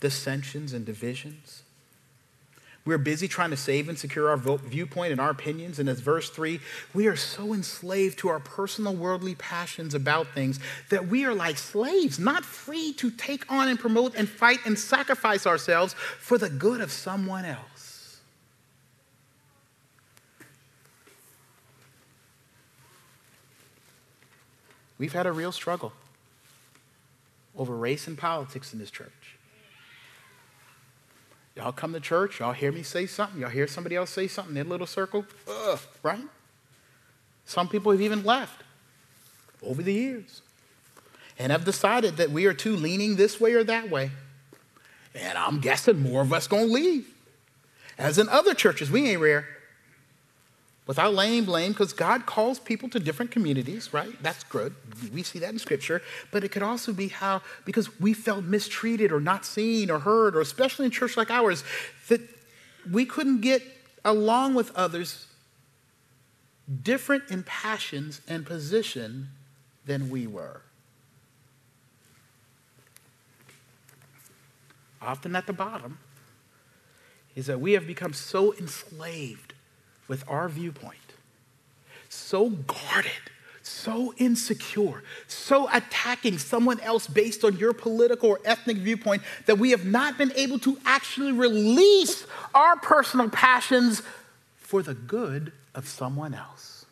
dissensions, 0.00 0.72
and 0.72 0.86
divisions 0.86 1.62
we're 2.86 2.98
busy 2.98 3.28
trying 3.28 3.50
to 3.50 3.56
save 3.56 3.88
and 3.88 3.98
secure 3.98 4.30
our 4.30 4.36
viewpoint 4.36 5.12
and 5.12 5.20
our 5.20 5.30
opinions. 5.30 5.78
And 5.78 5.88
as 5.88 6.00
verse 6.00 6.30
3, 6.30 6.60
we 6.94 7.06
are 7.06 7.16
so 7.16 7.52
enslaved 7.52 8.18
to 8.20 8.28
our 8.28 8.40
personal 8.40 8.94
worldly 8.94 9.34
passions 9.34 9.94
about 9.94 10.28
things 10.28 10.58
that 10.88 11.06
we 11.06 11.24
are 11.24 11.34
like 11.34 11.58
slaves, 11.58 12.18
not 12.18 12.44
free 12.44 12.92
to 12.94 13.10
take 13.10 13.50
on 13.52 13.68
and 13.68 13.78
promote 13.78 14.14
and 14.16 14.28
fight 14.28 14.60
and 14.64 14.78
sacrifice 14.78 15.46
ourselves 15.46 15.92
for 15.92 16.38
the 16.38 16.48
good 16.48 16.80
of 16.80 16.90
someone 16.90 17.44
else. 17.44 17.79
We've 25.00 25.14
had 25.14 25.24
a 25.24 25.32
real 25.32 25.50
struggle 25.50 25.94
over 27.56 27.74
race 27.74 28.06
and 28.06 28.18
politics 28.18 28.74
in 28.74 28.78
this 28.78 28.90
church. 28.90 29.38
Y'all 31.56 31.72
come 31.72 31.94
to 31.94 32.00
church, 32.00 32.38
y'all 32.38 32.52
hear 32.52 32.70
me 32.70 32.82
say 32.82 33.06
something, 33.06 33.40
y'all 33.40 33.48
hear 33.48 33.66
somebody 33.66 33.96
else 33.96 34.10
say 34.10 34.28
something 34.28 34.58
in 34.58 34.66
a 34.66 34.68
little 34.68 34.86
circle, 34.86 35.24
Ugh, 35.48 35.78
right? 36.02 36.24
Some 37.46 37.66
people 37.66 37.92
have 37.92 38.02
even 38.02 38.22
left 38.24 38.62
over 39.62 39.82
the 39.82 39.94
years 39.94 40.42
and 41.38 41.50
have 41.50 41.64
decided 41.64 42.18
that 42.18 42.30
we 42.30 42.44
are 42.44 42.52
too 42.52 42.76
leaning 42.76 43.16
this 43.16 43.40
way 43.40 43.54
or 43.54 43.64
that 43.64 43.88
way. 43.88 44.10
And 45.14 45.38
I'm 45.38 45.60
guessing 45.60 45.98
more 45.98 46.20
of 46.20 46.30
us 46.34 46.46
gonna 46.46 46.64
leave. 46.64 47.08
As 47.96 48.18
in 48.18 48.28
other 48.28 48.52
churches, 48.52 48.90
we 48.90 49.08
ain't 49.08 49.22
rare 49.22 49.48
without 50.90 51.14
laying 51.14 51.44
blame, 51.44 51.70
because 51.70 51.92
God 51.92 52.26
calls 52.26 52.58
people 52.58 52.88
to 52.88 52.98
different 52.98 53.30
communities, 53.30 53.94
right? 53.94 54.20
That's 54.24 54.42
good. 54.42 54.74
We 55.14 55.22
see 55.22 55.38
that 55.38 55.50
in 55.50 55.60
Scripture. 55.60 56.02
But 56.32 56.42
it 56.42 56.48
could 56.48 56.64
also 56.64 56.92
be 56.92 57.06
how, 57.06 57.42
because 57.64 58.00
we 58.00 58.12
felt 58.12 58.42
mistreated 58.42 59.12
or 59.12 59.20
not 59.20 59.44
seen 59.44 59.88
or 59.88 60.00
heard, 60.00 60.34
or 60.34 60.40
especially 60.40 60.86
in 60.86 60.90
church 60.90 61.16
like 61.16 61.30
ours, 61.30 61.62
that 62.08 62.20
we 62.90 63.04
couldn't 63.04 63.40
get 63.40 63.62
along 64.04 64.54
with 64.54 64.74
others 64.74 65.28
different 66.82 67.22
in 67.30 67.44
passions 67.44 68.20
and 68.26 68.44
position 68.44 69.28
than 69.86 70.10
we 70.10 70.26
were. 70.26 70.60
Often 75.00 75.36
at 75.36 75.46
the 75.46 75.52
bottom 75.52 75.98
is 77.36 77.46
that 77.46 77.60
we 77.60 77.74
have 77.74 77.86
become 77.86 78.12
so 78.12 78.52
enslaved 78.56 79.54
with 80.10 80.24
our 80.28 80.48
viewpoint, 80.48 80.98
so 82.08 82.50
guarded, 82.50 83.12
so 83.62 84.12
insecure, 84.18 85.04
so 85.28 85.68
attacking 85.72 86.36
someone 86.36 86.80
else 86.80 87.06
based 87.06 87.44
on 87.44 87.56
your 87.56 87.72
political 87.72 88.30
or 88.30 88.40
ethnic 88.44 88.76
viewpoint 88.78 89.22
that 89.46 89.56
we 89.56 89.70
have 89.70 89.84
not 89.84 90.18
been 90.18 90.32
able 90.34 90.58
to 90.58 90.76
actually 90.84 91.30
release 91.30 92.26
our 92.56 92.74
personal 92.76 93.30
passions 93.30 94.02
for 94.56 94.82
the 94.82 94.94
good 94.94 95.52
of 95.76 95.86
someone 95.86 96.34
else 96.34 96.86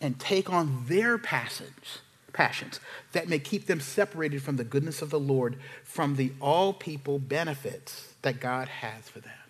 and 0.00 0.18
take 0.18 0.48
on 0.48 0.86
their 0.88 1.18
passage 1.18 2.00
passions 2.32 2.80
that 3.12 3.28
may 3.28 3.38
keep 3.38 3.66
them 3.66 3.80
separated 3.80 4.42
from 4.42 4.56
the 4.56 4.64
goodness 4.64 5.02
of 5.02 5.10
the 5.10 5.20
Lord, 5.20 5.56
from 5.84 6.16
the 6.16 6.32
all 6.40 6.72
people 6.72 7.18
benefits 7.18 8.14
that 8.22 8.40
God 8.40 8.68
has 8.68 9.10
for 9.10 9.20
them. 9.20 9.45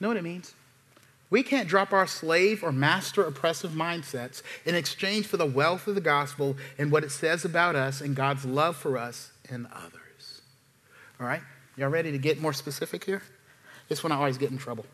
Know 0.00 0.08
what 0.08 0.16
it 0.16 0.24
means? 0.24 0.54
We 1.30 1.42
can't 1.42 1.68
drop 1.68 1.92
our 1.92 2.06
slave 2.06 2.62
or 2.62 2.72
master 2.72 3.24
oppressive 3.24 3.72
mindsets 3.72 4.42
in 4.64 4.74
exchange 4.74 5.26
for 5.26 5.36
the 5.36 5.46
wealth 5.46 5.86
of 5.86 5.94
the 5.94 6.00
gospel 6.00 6.56
and 6.78 6.92
what 6.92 7.04
it 7.04 7.10
says 7.10 7.44
about 7.44 7.74
us 7.74 8.00
and 8.00 8.14
God's 8.14 8.44
love 8.44 8.76
for 8.76 8.98
us 8.98 9.32
and 9.50 9.66
others. 9.74 10.42
All 11.20 11.26
right? 11.26 11.42
Y'all 11.76 11.88
ready 11.88 12.12
to 12.12 12.18
get 12.18 12.40
more 12.40 12.52
specific 12.52 13.04
here? 13.04 13.22
This 13.88 14.02
one 14.02 14.12
I 14.12 14.16
always 14.16 14.38
get 14.38 14.50
in 14.50 14.58
trouble. 14.58 14.86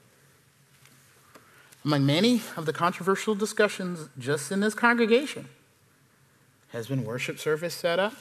Among 1.84 2.04
many 2.04 2.42
of 2.56 2.66
the 2.66 2.72
controversial 2.72 3.34
discussions 3.34 4.08
just 4.18 4.52
in 4.52 4.60
this 4.60 4.74
congregation 4.74 5.48
has 6.68 6.86
been 6.86 7.04
worship 7.04 7.38
service 7.38 7.74
set 7.74 7.98
up, 7.98 8.14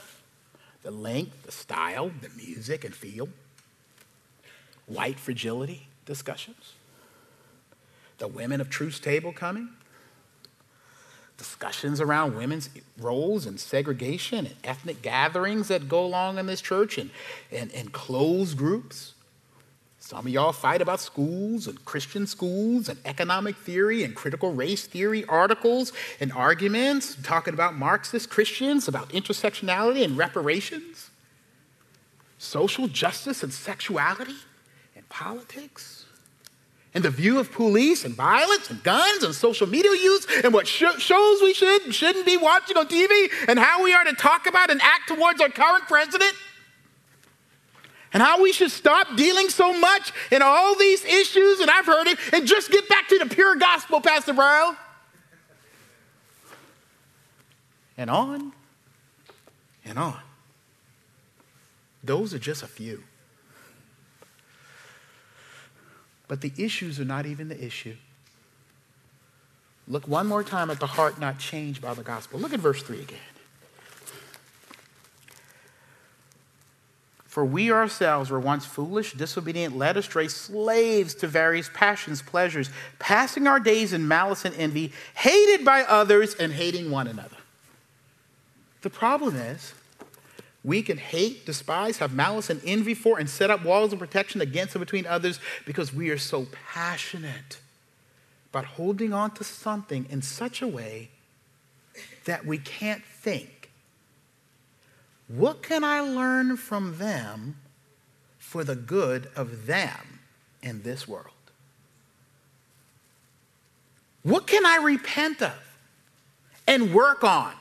the 0.82 0.92
length, 0.92 1.44
the 1.44 1.52
style, 1.52 2.12
the 2.22 2.30
music 2.38 2.86
and 2.86 2.96
feel, 2.96 3.30
white 4.88 5.20
fragility, 5.20 5.89
discussions. 6.10 6.74
The 8.18 8.28
Women 8.28 8.60
of 8.60 8.70
Truth's 8.70 9.00
table 9.00 9.32
coming. 9.32 9.70
Discussions 11.38 12.02
around 12.02 12.36
women's 12.36 12.70
roles 13.00 13.46
and 13.46 13.58
segregation 13.58 14.46
and 14.46 14.56
ethnic 14.64 15.02
gatherings 15.02 15.70
that 15.70 15.88
go 15.88 16.04
along 16.04 16.38
in 16.38 16.48
this 16.48 16.62
church 16.62 16.98
and, 16.98 17.12
and, 17.52 17.72
and 17.74 17.94
closed 17.94 18.58
groups. 18.58 19.14
Some 20.00 20.26
of 20.26 20.30
y'all 20.30 20.52
fight 20.52 20.82
about 20.82 21.00
schools 21.00 21.68
and 21.68 21.86
Christian 21.86 22.26
schools 22.26 22.90
and 22.90 23.00
economic 23.06 23.56
theory 23.56 24.04
and 24.04 24.16
critical 24.16 24.52
race 24.52 24.88
theory 24.88 25.24
articles 25.26 25.94
and 26.20 26.34
arguments 26.34 27.16
talking 27.22 27.54
about 27.54 27.76
Marxist 27.76 28.32
Christians, 28.32 28.88
about 28.88 29.10
intersectionality 29.10 30.04
and 30.04 30.18
reparations, 30.18 31.12
social 32.40 32.88
justice 32.88 33.44
and 33.44 33.54
sexuality 33.54 34.38
and 34.96 35.08
politics 35.08 35.99
and 36.94 37.04
the 37.04 37.10
view 37.10 37.40
of 37.40 37.52
police 37.52 38.04
and 38.04 38.16
violence 38.16 38.70
and 38.70 38.82
guns 38.84 39.24
and 39.24 39.34
social 39.36 39.68
media 39.68 39.92
use 39.92 40.26
and 40.44 40.54
what 40.54 40.68
sh- 40.68 40.98
shows 40.98 41.42
we 41.42 41.54
should 41.54 41.84
and 41.84 41.94
shouldn't 41.94 42.26
be 42.26 42.36
watching 42.36 42.78
on 42.78 42.88
TV 42.88 43.32
and 43.48 43.60
how 43.60 43.84
we 43.84 43.94
are 43.94 44.04
to 44.04 44.14
talk 44.14 44.48
about 44.48 44.72
and 44.72 44.82
act 44.82 45.08
towards 45.08 45.40
our 45.40 45.50
current 45.50 45.84
president 45.88 46.34
and 48.12 48.24
how 48.24 48.42
we 48.42 48.52
should 48.52 48.72
stop 48.72 49.16
dealing 49.16 49.50
so 49.50 49.72
much 49.78 50.12
in 50.32 50.42
all 50.42 50.76
these 50.76 51.06
issues 51.06 51.60
and 51.60 51.70
I've 51.70 51.86
heard 51.86 52.08
it 52.08 52.18
and 52.34 52.48
just 52.48 52.72
get 52.72 52.90
back 52.90 53.08
to 53.10 53.20
the 53.20 53.28
pure 53.28 53.56
gospel, 53.56 54.02
Pastor 54.02 54.34
Brown. 54.34 54.76
And 57.98 58.10
on 58.10 58.54
and 59.86 60.00
on. 60.00 60.20
Those 62.04 62.34
are 62.34 62.40
just 62.40 62.64
a 62.64 62.68
few. 62.68 63.04
But 66.30 66.42
the 66.42 66.54
issues 66.58 67.00
are 67.00 67.06
not 67.06 67.26
even 67.26 67.50
the 67.50 67.62
issue. 67.62 67.98
Look 69.88 70.08
one 70.08 70.28
more 70.28 70.44
time 70.44 70.70
at 70.70 70.80
the 70.80 70.86
heart 70.86 71.20
not 71.20 71.40
changed 71.40 71.82
by 71.82 71.96
the 71.96 72.04
gospel. 72.04 72.40
Look 72.40 72.54
at 72.54 72.60
verse 72.60 72.82
3 72.84 73.02
again. 73.02 73.18
For 77.26 77.44
we 77.44 77.72
ourselves 77.72 78.30
were 78.30 78.40
once 78.40 78.66
foolish, 78.66 79.14
disobedient, 79.14 79.76
led 79.76 79.98
astray, 79.98 80.28
slaves 80.28 81.16
to 81.16 81.28
various 81.28 81.70
passions, 81.74 82.22
pleasures, 82.22 82.70
passing 83.00 83.48
our 83.48 83.60
days 83.60 83.92
in 83.92 84.08
malice 84.08 84.46
and 84.46 84.56
envy, 84.56 84.94
hated 85.16 85.66
by 85.66 85.82
others 85.82 86.36
and 86.36 86.54
hating 86.54 86.92
one 86.92 87.08
another. 87.08 87.38
The 88.82 88.90
problem 88.90 89.36
is, 89.36 89.74
we 90.64 90.82
can 90.82 90.98
hate, 90.98 91.46
despise, 91.46 91.98
have 91.98 92.14
malice 92.14 92.50
and 92.50 92.62
envy 92.66 92.94
for, 92.94 93.18
and 93.18 93.30
set 93.30 93.50
up 93.50 93.64
walls 93.64 93.94
of 93.94 94.00
protection 94.00 94.42
against 94.42 94.76
and 94.76 94.80
between 94.80 95.06
others 95.06 95.40
because 95.66 95.94
we 95.94 96.10
are 96.10 96.18
so 96.18 96.48
passionate 96.74 97.60
about 98.52 98.66
holding 98.66 99.14
on 99.14 99.32
to 99.32 99.44
something 99.44 100.06
in 100.10 100.22
such 100.22 100.62
a 100.62 100.68
way 100.68 101.10
that 102.26 102.46
we 102.46 102.58
can't 102.58 103.04
think. 103.04 103.70
What 105.28 105.62
can 105.62 105.84
I 105.84 106.02
learn 106.02 106.58
from 106.58 106.98
them 106.98 107.58
for 108.38 108.64
the 108.64 108.76
good 108.76 109.30
of 109.36 109.68
them 109.68 110.20
in 110.62 110.82
this 110.82 111.08
world? 111.08 111.28
What 114.24 114.48
can 114.48 114.66
I 114.66 114.78
repent 114.78 115.42
of 115.42 115.54
and 116.70 116.94
work 116.94 117.24
on 117.24 117.54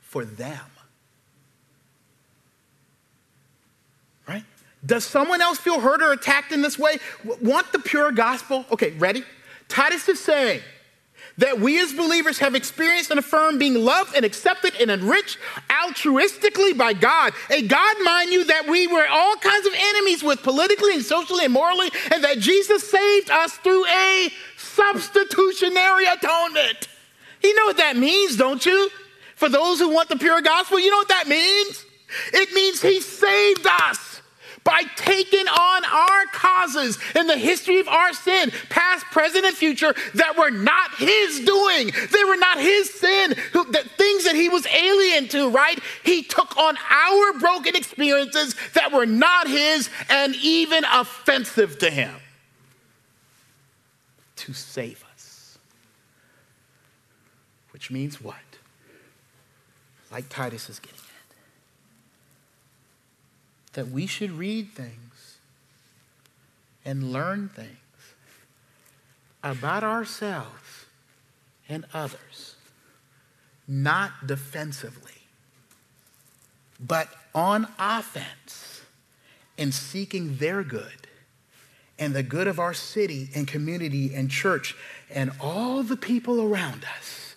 for 0.00 0.24
them. 0.24 0.58
Right? 4.26 4.42
Does 4.84 5.04
someone 5.04 5.40
else 5.40 5.58
feel 5.58 5.80
hurt 5.80 6.02
or 6.02 6.12
attacked 6.12 6.52
in 6.52 6.62
this 6.62 6.78
way? 6.78 6.98
Want 7.40 7.70
the 7.72 7.78
pure 7.78 8.12
gospel? 8.12 8.64
Okay, 8.72 8.92
ready? 8.92 9.24
Titus 9.68 10.08
is 10.08 10.20
saying, 10.20 10.62
that 11.40 11.58
we 11.58 11.80
as 11.80 11.92
believers 11.92 12.38
have 12.38 12.54
experienced 12.54 13.10
and 13.10 13.18
affirmed 13.18 13.58
being 13.58 13.74
loved 13.74 14.14
and 14.14 14.24
accepted 14.24 14.74
and 14.78 14.90
enriched 14.90 15.38
altruistically 15.70 16.76
by 16.76 16.92
God. 16.92 17.32
A 17.48 17.62
God, 17.62 17.96
mind 18.04 18.30
you, 18.30 18.44
that 18.44 18.68
we 18.68 18.86
were 18.86 19.06
all 19.08 19.36
kinds 19.36 19.66
of 19.66 19.72
enemies 19.74 20.22
with 20.22 20.42
politically 20.42 20.94
and 20.94 21.02
socially 21.02 21.46
and 21.46 21.52
morally, 21.52 21.90
and 22.12 22.22
that 22.24 22.38
Jesus 22.38 22.90
saved 22.90 23.30
us 23.30 23.54
through 23.58 23.86
a 23.86 24.28
substitutionary 24.58 26.04
atonement. 26.06 26.88
You 27.42 27.54
know 27.54 27.64
what 27.64 27.78
that 27.78 27.96
means, 27.96 28.36
don't 28.36 28.64
you? 28.64 28.90
For 29.36 29.48
those 29.48 29.78
who 29.78 29.88
want 29.94 30.10
the 30.10 30.16
pure 30.16 30.42
gospel, 30.42 30.78
you 30.78 30.90
know 30.90 30.98
what 30.98 31.08
that 31.08 31.26
means? 31.26 31.86
It 32.34 32.52
means 32.52 32.82
He 32.82 33.00
saved 33.00 33.66
us 33.66 34.09
by 34.64 34.82
taking 34.96 35.46
on 35.46 35.84
our 35.84 36.26
causes 36.32 36.98
in 37.14 37.26
the 37.26 37.36
history 37.36 37.80
of 37.80 37.88
our 37.88 38.12
sin, 38.12 38.50
past, 38.68 39.04
present, 39.06 39.44
and 39.44 39.56
future, 39.56 39.94
that 40.14 40.36
were 40.36 40.50
not 40.50 40.94
his 40.96 41.40
doing. 41.40 41.90
They 42.12 42.24
were 42.24 42.36
not 42.36 42.58
his 42.58 42.92
sin, 42.92 43.34
who, 43.52 43.64
the 43.70 43.88
things 43.96 44.24
that 44.24 44.34
he 44.34 44.48
was 44.48 44.66
alien 44.66 45.28
to, 45.28 45.48
right? 45.50 45.78
He 46.04 46.22
took 46.22 46.56
on 46.56 46.76
our 46.90 47.38
broken 47.38 47.74
experiences 47.74 48.54
that 48.74 48.92
were 48.92 49.06
not 49.06 49.48
his 49.48 49.88
and 50.08 50.34
even 50.36 50.84
offensive 50.84 51.78
to 51.78 51.90
him 51.90 52.14
to 54.36 54.52
save 54.52 55.04
us. 55.14 55.58
Which 57.72 57.90
means 57.90 58.20
what? 58.20 58.36
Like 60.10 60.28
Titus 60.28 60.68
is 60.68 60.78
getting 60.78 60.99
that 63.72 63.88
we 63.88 64.06
should 64.06 64.32
read 64.32 64.72
things 64.72 65.38
and 66.84 67.12
learn 67.12 67.48
things 67.48 67.68
about 69.42 69.84
ourselves 69.84 70.86
and 71.68 71.84
others, 71.94 72.56
not 73.68 74.26
defensively, 74.26 75.12
but 76.80 77.08
on 77.34 77.68
offense 77.78 78.82
in 79.56 79.70
seeking 79.70 80.36
their 80.36 80.62
good 80.62 81.06
and 81.98 82.14
the 82.14 82.22
good 82.22 82.48
of 82.48 82.58
our 82.58 82.74
city 82.74 83.28
and 83.34 83.46
community 83.46 84.14
and 84.14 84.30
church 84.30 84.74
and 85.10 85.30
all 85.40 85.82
the 85.82 85.96
people 85.96 86.40
around 86.40 86.84
us 86.98 87.29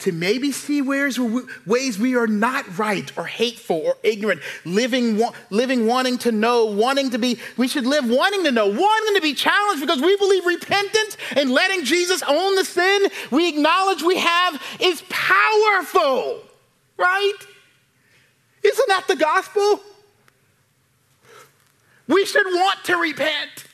to 0.00 0.12
maybe 0.12 0.52
see 0.52 0.82
ways, 0.82 1.18
ways 1.66 1.98
we 1.98 2.16
are 2.16 2.26
not 2.26 2.78
right 2.78 3.16
or 3.16 3.26
hateful 3.26 3.76
or 3.76 3.96
ignorant, 4.02 4.40
living, 4.64 5.20
living 5.50 5.86
wanting 5.86 6.18
to 6.18 6.32
know, 6.32 6.64
wanting 6.66 7.10
to 7.10 7.18
be, 7.18 7.38
we 7.56 7.68
should 7.68 7.86
live 7.86 8.08
wanting 8.08 8.44
to 8.44 8.50
know, 8.50 8.66
wanting 8.66 9.14
to 9.14 9.20
be 9.20 9.34
challenged 9.34 9.80
because 9.80 10.00
we 10.00 10.16
believe 10.16 10.44
repentance 10.46 11.16
and 11.36 11.50
letting 11.50 11.84
Jesus 11.84 12.22
own 12.26 12.56
the 12.56 12.64
sin 12.64 13.08
we 13.30 13.48
acknowledge 13.48 14.02
we 14.02 14.16
have 14.18 14.62
is 14.80 15.02
powerful, 15.08 16.42
right? 16.96 17.38
Isn't 18.62 18.88
that 18.88 19.06
the 19.08 19.16
gospel? 19.16 19.80
We 22.08 22.24
should 22.24 22.46
want 22.46 22.84
to 22.84 22.96
repent. 22.96 23.64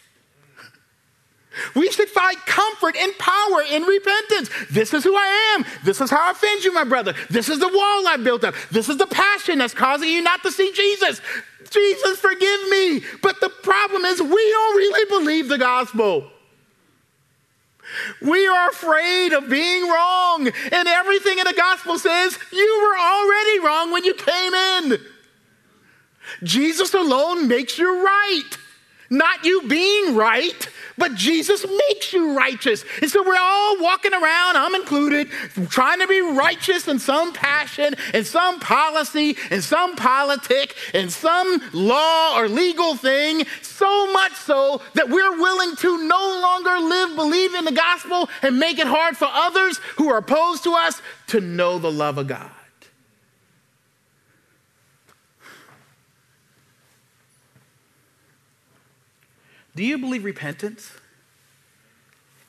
We 1.74 1.90
should 1.90 2.08
find 2.08 2.36
comfort 2.46 2.96
and 2.96 3.16
power 3.18 3.62
in 3.70 3.82
repentance. 3.82 4.50
This 4.70 4.92
is 4.94 5.04
who 5.04 5.14
I 5.16 5.54
am. 5.56 5.64
This 5.84 6.00
is 6.00 6.10
how 6.10 6.28
I 6.28 6.30
offend 6.32 6.64
you, 6.64 6.72
my 6.72 6.84
brother. 6.84 7.14
This 7.30 7.48
is 7.48 7.58
the 7.58 7.68
wall 7.68 8.08
I 8.08 8.16
built 8.22 8.44
up. 8.44 8.54
This 8.70 8.88
is 8.88 8.96
the 8.96 9.06
passion 9.06 9.58
that's 9.58 9.74
causing 9.74 10.08
you 10.08 10.22
not 10.22 10.42
to 10.42 10.52
see 10.52 10.72
Jesus. 10.72 11.20
Jesus, 11.70 12.18
forgive 12.18 12.68
me. 12.68 13.02
But 13.22 13.40
the 13.40 13.48
problem 13.48 14.04
is, 14.04 14.20
we 14.20 14.28
don't 14.28 14.76
really 14.76 15.08
believe 15.08 15.48
the 15.48 15.58
gospel. 15.58 16.30
We 18.20 18.46
are 18.46 18.68
afraid 18.68 19.32
of 19.32 19.48
being 19.48 19.88
wrong. 19.88 20.48
And 20.72 20.88
everything 20.88 21.38
in 21.38 21.44
the 21.44 21.54
gospel 21.56 21.98
says 21.98 22.38
you 22.52 22.80
were 22.82 22.98
already 22.98 23.60
wrong 23.60 23.92
when 23.92 24.04
you 24.04 24.14
came 24.14 24.54
in. 24.54 24.98
Jesus 26.42 26.92
alone 26.94 27.48
makes 27.48 27.78
you 27.78 28.04
right, 28.04 28.50
not 29.10 29.44
you 29.44 29.62
being 29.68 30.16
right. 30.16 30.68
But 30.98 31.14
Jesus 31.14 31.66
makes 31.88 32.12
you 32.12 32.36
righteous. 32.36 32.84
And 33.02 33.10
so 33.10 33.22
we're 33.22 33.36
all 33.38 33.82
walking 33.82 34.14
around, 34.14 34.56
I'm 34.56 34.74
included, 34.74 35.28
trying 35.68 36.00
to 36.00 36.06
be 36.06 36.20
righteous 36.20 36.88
in 36.88 36.98
some 36.98 37.32
passion, 37.34 37.94
in 38.14 38.24
some 38.24 38.60
policy, 38.60 39.36
in 39.50 39.60
some 39.60 39.94
politic, 39.96 40.74
in 40.94 41.10
some 41.10 41.60
law 41.72 42.38
or 42.38 42.48
legal 42.48 42.96
thing, 42.96 43.44
so 43.60 44.10
much 44.12 44.32
so 44.32 44.80
that 44.94 45.10
we're 45.10 45.38
willing 45.38 45.76
to 45.76 46.08
no 46.08 46.40
longer 46.40 46.78
live, 46.78 47.14
believe 47.14 47.54
in 47.54 47.66
the 47.66 47.72
gospel, 47.72 48.30
and 48.42 48.58
make 48.58 48.78
it 48.78 48.86
hard 48.86 49.16
for 49.16 49.28
others 49.30 49.78
who 49.96 50.08
are 50.08 50.18
opposed 50.18 50.64
to 50.64 50.72
us 50.72 51.02
to 51.26 51.40
know 51.40 51.78
the 51.78 51.92
love 51.92 52.16
of 52.16 52.26
God. 52.26 52.50
Do 59.76 59.84
you 59.84 59.98
believe 59.98 60.24
repentance 60.24 60.90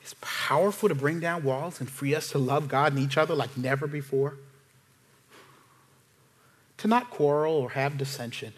is 0.02 0.14
powerful 0.22 0.88
to 0.88 0.94
bring 0.94 1.20
down 1.20 1.44
walls 1.44 1.78
and 1.78 1.88
free 1.88 2.14
us 2.14 2.30
to 2.30 2.38
love 2.38 2.68
God 2.68 2.94
and 2.94 3.02
each 3.02 3.18
other 3.18 3.34
like 3.34 3.54
never 3.56 3.86
before? 3.86 4.36
To 6.78 6.88
not 6.88 7.10
quarrel 7.10 7.52
or 7.52 7.70
have 7.70 7.98
dissension, 7.98 8.54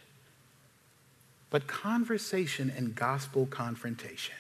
but 1.50 1.66
conversation 1.66 2.72
and 2.74 2.94
gospel 2.94 3.46
confrontation. 3.46 4.36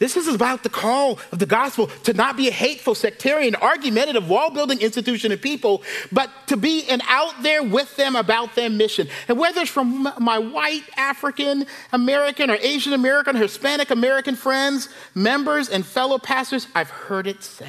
This 0.00 0.16
is 0.16 0.28
about 0.28 0.62
the 0.62 0.70
call 0.70 1.18
of 1.30 1.38
the 1.38 1.46
gospel 1.46 1.88
to 2.04 2.14
not 2.14 2.34
be 2.34 2.48
a 2.48 2.50
hateful, 2.50 2.94
sectarian, 2.94 3.54
argumentative, 3.54 4.30
wall 4.30 4.50
building 4.50 4.80
institution 4.80 5.30
of 5.30 5.42
people, 5.42 5.82
but 6.10 6.30
to 6.46 6.56
be 6.56 6.88
an 6.88 7.02
out 7.06 7.42
there 7.42 7.62
with 7.62 7.94
them 7.96 8.16
about 8.16 8.54
their 8.54 8.70
mission. 8.70 9.08
And 9.28 9.38
whether 9.38 9.60
it's 9.60 9.70
from 9.70 10.10
my 10.18 10.38
white, 10.38 10.84
African 10.96 11.66
American, 11.92 12.50
or 12.50 12.54
Asian 12.54 12.94
American, 12.94 13.36
Hispanic 13.36 13.90
American 13.90 14.36
friends, 14.36 14.88
members, 15.14 15.68
and 15.68 15.84
fellow 15.84 16.18
pastors, 16.18 16.66
I've 16.74 16.90
heard 16.90 17.26
it 17.26 17.42
said. 17.42 17.68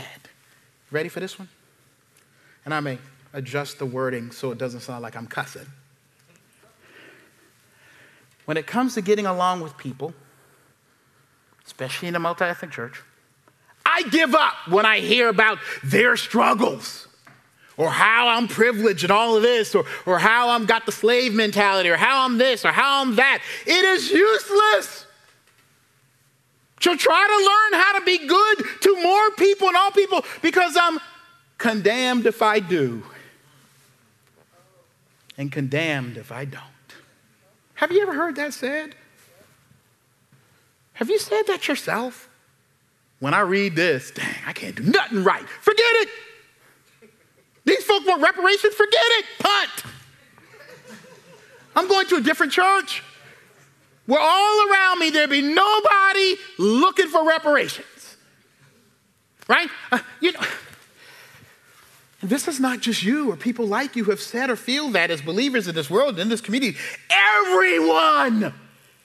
Ready 0.89 1.09
for 1.09 1.19
this 1.19 1.37
one? 1.37 1.49
And 2.63 2.73
I 2.73 2.79
may 2.79 2.97
adjust 3.33 3.77
the 3.77 3.85
wording 3.85 4.31
so 4.31 4.51
it 4.51 4.57
doesn't 4.57 4.79
sound 4.79 5.01
like 5.01 5.17
I'm 5.17 5.27
cussing. 5.27 5.67
When 8.45 8.55
it 8.55 8.67
comes 8.67 8.93
to 8.93 9.01
getting 9.01 9.25
along 9.25 9.59
with 9.59 9.75
people, 9.77 10.13
especially 11.65 12.07
in 12.07 12.15
a 12.15 12.19
multi 12.19 12.45
ethnic 12.45 12.71
church. 12.71 13.01
I 13.85 14.03
give 14.03 14.35
up 14.35 14.53
when 14.67 14.85
I 14.85 14.99
hear 14.99 15.27
about 15.29 15.57
their 15.83 16.15
struggles 16.15 17.07
or 17.77 17.89
how 17.89 18.27
I'm 18.27 18.47
privileged 18.47 19.03
and 19.03 19.11
all 19.11 19.35
of 19.35 19.41
this, 19.41 19.73
or, 19.73 19.85
or 20.05 20.19
how 20.19 20.49
I'm 20.49 20.65
got 20.65 20.85
the 20.85 20.91
slave 20.91 21.33
mentality, 21.33 21.89
or 21.89 21.97
how 21.97 22.25
I'm 22.25 22.37
this, 22.37 22.63
or 22.63 22.71
how 22.71 23.01
I'm 23.01 23.15
that. 23.15 23.41
It 23.65 23.85
is 23.85 24.11
useless. 24.11 25.07
To 26.81 26.95
try 26.95 27.27
to 27.27 27.75
learn 27.75 27.81
how 27.81 27.99
to 27.99 28.05
be 28.05 28.27
good 28.27 28.63
to 28.81 29.01
more 29.01 29.31
people 29.31 29.67
and 29.67 29.77
all 29.77 29.91
people 29.91 30.23
because 30.41 30.75
I'm 30.79 30.99
condemned 31.57 32.25
if 32.25 32.41
I 32.41 32.59
do, 32.59 33.03
and 35.37 35.51
condemned 35.51 36.17
if 36.17 36.31
I 36.31 36.45
don't. 36.45 36.63
Have 37.75 37.91
you 37.91 38.01
ever 38.01 38.13
heard 38.13 38.35
that 38.35 38.53
said? 38.53 38.95
Have 40.93 41.09
you 41.09 41.19
said 41.19 41.43
that 41.47 41.67
yourself? 41.67 42.29
When 43.19 43.33
I 43.33 43.41
read 43.41 43.75
this, 43.75 44.11
dang, 44.11 44.35
I 44.47 44.53
can't 44.53 44.75
do 44.75 44.83
nothing 44.83 45.23
right. 45.23 45.47
Forget 45.61 45.85
it. 46.01 46.09
These 47.65 47.83
folks 47.83 48.07
want 48.07 48.21
reparations, 48.21 48.73
forget 48.73 49.03
it. 49.03 49.25
Punt. 49.39 49.93
I'm 51.75 51.87
going 51.87 52.07
to 52.07 52.15
a 52.15 52.21
different 52.21 52.51
church 52.51 53.03
where 54.07 54.19
all 54.19 54.71
around 54.71 54.99
me 54.99 55.09
there 55.11 55.27
be 55.27 55.41
nobody 55.41 56.35
looking 56.57 57.07
for 57.07 57.25
reparations. 57.27 58.17
Right? 59.47 59.69
Uh, 59.91 59.99
you 60.19 60.31
know, 60.31 60.41
this 62.23 62.47
is 62.47 62.59
not 62.59 62.79
just 62.79 63.03
you 63.03 63.31
or 63.31 63.35
people 63.35 63.67
like 63.67 63.95
you 63.95 64.03
who 64.03 64.11
have 64.11 64.21
said 64.21 64.49
or 64.49 64.55
feel 64.55 64.89
that 64.89 65.11
as 65.11 65.21
believers 65.21 65.67
in 65.67 65.75
this 65.75 65.89
world, 65.89 66.19
in 66.19 66.29
this 66.29 66.41
community. 66.41 66.77
Everyone 67.09 68.53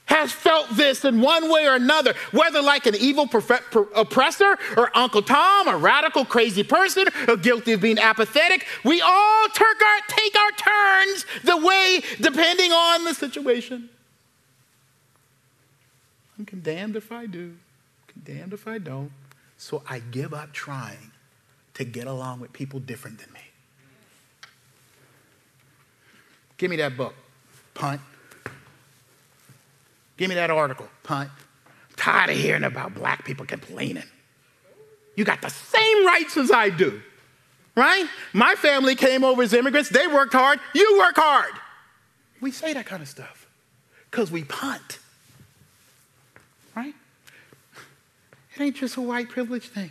has 0.07 0.33
felt 0.33 0.69
this 0.71 1.05
in 1.05 1.21
one 1.21 1.51
way 1.51 1.67
or 1.67 1.75
another, 1.75 2.15
whether 2.33 2.63
like 2.63 2.87
an 2.87 2.95
evil 2.97 3.29
oppressor 3.95 4.57
or 4.77 4.97
Uncle 4.97 5.23
Tom, 5.23 5.69
a 5.69 5.77
radical 5.77 6.25
crazy 6.25 6.63
person, 6.63 7.07
or 7.29 7.37
guilty 7.37 7.73
of 7.73 7.81
being 7.81 7.99
apathetic. 7.99 8.67
We 8.85 9.01
all 9.01 9.49
take 9.49 10.37
our 10.37 10.51
turns 10.53 11.27
the 11.45 11.57
way 11.57 12.03
depending 12.21 12.73
on 12.73 13.05
the 13.05 13.15
situation. 13.15 13.89
I'm 16.39 16.45
condemned 16.45 16.97
if 16.97 17.11
I 17.13 17.27
do, 17.27 17.57
condemned 18.07 18.53
if 18.53 18.69
I 18.69 18.79
don't. 18.79 19.11
So 19.59 19.83
I 19.89 20.01
give 20.01 20.35
up 20.35 20.53
trying 20.53 21.13
to 21.75 21.85
get 21.85 22.07
along 22.07 22.41
with 22.41 22.53
people 22.53 22.79
different 22.79 23.19
than 23.19 23.33
me. 23.33 23.41
Give 26.59 26.71
me 26.71 26.77
that 26.77 26.97
book. 26.97 27.15
Punt. 27.75 28.01
Give 30.17 30.29
me 30.29 30.35
that 30.35 30.51
article. 30.51 30.89
Punt. 31.03 31.31
I'm 31.67 31.97
tired 31.97 32.31
of 32.31 32.37
hearing 32.37 32.65
about 32.65 32.95
black 32.95 33.25
people 33.25 33.47
complaining. 33.47 34.05
You 35.15 35.25
got 35.25 35.43
the 35.43 35.51
same 35.51 36.07
rights 36.07 36.37
as 36.37 36.51
I 36.51 36.69
do, 36.69 37.01
right? 37.75 38.07
My 38.33 38.55
family 38.55 38.95
came 38.95 39.25
over 39.25 39.43
as 39.43 39.53
immigrants. 39.55 39.89
They 39.89 40.07
worked 40.07 40.35
hard. 40.35 40.61
You 40.75 40.99
work 40.99 41.17
hard. 41.17 41.53
We 42.41 42.51
say 42.51 42.75
that 42.75 42.85
kind 42.87 43.03
of 43.03 43.09
stuff 43.09 43.47
because 44.11 44.31
we 44.31 44.45
punt, 44.45 44.99
right? 46.75 46.95
It 48.55 48.63
ain't 48.63 48.77
just 48.77 48.97
a 48.97 49.01
white 49.01 49.31
privilege 49.31 49.69
thing. 49.69 49.91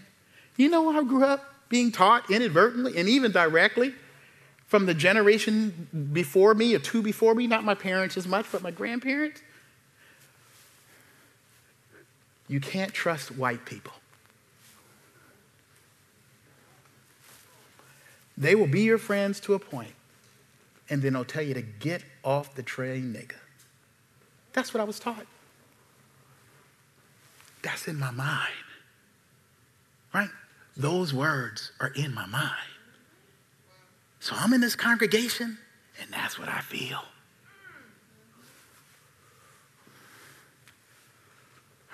You 0.58 0.70
know, 0.70 0.90
I 0.90 1.04
grew 1.04 1.24
up 1.24 1.54
being 1.70 1.92
taught 1.92 2.30
inadvertently 2.30 2.98
and 2.98 3.10
even 3.10 3.32
directly 3.32 3.94
from 4.68 4.86
the 4.86 4.94
generation 4.94 6.10
before 6.14 6.54
me 6.54 6.76
or 6.76 6.80
two 6.80 7.02
before 7.02 7.34
me, 7.36 7.48
not 7.48 7.64
my 7.64 7.76
parents 7.76 8.16
as 8.18 8.28
much, 8.28 8.46
but 8.52 8.62
my 8.62 8.72
grandparents. 8.72 9.42
You 12.48 12.60
can't 12.60 12.94
trust 12.94 13.36
white 13.36 13.66
people. 13.66 13.94
They 18.38 18.54
will 18.54 18.68
be 18.68 18.82
your 18.82 18.98
friends 18.98 19.40
to 19.42 19.54
a 19.54 19.60
point, 19.60 19.94
and 20.90 21.02
then 21.02 21.14
they'll 21.14 21.26
tell 21.26 21.42
you 21.42 21.54
to 21.54 21.62
get 21.62 22.04
off 22.24 22.54
the 22.56 22.64
train, 22.64 23.14
nigga. 23.14 23.38
That's 24.54 24.74
what 24.74 24.82
I 24.82 24.84
was 24.84 25.00
taught. 25.00 25.26
That's 27.62 27.88
in 27.88 27.98
my 27.98 28.12
mind. 28.12 28.52
Right? 30.14 30.30
Those 30.78 31.14
words 31.14 31.72
are 31.80 31.92
in 31.96 32.14
my 32.14 32.26
mind. 32.26 32.52
So 34.20 34.36
I'm 34.38 34.54
in 34.54 34.62
this 34.62 34.76
congregation, 34.76 35.58
and 36.02 36.12
that's 36.12 36.38
what 36.38 36.50
I 36.50 36.60
feel. 36.60 37.02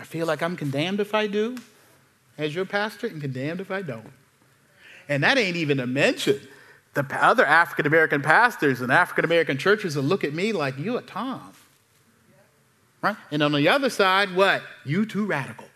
I 0.02 0.04
feel 0.04 0.26
like 0.26 0.42
I'm 0.42 0.58
condemned 0.58 1.00
if 1.00 1.14
I 1.14 1.28
do, 1.28 1.58
as 2.36 2.56
your 2.56 2.66
pastor, 2.66 3.06
and 3.06 3.22
condemned 3.22 3.62
if 3.62 3.70
I 3.70 3.84
don't. 3.84 4.12
And 5.08 5.24
that 5.24 5.38
ain't 5.38 5.58
even 5.58 5.78
to 5.78 5.86
mention 5.86 6.40
the 6.96 7.06
other 7.22 7.46
African 7.46 7.86
American 7.86 8.24
pastors 8.24 8.82
and 8.82 8.92
African 8.92 9.26
American 9.26 9.60
churches 9.60 9.96
will 9.96 10.04
look 10.04 10.24
at 10.24 10.34
me 10.34 10.54
like, 10.54 10.80
you 10.80 10.98
a 10.98 11.04
Tom. 11.04 11.54
Right? 13.04 13.16
And 13.30 13.44
on 13.44 13.52
the 13.52 13.68
other 13.70 13.92
side, 13.92 14.36
what? 14.36 14.64
You 14.86 15.06
too 15.06 15.28
radical. 15.28 15.68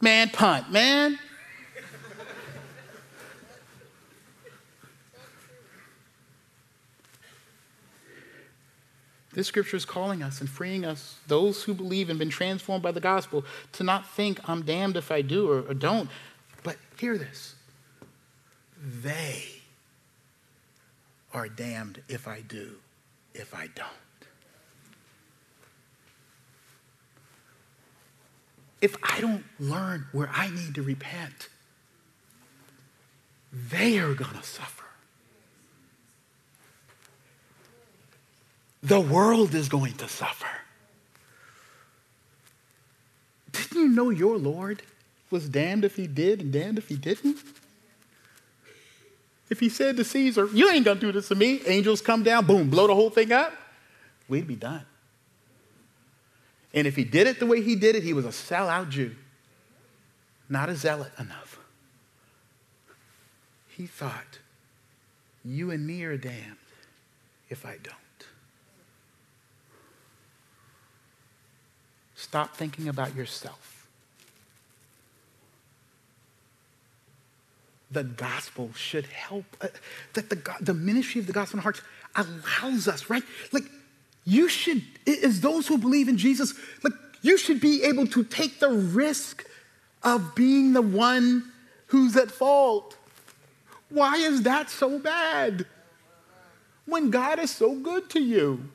Man, 0.00 0.30
punt, 0.30 0.72
man. 0.72 1.20
This 9.38 9.46
scripture 9.46 9.76
is 9.76 9.84
calling 9.84 10.20
us 10.20 10.40
and 10.40 10.50
freeing 10.50 10.84
us, 10.84 11.14
those 11.28 11.62
who 11.62 11.72
believe 11.72 12.10
and 12.10 12.18
been 12.18 12.28
transformed 12.28 12.82
by 12.82 12.90
the 12.90 12.98
gospel, 12.98 13.44
to 13.74 13.84
not 13.84 14.04
think 14.04 14.40
I'm 14.48 14.62
damned 14.62 14.96
if 14.96 15.12
I 15.12 15.22
do 15.22 15.48
or, 15.48 15.60
or 15.60 15.74
don't. 15.74 16.10
But 16.64 16.74
hear 16.98 17.16
this 17.16 17.54
they 18.82 19.44
are 21.32 21.48
damned 21.48 22.02
if 22.08 22.26
I 22.26 22.40
do, 22.40 22.78
if 23.32 23.54
I 23.54 23.68
don't. 23.76 23.86
If 28.80 28.96
I 29.04 29.20
don't 29.20 29.44
learn 29.60 30.06
where 30.10 30.30
I 30.34 30.50
need 30.50 30.74
to 30.74 30.82
repent, 30.82 31.48
they 33.52 34.00
are 34.00 34.14
going 34.14 34.34
to 34.34 34.42
suffer. 34.42 34.87
The 38.88 39.00
world 39.00 39.54
is 39.54 39.68
going 39.68 39.92
to 39.94 40.08
suffer. 40.08 40.48
Didn't 43.52 43.76
you 43.76 43.88
know 43.88 44.08
your 44.08 44.38
Lord 44.38 44.82
was 45.30 45.46
damned 45.46 45.84
if 45.84 45.96
he 45.96 46.06
did 46.06 46.40
and 46.40 46.50
damned 46.50 46.78
if 46.78 46.88
he 46.88 46.96
didn't? 46.96 47.36
If 49.50 49.60
he 49.60 49.68
said 49.68 49.98
to 49.98 50.04
Caesar, 50.04 50.48
You 50.54 50.70
ain't 50.70 50.86
gonna 50.86 51.00
do 51.00 51.12
this 51.12 51.28
to 51.28 51.34
me, 51.34 51.60
angels 51.66 52.00
come 52.00 52.22
down, 52.22 52.46
boom, 52.46 52.70
blow 52.70 52.86
the 52.86 52.94
whole 52.94 53.10
thing 53.10 53.30
up, 53.30 53.52
we'd 54.26 54.46
be 54.46 54.56
done. 54.56 54.86
And 56.72 56.86
if 56.86 56.96
he 56.96 57.04
did 57.04 57.26
it 57.26 57.40
the 57.40 57.46
way 57.46 57.60
he 57.60 57.76
did 57.76 57.94
it, 57.94 58.02
he 58.02 58.14
was 58.14 58.24
a 58.24 58.28
sellout 58.28 58.88
Jew, 58.88 59.14
not 60.48 60.70
a 60.70 60.76
zealot 60.76 61.12
enough. 61.18 61.58
He 63.68 63.86
thought, 63.86 64.38
You 65.44 65.70
and 65.70 65.86
me 65.86 66.04
are 66.04 66.16
damned 66.16 66.56
if 67.50 67.66
I 67.66 67.76
don't. 67.82 68.07
Stop 72.18 72.56
thinking 72.56 72.88
about 72.88 73.14
yourself. 73.14 73.86
The 77.92 78.02
gospel 78.02 78.72
should 78.74 79.06
help. 79.06 79.44
Uh, 79.60 79.68
that 80.14 80.28
the, 80.28 80.42
the 80.60 80.74
ministry 80.74 81.20
of 81.20 81.28
the 81.28 81.32
gospel 81.32 81.58
in 81.58 81.62
hearts 81.62 81.80
allows 82.16 82.88
us, 82.88 83.08
right? 83.08 83.22
Like, 83.52 83.62
you 84.24 84.48
should, 84.48 84.82
as 85.06 85.40
those 85.40 85.68
who 85.68 85.78
believe 85.78 86.08
in 86.08 86.18
Jesus, 86.18 86.54
like, 86.82 86.92
you 87.22 87.38
should 87.38 87.60
be 87.60 87.84
able 87.84 88.08
to 88.08 88.24
take 88.24 88.58
the 88.58 88.70
risk 88.70 89.46
of 90.02 90.34
being 90.34 90.72
the 90.72 90.82
one 90.82 91.52
who's 91.86 92.16
at 92.16 92.32
fault. 92.32 92.96
Why 93.90 94.16
is 94.16 94.42
that 94.42 94.70
so 94.70 94.98
bad? 94.98 95.66
When 96.84 97.10
God 97.10 97.38
is 97.38 97.52
so 97.52 97.76
good 97.76 98.10
to 98.10 98.20
you. 98.20 98.70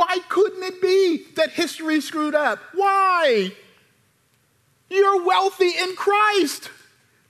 Why 0.00 0.18
couldn't 0.30 0.62
it 0.62 0.80
be 0.80 1.26
that 1.34 1.50
history 1.50 2.00
screwed 2.00 2.34
up? 2.34 2.58
Why? 2.72 3.52
You're 4.88 5.22
wealthy 5.26 5.68
in 5.68 5.94
Christ. 5.94 6.70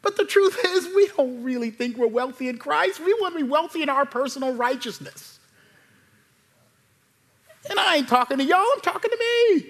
But 0.03 0.17
the 0.17 0.25
truth 0.25 0.57
is, 0.65 0.87
we 0.95 1.09
don't 1.17 1.43
really 1.43 1.73
think 1.73 1.97
we're 1.97 2.07
wealthy 2.07 2.49
in 2.49 2.59
Christ. 2.59 3.01
We 3.01 3.13
want 3.15 3.35
to 3.35 3.43
be 3.43 3.51
wealthy 3.51 3.83
in 3.83 3.89
our 3.89 4.07
personal 4.07 4.55
righteousness. 4.55 5.41
And 7.69 7.77
I 7.81 7.97
ain't 7.97 8.09
talking 8.09 8.39
to 8.39 8.45
y'all, 8.45 8.65
I'm 8.73 8.81
talking 8.83 9.11
to 9.11 9.19
me. 9.19 9.67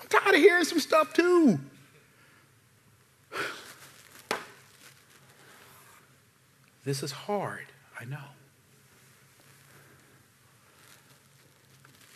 I'm 0.00 0.08
tired 0.08 0.34
of 0.34 0.40
hearing 0.40 0.64
some 0.64 0.80
stuff 0.80 1.12
too. 1.12 1.60
This 6.84 7.04
is 7.04 7.12
hard, 7.12 7.66
I 8.00 8.06
know. 8.06 8.31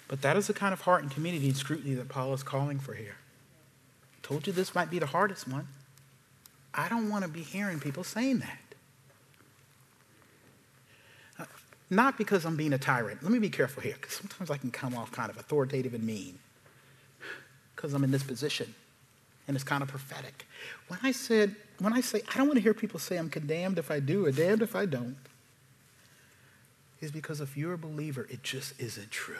But 0.08 0.22
that 0.22 0.36
is 0.36 0.46
the 0.46 0.54
kind 0.54 0.72
of 0.72 0.82
heart 0.82 1.02
and 1.02 1.10
community 1.10 1.46
and 1.46 1.56
scrutiny 1.56 1.94
that 1.94 2.08
Paul 2.08 2.32
is 2.32 2.42
calling 2.42 2.78
for 2.78 2.94
here. 2.94 3.16
I 4.12 4.26
told 4.26 4.46
you 4.46 4.52
this 4.52 4.74
might 4.74 4.90
be 4.90 4.98
the 4.98 5.06
hardest 5.06 5.48
one. 5.48 5.66
I 6.72 6.88
don't 6.88 7.08
want 7.08 7.24
to 7.24 7.30
be 7.30 7.42
hearing 7.42 7.80
people 7.80 8.04
saying 8.04 8.38
that. 8.40 8.58
Uh, 11.38 11.44
not 11.90 12.18
because 12.18 12.44
I'm 12.44 12.56
being 12.56 12.72
a 12.72 12.78
tyrant. 12.78 13.22
Let 13.22 13.32
me 13.32 13.38
be 13.38 13.50
careful 13.50 13.82
here, 13.82 13.96
because 14.00 14.14
sometimes 14.14 14.50
I 14.50 14.58
can 14.58 14.70
come 14.70 14.94
off 14.94 15.10
kind 15.10 15.30
of 15.30 15.38
authoritative 15.38 15.94
and 15.94 16.04
mean 16.04 16.38
because 17.74 17.92
I'm 17.92 18.04
in 18.04 18.10
this 18.10 18.22
position 18.22 18.74
and 19.48 19.56
it's 19.56 19.64
kind 19.64 19.82
of 19.82 19.88
prophetic. 19.88 20.46
When 20.88 20.98
I 21.02 21.12
said, 21.12 21.54
when 21.78 21.92
I 21.92 22.00
say, 22.00 22.22
I 22.32 22.38
don't 22.38 22.46
want 22.46 22.56
to 22.56 22.62
hear 22.62 22.74
people 22.74 22.98
say 22.98 23.16
I'm 23.16 23.30
condemned 23.30 23.78
if 23.78 23.90
I 23.90 24.00
do 24.00 24.26
or 24.26 24.32
damned 24.32 24.62
if 24.62 24.74
I 24.74 24.86
don't, 24.86 25.16
is 27.00 27.10
because 27.10 27.40
if 27.40 27.56
you're 27.56 27.74
a 27.74 27.78
believer, 27.78 28.26
it 28.30 28.42
just 28.42 28.78
isn't 28.80 29.10
true 29.10 29.36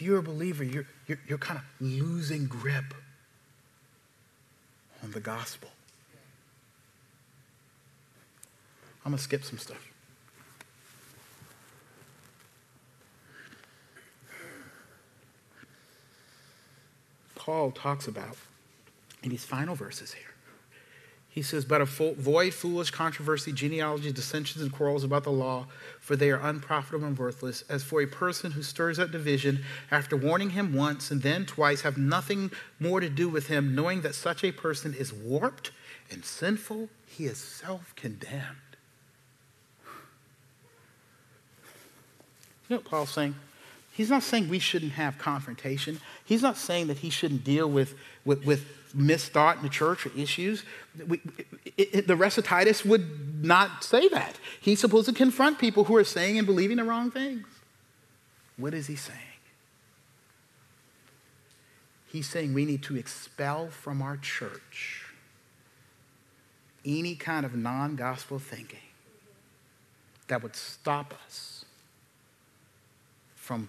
if 0.00 0.06
you're 0.06 0.18
a 0.18 0.22
believer, 0.22 0.64
you're, 0.64 0.86
you're, 1.06 1.18
you're 1.28 1.36
kind 1.36 1.58
of 1.60 1.64
losing 1.78 2.46
grip 2.46 2.94
on 5.04 5.10
the 5.10 5.20
gospel. 5.20 5.68
I'm 9.04 9.12
going 9.12 9.18
to 9.18 9.22
skip 9.22 9.44
some 9.44 9.58
stuff. 9.58 9.86
Paul 17.34 17.70
talks 17.70 18.08
about 18.08 18.38
in 19.22 19.30
his 19.30 19.44
final 19.44 19.74
verses 19.74 20.14
here 20.14 20.29
he 21.40 21.44
says, 21.44 21.64
But 21.64 21.80
avoid 21.80 22.52
foolish 22.52 22.90
controversy, 22.90 23.50
genealogy, 23.50 24.12
dissensions, 24.12 24.62
and 24.62 24.70
quarrels 24.70 25.04
about 25.04 25.24
the 25.24 25.30
law, 25.30 25.68
for 25.98 26.14
they 26.14 26.30
are 26.30 26.46
unprofitable 26.46 27.06
and 27.06 27.18
worthless. 27.18 27.64
As 27.66 27.82
for 27.82 28.02
a 28.02 28.06
person 28.06 28.50
who 28.50 28.62
stirs 28.62 28.98
up 28.98 29.10
division, 29.10 29.64
after 29.90 30.18
warning 30.18 30.50
him 30.50 30.74
once 30.74 31.10
and 31.10 31.22
then 31.22 31.46
twice, 31.46 31.80
have 31.80 31.96
nothing 31.96 32.50
more 32.78 33.00
to 33.00 33.08
do 33.08 33.26
with 33.30 33.46
him, 33.46 33.74
knowing 33.74 34.02
that 34.02 34.14
such 34.14 34.44
a 34.44 34.52
person 34.52 34.92
is 34.92 35.14
warped 35.14 35.70
and 36.10 36.26
sinful, 36.26 36.90
he 37.06 37.24
is 37.24 37.38
self 37.38 37.96
condemned. 37.96 38.76
You 42.68 42.76
know 42.76 42.76
what 42.76 42.84
Paul's 42.84 43.12
saying? 43.12 43.34
He's 43.92 44.10
not 44.10 44.22
saying 44.22 44.48
we 44.48 44.58
shouldn't 44.58 44.92
have 44.92 45.18
confrontation. 45.18 46.00
He's 46.24 46.42
not 46.42 46.56
saying 46.56 46.86
that 46.86 46.98
he 46.98 47.10
shouldn't 47.10 47.44
deal 47.44 47.68
with, 47.68 47.94
with, 48.24 48.44
with 48.44 48.64
misthought 48.96 49.56
in 49.56 49.62
the 49.62 49.68
church 49.68 50.06
or 50.06 50.12
issues. 50.16 50.64
We, 51.06 51.20
it, 51.76 51.94
it, 51.94 52.06
the 52.06 52.16
rest 52.16 52.38
of 52.38 52.44
Titus 52.44 52.84
would 52.84 53.44
not 53.44 53.84
say 53.84 54.08
that. 54.08 54.38
He's 54.60 54.80
supposed 54.80 55.08
to 55.08 55.14
confront 55.14 55.58
people 55.58 55.84
who 55.84 55.96
are 55.96 56.04
saying 56.04 56.38
and 56.38 56.46
believing 56.46 56.76
the 56.76 56.84
wrong 56.84 57.10
things. 57.10 57.46
What 58.56 58.74
is 58.74 58.86
he 58.86 58.96
saying? 58.96 59.18
He's 62.06 62.28
saying 62.28 62.54
we 62.54 62.64
need 62.64 62.82
to 62.84 62.96
expel 62.96 63.68
from 63.68 64.02
our 64.02 64.16
church 64.16 65.06
any 66.84 67.14
kind 67.14 67.46
of 67.46 67.54
non 67.54 67.96
gospel 67.96 68.38
thinking 68.38 68.78
that 70.28 70.42
would 70.42 70.56
stop 70.56 71.14
us 71.26 71.64
from 73.34 73.68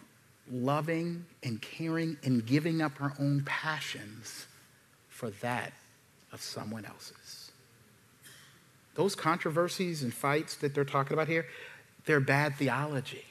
loving 0.49 1.25
and 1.43 1.61
caring 1.61 2.17
and 2.23 2.45
giving 2.45 2.81
up 2.81 3.01
our 3.01 3.13
own 3.19 3.43
passions 3.45 4.47
for 5.09 5.29
that 5.41 5.73
of 6.31 6.41
someone 6.41 6.85
else's. 6.85 7.51
Those 8.95 9.15
controversies 9.15 10.03
and 10.03 10.13
fights 10.13 10.55
that 10.55 10.73
they're 10.73 10.85
talking 10.85 11.13
about 11.13 11.27
here, 11.27 11.45
they're 12.05 12.19
bad 12.19 12.55
theology. 12.55 13.25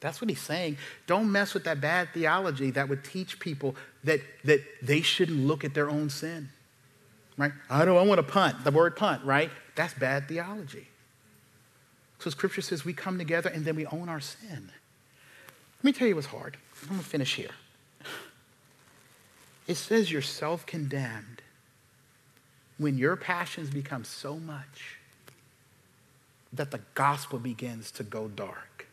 That's 0.00 0.20
what 0.20 0.28
he's 0.28 0.40
saying. 0.40 0.78
Don't 1.06 1.30
mess 1.30 1.54
with 1.54 1.64
that 1.64 1.80
bad 1.80 2.08
theology 2.12 2.72
that 2.72 2.88
would 2.88 3.04
teach 3.04 3.38
people 3.38 3.76
that, 4.04 4.20
that 4.44 4.60
they 4.82 5.00
shouldn't 5.00 5.46
look 5.46 5.64
at 5.64 5.74
their 5.74 5.88
own 5.88 6.10
sin. 6.10 6.48
Right? 7.38 7.52
I 7.70 7.84
don't 7.84 7.96
I 7.96 8.02
want 8.02 8.18
to 8.18 8.24
punt, 8.24 8.64
the 8.64 8.70
word 8.70 8.96
punt, 8.96 9.24
right? 9.24 9.50
That's 9.74 9.94
bad 9.94 10.28
theology. 10.28 10.88
So 12.18 12.30
scripture 12.30 12.62
says 12.62 12.84
we 12.84 12.92
come 12.92 13.18
together 13.18 13.50
and 13.50 13.64
then 13.64 13.76
we 13.76 13.86
own 13.86 14.08
our 14.08 14.20
sin. 14.20 14.70
Let 15.82 15.84
me 15.84 15.92
tell 15.98 16.06
you 16.06 16.14
what's 16.14 16.28
hard. 16.28 16.56
I'm 16.82 16.90
going 16.90 17.00
to 17.00 17.04
finish 17.04 17.34
here. 17.34 17.50
It 19.66 19.74
says 19.74 20.12
you're 20.12 20.22
self 20.22 20.64
condemned 20.64 21.42
when 22.78 22.98
your 22.98 23.16
passions 23.16 23.68
become 23.68 24.04
so 24.04 24.36
much 24.36 24.98
that 26.52 26.70
the 26.70 26.80
gospel 26.94 27.40
begins 27.40 27.90
to 27.92 28.04
go 28.04 28.28
dark. 28.28 28.86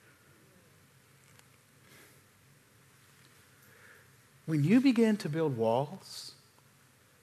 When 4.47 4.63
you 4.63 4.81
begin 4.81 5.15
to 5.17 5.29
build 5.29 5.57
walls 5.57 6.31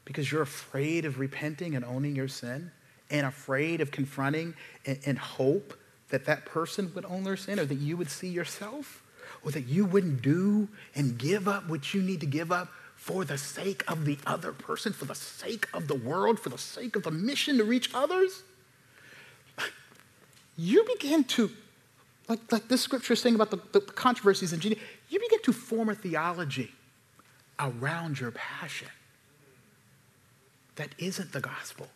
because 0.05 0.31
you're 0.31 0.43
afraid 0.43 1.05
of 1.05 1.19
repenting 1.19 1.75
and 1.75 1.85
owning 1.85 2.15
your 2.15 2.29
sin 2.29 2.71
and 3.11 3.27
afraid 3.27 3.81
of 3.81 3.91
confronting 3.91 4.55
and, 4.85 5.01
and 5.05 5.19
hope 5.19 5.77
that 6.11 6.25
that 6.27 6.45
person 6.45 6.93
would 6.95 7.05
own 7.05 7.25
their 7.25 7.37
sin 7.37 7.59
or 7.59 7.65
that 7.65 7.79
you 7.79 7.97
would 7.97 8.11
see 8.11 8.29
yourself 8.29 9.03
or 9.45 9.51
that 9.53 9.67
you 9.67 9.85
wouldn't 9.85 10.23
do 10.23 10.69
and 10.95 11.19
give 11.19 11.47
up 11.47 11.69
what 11.69 11.95
you 11.95 12.03
need 12.03 12.21
to 12.21 12.27
give 12.27 12.51
up 12.51 12.69
for 12.97 13.25
the 13.25 13.39
sake 13.39 13.85
of 13.89 14.05
the 14.05 14.19
other 14.27 14.53
person, 14.53 14.93
for 14.93 15.05
the 15.05 15.15
sake 15.15 15.69
of 15.73 15.87
the 15.87 15.95
world, 15.95 16.41
for 16.41 16.49
the 16.49 16.59
sake 16.59 16.97
of 16.97 17.03
the 17.03 17.11
mission 17.11 17.59
to 17.59 17.65
reach 17.65 17.91
others, 17.95 18.43
you 20.57 20.85
begin 20.95 21.23
to, 21.25 21.51
like, 22.29 22.41
like 22.51 22.69
this 22.69 22.81
scripture 22.81 23.13
is 23.13 23.21
saying 23.21 23.35
about 23.35 23.51
the, 23.51 23.61
the 23.73 23.81
controversies 23.81 24.53
in 24.53 24.61
Judea, 24.61 24.79
you 25.09 25.21
begin 25.21 25.41
to 25.43 25.53
form 25.53 25.89
a 25.89 25.95
theology 25.95 26.73
around 27.61 28.19
your 28.19 28.31
passion 28.31 28.89
that 30.77 30.89
isn't 30.99 31.33
the 31.33 31.41
gospel. 31.41 31.87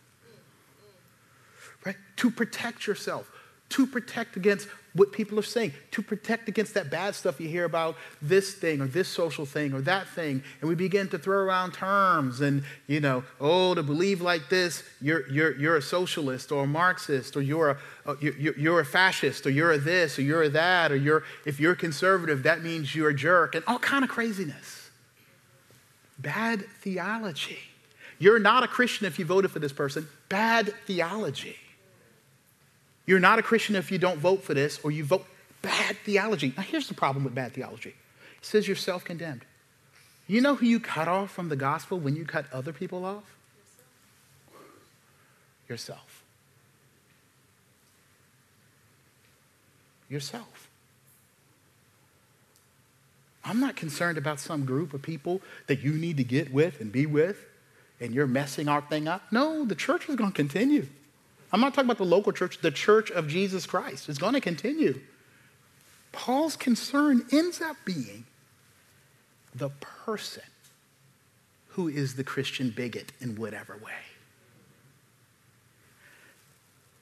Right? 1.85 1.97
To 2.17 2.31
protect 2.31 2.87
yourself, 2.87 3.31
to 3.71 3.87
protect 3.87 4.37
against 4.37 4.69
what 4.93 5.13
people 5.13 5.39
are 5.39 5.43
saying, 5.43 5.73
to 5.93 6.03
protect 6.03 6.49
against 6.49 6.75
that 6.75 6.91
bad 6.91 7.15
stuff 7.15 7.41
you 7.41 7.49
hear 7.49 7.65
about 7.65 7.97
this 8.21 8.55
thing 8.55 8.81
or 8.81 8.87
this 8.87 9.09
social 9.09 9.47
thing 9.47 9.73
or 9.73 9.81
that 9.83 10.09
thing. 10.09 10.43
And 10.61 10.69
we 10.69 10.75
begin 10.75 11.09
to 11.09 11.19
throw 11.19 11.39
around 11.39 11.73
terms 11.73 12.41
and, 12.41 12.65
you 12.89 13.01
know, 13.01 13.23
oh, 13.41 13.75
to 13.75 13.83
believe 13.83 14.21
like 14.21 14.49
this, 14.49 14.83
you're, 15.01 15.29
you're, 15.31 15.57
you're 15.57 15.77
a 15.77 15.83
socialist 15.83 16.51
or 16.51 16.65
a 16.65 16.67
Marxist 16.67 17.37
or 17.37 17.43
you're 17.43 17.71
a, 17.71 17.79
uh, 18.07 18.17
you're, 18.21 18.59
you're 18.59 18.81
a 18.81 18.85
fascist 18.85 19.47
or 19.47 19.51
you're 19.51 19.73
a 19.73 19.79
this 19.79 20.19
or 20.19 20.23
you're 20.23 20.43
a 20.43 20.49
that 20.49 20.91
or 20.91 20.97
you're, 20.97 21.23
if 21.47 21.61
you're 21.61 21.77
conservative, 21.77 22.43
that 22.43 22.63
means 22.63 22.95
you're 22.95 23.11
a 23.11 23.15
jerk 23.15 23.55
and 23.55 23.63
all 23.69 23.79
kind 23.79 24.03
of 24.03 24.11
craziness. 24.11 24.91
Bad 26.19 26.67
theology. 26.81 27.61
You're 28.19 28.41
not 28.41 28.65
a 28.65 28.69
Christian 28.69 29.07
if 29.07 29.19
you 29.19 29.25
voted 29.25 29.51
for 29.53 29.61
this 29.61 29.73
person. 29.73 30.09
Bad 30.29 30.75
theology. 30.87 31.57
You're 33.11 33.19
not 33.19 33.41
a 33.41 33.43
Christian 33.43 33.75
if 33.75 33.91
you 33.91 33.99
don't 33.99 34.21
vote 34.21 34.45
for 34.45 34.55
this 34.55 34.79
or 34.85 34.93
you 34.93 35.03
vote 35.03 35.27
bad 35.63 35.97
theology. 36.05 36.55
Now, 36.57 36.63
here's 36.63 36.87
the 36.87 36.95
problem 36.95 37.25
with 37.25 37.35
bad 37.35 37.53
theology 37.53 37.89
it 37.91 38.45
says 38.45 38.69
you're 38.69 38.77
self 38.77 39.03
condemned. 39.03 39.45
You 40.29 40.41
know 40.41 40.55
who 40.55 40.65
you 40.65 40.79
cut 40.79 41.09
off 41.09 41.33
from 41.33 41.49
the 41.49 41.57
gospel 41.57 41.99
when 41.99 42.15
you 42.15 42.25
cut 42.25 42.47
other 42.53 42.73
people 42.73 43.05
off? 43.05 43.25
Yourself. 45.69 46.23
Yourself. 50.09 50.69
I'm 53.45 53.59
not 53.59 53.75
concerned 53.75 54.19
about 54.19 54.39
some 54.39 54.65
group 54.65 54.95
of 54.95 55.03
people 55.03 55.41
that 55.67 55.81
you 55.81 55.95
need 55.95 56.17
to 56.19 56.25
get 56.25 56.53
with 56.53 56.81
and 56.81 56.93
be 56.93 57.07
with, 57.07 57.45
and 57.99 58.15
you're 58.15 58.29
messing 58.29 58.69
our 58.69 58.83
thing 58.83 59.09
up. 59.09 59.23
No, 59.33 59.65
the 59.65 59.75
church 59.75 60.09
is 60.09 60.15
going 60.15 60.31
to 60.31 60.37
continue. 60.37 60.87
I'm 61.53 61.61
not 61.61 61.75
talking 61.75 61.87
about 61.87 61.99
the 61.99 62.05
local 62.05 62.33
church, 62.33 62.59
the 62.59 62.71
church 62.71 63.11
of 63.11 63.29
Jesus 63.29 63.67
Christ 63.67 64.09
is 64.09 64.19
going 64.19 64.35
to 64.35 64.41
continue. 64.41 65.01
Paul's 66.13 66.57
concern 66.57 67.27
ends 67.33 67.61
up 67.61 67.77
being 67.85 68.25
the 69.55 69.71
person 69.71 70.43
who 71.69 71.89
is 71.89 72.15
the 72.15 72.25
Christian 72.25 72.71
bigot 72.71 73.13
in 73.21 73.37
whatever 73.37 73.77
way. 73.77 73.93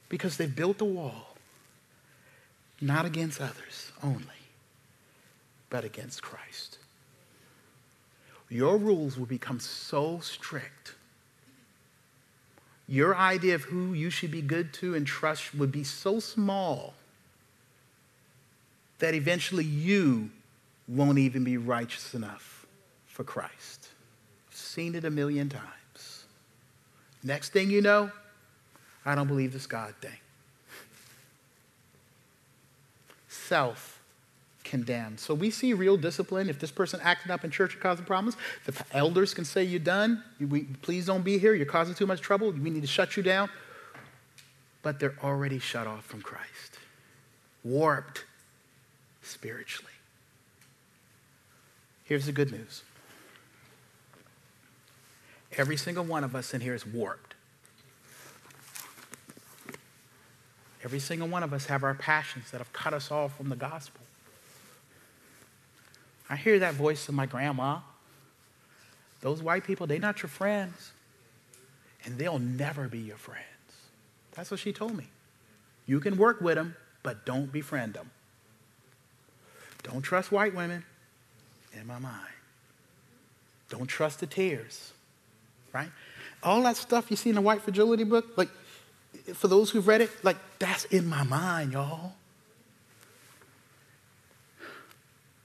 Because 0.09 0.37
they've 0.37 0.55
built 0.55 0.81
a 0.81 0.87
wall, 0.87 1.37
not 2.81 3.05
against 3.05 3.41
others 3.41 3.93
only, 4.03 4.25
but 5.69 5.85
against 5.85 6.23
Christ. 6.23 6.79
Your 8.49 8.79
rules 8.79 9.19
will 9.19 9.27
become 9.27 9.61
so 9.61 10.21
strict 10.21 10.95
your 12.89 13.15
idea 13.15 13.55
of 13.55 13.65
who 13.65 13.93
you 13.93 14.09
should 14.09 14.31
be 14.31 14.41
good 14.41 14.73
to 14.73 14.95
and 14.95 15.07
trust 15.07 15.55
would 15.55 15.71
be 15.71 15.85
so 15.85 16.19
small 16.19 16.95
that 18.99 19.15
eventually 19.15 19.65
you 19.65 20.31
won't 20.89 21.19
even 21.19 21.45
be 21.45 21.59
righteous 21.59 22.15
enough 22.15 22.67
for 23.07 23.25
Christ. 23.25 23.89
I've 24.49 24.57
seen 24.57 24.95
it 24.95 25.05
a 25.05 25.11
million 25.11 25.51
times. 25.51 26.25
Next 27.23 27.53
thing 27.53 27.71
you 27.71 27.83
know, 27.83 28.11
I 29.05 29.15
don't 29.15 29.29
believe 29.29 29.53
this 29.53 29.67
God 29.67 29.95
thing. 30.01 30.11
Self 33.29 33.98
condemned. 34.69 35.19
So 35.19 35.35
we 35.35 35.51
see 35.51 35.73
real 35.73 35.97
discipline. 35.97 36.49
If 36.49 36.61
this 36.61 36.71
person 36.71 37.01
acting 37.03 37.33
up 37.33 37.45
in 37.45 37.51
church 37.51 37.73
and 37.73 37.83
causing 37.83 38.05
problems, 38.05 38.37
the 38.67 38.75
elders 38.93 39.35
can 39.35 39.45
say, 39.45 39.65
You're 39.65 39.81
done. 39.81 40.23
We, 40.41 40.65
please 40.83 41.07
don't 41.07 41.23
be 41.23 41.39
here. 41.39 41.55
You're 41.55 41.67
causing 41.67 41.95
too 41.95 42.07
much 42.07 42.21
trouble. 42.21 42.53
We 42.53 42.71
need 42.71 42.83
to 42.83 42.87
shut 42.87 43.17
you 43.17 43.23
down. 43.23 43.49
But 44.83 45.01
they're 45.01 45.17
already 45.23 45.59
shut 45.59 45.87
off 45.87 46.05
from 46.05 46.23
Christ, 46.23 46.79
warped 47.65 48.25
spiritually. 49.23 49.93
Here's 52.05 52.27
the 52.27 52.33
good 52.33 52.53
news 52.53 52.83
every 55.57 55.77
single 55.77 56.05
one 56.05 56.23
of 56.23 56.37
us 56.37 56.55
in 56.55 56.61
here 56.61 56.75
is 56.75 56.87
warped. 56.87 57.35
Every 60.85 61.01
single 61.01 61.27
one 61.27 61.43
of 61.43 61.53
us 61.53 61.67
have 61.67 61.83
our 61.83 61.95
passions 61.95 62.51
that 62.53 62.59
have 62.59 62.73
cut 62.73 62.95
us 62.95 63.11
off 63.11 63.37
from 63.37 63.49
the 63.49 63.57
gospel. 63.57 64.01
I 66.31 66.37
hear 66.37 66.59
that 66.59 66.75
voice 66.75 67.09
of 67.09 67.15
my 67.15 67.27
grandma. 67.27 67.79
Those 69.21 69.43
white 69.43 69.65
people, 69.65 69.87
they're 69.87 69.99
not 69.99 70.23
your 70.23 70.29
friends. 70.29 70.93
And 72.05 72.19
they'll 72.19 72.39
never 72.39 72.89
be 72.89 72.99
your 72.99 73.17
friends. 73.17 73.45
That's 74.33 74.51
what 74.51 74.61
she 74.61 74.73
told 74.73 74.97
me. 74.97 75.09
You 75.87 76.01
can 76.01 76.17
work 76.17 76.41
with 76.41 76.55
them, 76.55 76.77
but 77.03 77.27
don't 77.27 77.51
befriend 77.51 77.95
them. 77.95 78.11
Don't 79.83 80.03
trust 80.03 80.31
white 80.31 80.55
women, 80.55 80.85
in 81.73 81.87
my 81.87 81.99
mind. 81.99 82.29
Don't 83.71 83.87
trust 83.87 84.21
the 84.21 84.27
tears, 84.27 84.93
right? 85.73 85.91
All 86.43 86.63
that 86.63 86.77
stuff 86.77 87.11
you 87.11 87.17
see 87.17 87.31
in 87.31 87.35
the 87.35 87.41
white 87.41 87.63
fragility 87.63 88.05
book, 88.05 88.27
like, 88.37 88.51
for 89.35 89.49
those 89.49 89.71
who've 89.71 89.87
read 89.87 90.01
it, 90.01 90.11
like, 90.23 90.37
that's 90.59 90.85
in 90.87 91.09
my 91.09 91.23
mind, 91.23 91.73
y'all. 91.73 92.13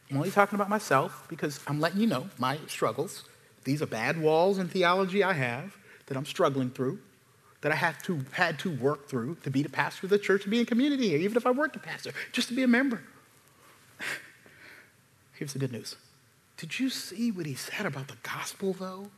I'm 0.09 0.17
only 0.17 0.31
talking 0.31 0.55
about 0.55 0.69
myself 0.69 1.25
because 1.29 1.59
I'm 1.67 1.79
letting 1.79 1.99
you 1.99 2.07
know 2.07 2.29
my 2.37 2.59
struggles. 2.67 3.23
These 3.63 3.81
are 3.81 3.87
bad 3.87 4.21
walls 4.21 4.57
in 4.57 4.67
theology 4.67 5.23
I 5.23 5.33
have 5.33 5.75
that 6.07 6.17
I'm 6.17 6.25
struggling 6.25 6.69
through, 6.69 6.99
that 7.61 7.71
I 7.71 7.75
have 7.75 8.01
to, 8.03 8.25
had 8.33 8.59
to 8.59 8.71
work 8.71 9.07
through 9.07 9.37
to 9.43 9.49
be 9.49 9.63
the 9.63 9.69
pastor 9.69 10.05
of 10.05 10.09
the 10.09 10.19
church, 10.19 10.43
to 10.43 10.49
be 10.49 10.59
in 10.59 10.65
community 10.65 11.09
here, 11.09 11.19
even 11.19 11.37
if 11.37 11.47
I 11.47 11.51
weren't 11.51 11.73
the 11.73 11.79
pastor, 11.79 12.11
just 12.31 12.49
to 12.49 12.53
be 12.53 12.63
a 12.63 12.67
member. 12.67 13.01
Here's 15.33 15.53
the 15.53 15.59
good 15.59 15.71
news. 15.71 15.95
Did 16.57 16.79
you 16.79 16.89
see 16.89 17.31
what 17.31 17.45
he 17.45 17.55
said 17.55 17.85
about 17.85 18.09
the 18.09 18.17
gospel, 18.21 18.73
though? 18.73 19.09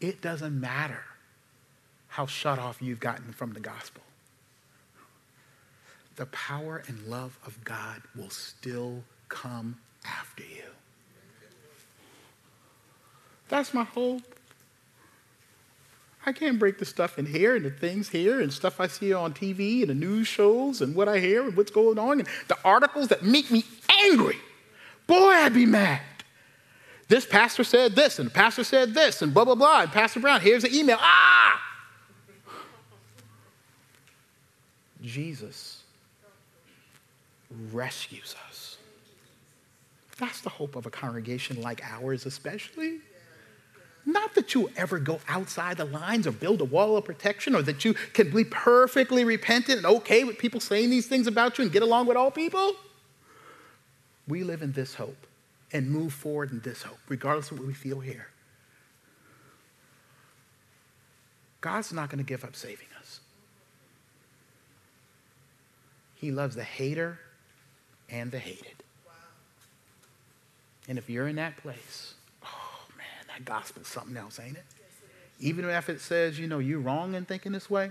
It 0.00 0.20
doesn't 0.20 0.60
matter 0.60 1.04
how 2.08 2.26
shut 2.26 2.58
off 2.58 2.82
you've 2.82 3.00
gotten 3.00 3.32
from 3.32 3.52
the 3.52 3.60
gospel. 3.60 4.02
The 6.16 6.26
power 6.26 6.82
and 6.86 7.06
love 7.06 7.38
of 7.46 7.62
God 7.64 8.02
will 8.14 8.30
still 8.30 9.02
come 9.28 9.78
after 10.04 10.42
you. 10.42 10.64
That's 13.48 13.72
my 13.72 13.84
hope. 13.84 14.22
I 16.24 16.32
can't 16.32 16.58
break 16.58 16.78
the 16.78 16.84
stuff 16.84 17.18
in 17.18 17.26
here 17.26 17.56
and 17.56 17.64
the 17.64 17.70
things 17.70 18.08
here 18.08 18.40
and 18.40 18.52
stuff 18.52 18.80
I 18.80 18.86
see 18.86 19.12
on 19.12 19.34
TV 19.34 19.80
and 19.80 19.90
the 19.90 19.94
news 19.94 20.28
shows 20.28 20.80
and 20.80 20.94
what 20.94 21.08
I 21.08 21.18
hear 21.18 21.42
and 21.42 21.56
what's 21.56 21.72
going 21.72 21.98
on 21.98 22.20
and 22.20 22.28
the 22.48 22.56
articles 22.64 23.08
that 23.08 23.24
make 23.24 23.50
me 23.50 23.64
angry. 24.04 24.38
Boy, 25.06 25.32
I'd 25.32 25.52
be 25.52 25.66
mad. 25.66 26.00
This 27.08 27.26
pastor 27.26 27.64
said 27.64 27.94
this 27.94 28.18
and 28.18 28.30
the 28.30 28.32
pastor 28.32 28.64
said 28.64 28.94
this 28.94 29.20
and 29.20 29.34
blah, 29.34 29.44
blah, 29.44 29.56
blah. 29.56 29.82
And 29.82 29.90
Pastor 29.90 30.20
Brown, 30.20 30.40
here's 30.40 30.62
the 30.62 30.74
email. 30.74 30.96
Ah! 31.00 31.60
Jesus 35.02 35.81
rescues 37.72 38.34
us. 38.48 38.76
That's 40.18 40.40
the 40.40 40.50
hope 40.50 40.76
of 40.76 40.86
a 40.86 40.90
congregation 40.90 41.60
like 41.60 41.82
ours, 41.84 42.26
especially. 42.26 43.00
Not 44.04 44.34
that 44.34 44.54
you 44.54 44.70
ever 44.76 44.98
go 44.98 45.20
outside 45.28 45.76
the 45.76 45.84
lines 45.84 46.26
or 46.26 46.32
build 46.32 46.60
a 46.60 46.64
wall 46.64 46.96
of 46.96 47.04
protection 47.04 47.54
or 47.54 47.62
that 47.62 47.84
you 47.84 47.94
can 47.94 48.30
be 48.30 48.44
perfectly 48.44 49.24
repentant 49.24 49.78
and 49.78 49.86
okay 49.86 50.24
with 50.24 50.38
people 50.38 50.60
saying 50.60 50.90
these 50.90 51.06
things 51.06 51.26
about 51.26 51.58
you 51.58 51.64
and 51.64 51.72
get 51.72 51.82
along 51.82 52.06
with 52.06 52.16
all 52.16 52.30
people. 52.30 52.74
We 54.26 54.42
live 54.42 54.62
in 54.62 54.72
this 54.72 54.94
hope 54.94 55.26
and 55.72 55.90
move 55.90 56.12
forward 56.12 56.50
in 56.50 56.60
this 56.60 56.82
hope, 56.82 56.98
regardless 57.08 57.50
of 57.50 57.58
what 57.58 57.66
we 57.66 57.74
feel 57.74 58.00
here. 58.00 58.28
God's 61.60 61.92
not 61.92 62.10
going 62.10 62.18
to 62.18 62.28
give 62.28 62.44
up 62.44 62.56
saving 62.56 62.88
us. 63.00 63.20
He 66.14 66.32
loves 66.32 66.56
the 66.56 66.64
hater 66.64 67.18
and 68.12 68.30
the 68.30 68.38
hated. 68.38 68.74
And 70.88 70.98
if 70.98 71.08
you're 71.08 71.26
in 71.26 71.36
that 71.36 71.56
place, 71.56 72.14
oh 72.44 72.84
man, 72.96 73.26
that 73.28 73.44
gospel's 73.44 73.88
something 73.88 74.16
else, 74.16 74.38
ain't 74.38 74.56
it? 74.56 74.64
Even 75.40 75.68
if 75.68 75.88
it 75.88 76.00
says, 76.00 76.38
you 76.38 76.46
know, 76.46 76.60
you're 76.60 76.78
wrong 76.78 77.14
in 77.14 77.24
thinking 77.24 77.50
this 77.50 77.68
way, 77.68 77.90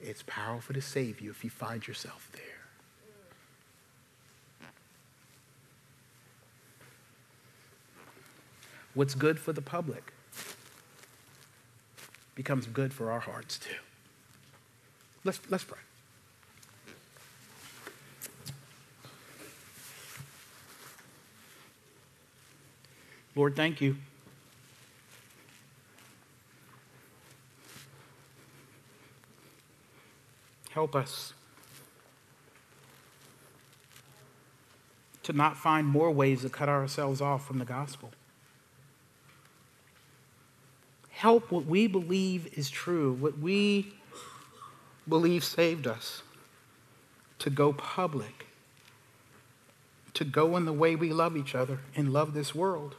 it's 0.00 0.24
powerful 0.26 0.74
to 0.74 0.80
save 0.80 1.20
you 1.20 1.30
if 1.30 1.44
you 1.44 1.50
find 1.50 1.86
yourself 1.86 2.28
there. 2.32 2.42
What's 8.94 9.14
good 9.14 9.38
for 9.38 9.52
the 9.52 9.60
public 9.60 10.14
becomes 12.34 12.66
good 12.66 12.92
for 12.92 13.10
our 13.10 13.20
hearts 13.20 13.58
too. 13.58 13.74
Let's, 15.24 15.40
let's 15.50 15.64
pray. 15.64 15.78
Lord, 23.36 23.54
thank 23.54 23.82
you. 23.82 23.96
Help 30.70 30.96
us 30.96 31.34
to 35.22 35.32
not 35.34 35.56
find 35.56 35.86
more 35.86 36.10
ways 36.10 36.42
to 36.42 36.48
cut 36.48 36.68
ourselves 36.68 37.20
off 37.20 37.46
from 37.46 37.58
the 37.58 37.64
gospel. 37.64 38.10
Help 41.10 41.50
what 41.50 41.66
we 41.66 41.86
believe 41.86 42.46
is 42.58 42.70
true, 42.70 43.12
what 43.14 43.38
we 43.38 43.92
believe 45.08 45.44
saved 45.44 45.86
us, 45.86 46.22
to 47.38 47.50
go 47.50 47.72
public, 47.72 48.46
to 50.14 50.24
go 50.24 50.56
in 50.56 50.64
the 50.64 50.72
way 50.72 50.94
we 50.94 51.12
love 51.12 51.36
each 51.36 51.54
other 51.54 51.80
and 51.94 52.12
love 52.12 52.32
this 52.32 52.54
world. 52.54 52.96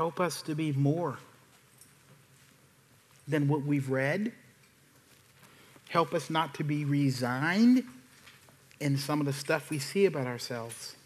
Help 0.00 0.18
us 0.18 0.40
to 0.40 0.54
be 0.54 0.72
more 0.72 1.18
than 3.28 3.48
what 3.48 3.64
we've 3.66 3.90
read. 3.90 4.32
Help 5.90 6.14
us 6.14 6.30
not 6.30 6.54
to 6.54 6.64
be 6.64 6.86
resigned 6.86 7.84
in 8.80 8.96
some 8.96 9.20
of 9.20 9.26
the 9.26 9.32
stuff 9.34 9.68
we 9.68 9.78
see 9.78 10.06
about 10.06 10.26
ourselves. 10.26 10.96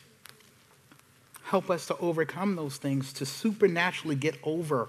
Help 1.42 1.70
us 1.70 1.88
to 1.88 1.98
overcome 1.98 2.54
those 2.54 2.76
things, 2.76 3.12
to 3.14 3.26
supernaturally 3.26 4.14
get 4.14 4.38
over 4.44 4.86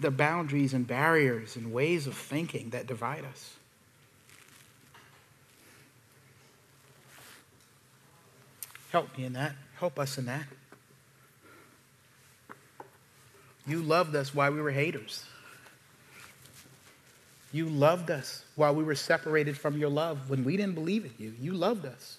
the 0.00 0.10
boundaries 0.10 0.74
and 0.74 0.84
barriers 0.84 1.54
and 1.54 1.72
ways 1.72 2.08
of 2.08 2.16
thinking 2.16 2.70
that 2.70 2.88
divide 2.88 3.24
us. 3.24 3.54
Help 8.90 9.16
me 9.16 9.26
in 9.26 9.34
that. 9.34 9.54
Help 9.76 9.96
us 9.96 10.18
in 10.18 10.26
that. 10.26 10.42
You 13.68 13.82
loved 13.82 14.16
us 14.16 14.34
while 14.34 14.50
we 14.50 14.62
were 14.62 14.70
haters. 14.70 15.24
You 17.52 17.66
loved 17.66 18.10
us 18.10 18.44
while 18.56 18.74
we 18.74 18.82
were 18.82 18.94
separated 18.94 19.56
from 19.56 19.78
your 19.78 19.90
love 19.90 20.30
when 20.30 20.44
we 20.44 20.56
didn't 20.56 20.74
believe 20.74 21.04
in 21.04 21.12
you. 21.18 21.34
You 21.40 21.52
loved 21.52 21.84
us. 21.84 22.18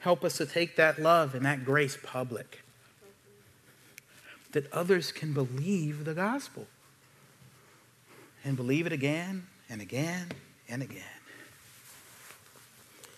Help 0.00 0.24
us 0.24 0.36
to 0.36 0.46
take 0.46 0.76
that 0.76 0.98
love 0.98 1.34
and 1.34 1.46
that 1.46 1.64
grace 1.64 1.96
public 2.02 2.62
that 4.52 4.72
others 4.72 5.10
can 5.10 5.32
believe 5.32 6.04
the 6.04 6.14
gospel 6.14 6.66
and 8.44 8.56
believe 8.56 8.86
it 8.86 8.92
again 8.92 9.46
and 9.68 9.80
again 9.80 10.28
and 10.68 10.82
again. 10.82 11.02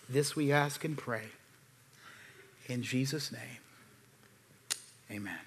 This 0.09 0.35
we 0.35 0.51
ask 0.51 0.83
and 0.83 0.97
pray. 0.97 1.25
In 2.67 2.81
Jesus' 2.81 3.31
name, 3.31 3.61
amen. 5.11 5.39